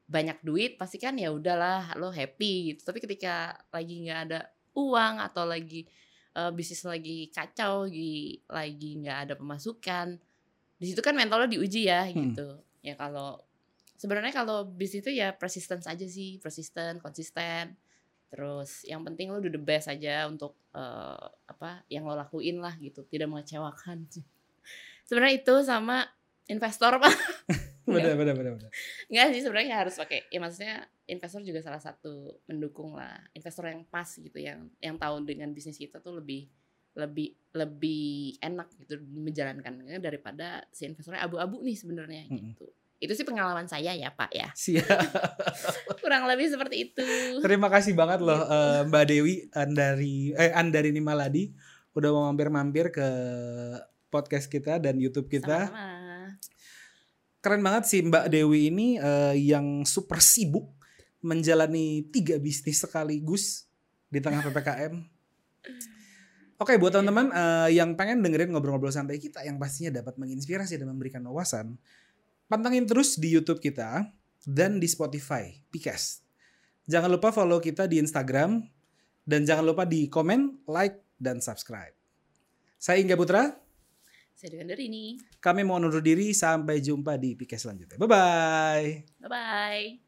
banyak 0.05 0.45
duit, 0.45 0.76
pasti 0.76 1.01
kan 1.01 1.16
ya 1.16 1.32
udahlah 1.32 1.97
lo 1.97 2.12
happy 2.12 2.74
gitu. 2.74 2.85
Tapi 2.85 3.01
ketika 3.01 3.57
lagi 3.72 4.05
nggak 4.05 4.20
ada 4.28 4.41
uang 4.76 5.24
atau 5.24 5.49
lagi 5.49 5.89
uh, 6.37 6.53
bisnis 6.53 6.85
lagi 6.85 7.32
kacau, 7.32 7.89
lagi 7.89 8.45
lagi 8.49 8.91
nggak 9.01 9.18
ada 9.28 9.35
pemasukan, 9.41 10.20
di 10.85 10.93
situ 10.93 11.01
kan 11.01 11.14
mental 11.14 11.41
lo 11.41 11.49
diuji 11.49 11.89
ya 11.89 12.05
hmm. 12.05 12.12
gitu 12.12 12.49
ya 12.85 12.93
kalau 12.99 13.41
sebenarnya 13.97 14.35
kalau 14.35 14.68
bisnis 14.68 15.01
itu 15.01 15.16
ya 15.16 15.32
persistence 15.32 15.89
aja 15.89 16.05
sih 16.05 16.37
persisten 16.43 17.01
konsisten 17.01 17.78
terus 18.35 18.82
yang 18.82 19.07
penting 19.07 19.30
lo 19.30 19.39
do 19.39 19.47
the 19.47 19.62
best 19.62 19.87
aja 19.87 20.26
untuk 20.26 20.59
uh, 20.74 21.30
apa 21.47 21.87
yang 21.87 22.03
lo 22.03 22.18
lakuin 22.18 22.59
lah 22.59 22.74
gitu 22.82 23.07
tidak 23.07 23.30
mengecewakan. 23.30 24.11
Sebenarnya 25.07 25.39
itu 25.39 25.55
sama 25.62 26.03
investor 26.51 26.99
pak. 26.99 27.14
Benar 27.85 28.16
benar 28.16 28.32
benar 28.32 28.72
nggak 29.12 29.26
sih 29.37 29.45
sebenarnya 29.45 29.85
harus 29.85 30.01
pakai 30.01 30.24
ya 30.32 30.41
maksudnya 30.41 30.89
investor 31.05 31.45
juga 31.45 31.61
salah 31.61 31.85
satu 31.85 32.41
mendukung 32.49 32.97
lah. 32.97 33.20
Investor 33.37 33.68
yang 33.68 33.85
pas 33.85 34.09
gitu 34.09 34.41
yang 34.41 34.72
yang 34.80 34.97
tahu 34.97 35.20
dengan 35.20 35.53
bisnis 35.53 35.76
kita 35.76 36.01
tuh 36.01 36.16
lebih 36.16 36.49
lebih 36.97 37.37
lebih 37.53 38.41
enak 38.41 38.72
gitu 38.80 39.05
menjalankannya 39.05 40.01
daripada 40.01 40.64
si 40.72 40.89
investornya 40.89 41.28
abu-abu 41.28 41.61
nih 41.61 41.76
sebenarnya 41.76 42.24
hmm. 42.24 42.57
gitu. 42.57 42.72
Itu 43.05 43.13
sih 43.13 43.29
pengalaman 43.29 43.69
saya 43.69 43.93
ya 43.93 44.09
Pak 44.09 44.31
ya. 44.33 44.49
Siap. 44.57 44.89
Kurang 46.03 46.25
lebih 46.25 46.49
seperti 46.49 46.91
itu. 46.91 47.05
Terima 47.45 47.69
kasih 47.69 47.93
banget 47.93 48.25
loh 48.25 48.41
uh, 48.41 48.89
Mbak 48.89 49.05
Dewi 49.05 49.35
Andari 49.53 50.33
eh 50.33 50.57
Andari 50.57 50.91
Maladi 50.97 51.53
udah 51.93 52.11
mau 52.11 52.25
mampir-mampir 52.33 52.89
ke 52.89 53.09
podcast 54.09 54.49
kita 54.49 54.81
dan 54.81 54.97
YouTube 54.97 55.29
kita. 55.29 55.69
Sama-sama. 55.69 55.93
Keren 57.45 57.61
banget 57.61 57.85
sih 57.93 58.01
Mbak 58.01 58.33
Dewi 58.33 58.73
ini 58.73 58.97
uh, 58.97 59.37
yang 59.37 59.85
super 59.85 60.25
sibuk 60.25 60.65
menjalani 61.21 62.09
tiga 62.09 62.41
bisnis 62.41 62.81
sekaligus 62.81 63.69
di 64.09 64.21
tengah 64.25 64.41
PPKM. 64.49 64.97
Oke, 66.55 66.79
buat 66.79 66.95
teman-teman 66.95 67.35
uh, 67.35 67.69
yang 67.69 67.99
pengen 67.99 68.23
dengerin 68.23 68.55
ngobrol-ngobrol 68.55 68.95
santai 68.95 69.19
kita 69.19 69.43
yang 69.43 69.59
pastinya 69.59 70.01
dapat 70.01 70.15
menginspirasi 70.17 70.79
dan 70.79 70.87
memberikan 70.87 71.21
wawasan, 71.27 71.77
pantengin 72.49 72.84
terus 72.84 73.16
di 73.16 73.32
YouTube 73.32 73.61
kita 73.61 74.12
dan 74.45 74.76
di 74.80 74.88
Spotify, 74.88 75.53
Picast. 75.72 76.20
Jangan 76.84 77.09
lupa 77.09 77.32
follow 77.32 77.64
kita 77.64 77.88
di 77.88 77.97
Instagram 77.97 78.61
dan 79.24 79.49
jangan 79.49 79.64
lupa 79.64 79.88
di 79.88 80.12
komen, 80.12 80.68
like, 80.68 81.01
dan 81.16 81.40
subscribe. 81.40 81.97
Saya 82.76 83.01
Inga 83.01 83.16
Putra. 83.16 83.49
Saya 84.36 84.61
Dewan 84.61 84.76
ini. 84.76 85.16
Kami 85.40 85.64
mau 85.64 85.80
undur 85.80 86.05
diri 86.05 86.36
sampai 86.36 86.84
jumpa 86.84 87.16
di 87.16 87.32
Picast 87.32 87.64
selanjutnya. 87.64 87.97
Bye-bye. 87.97 89.24
Bye-bye. 89.24 90.05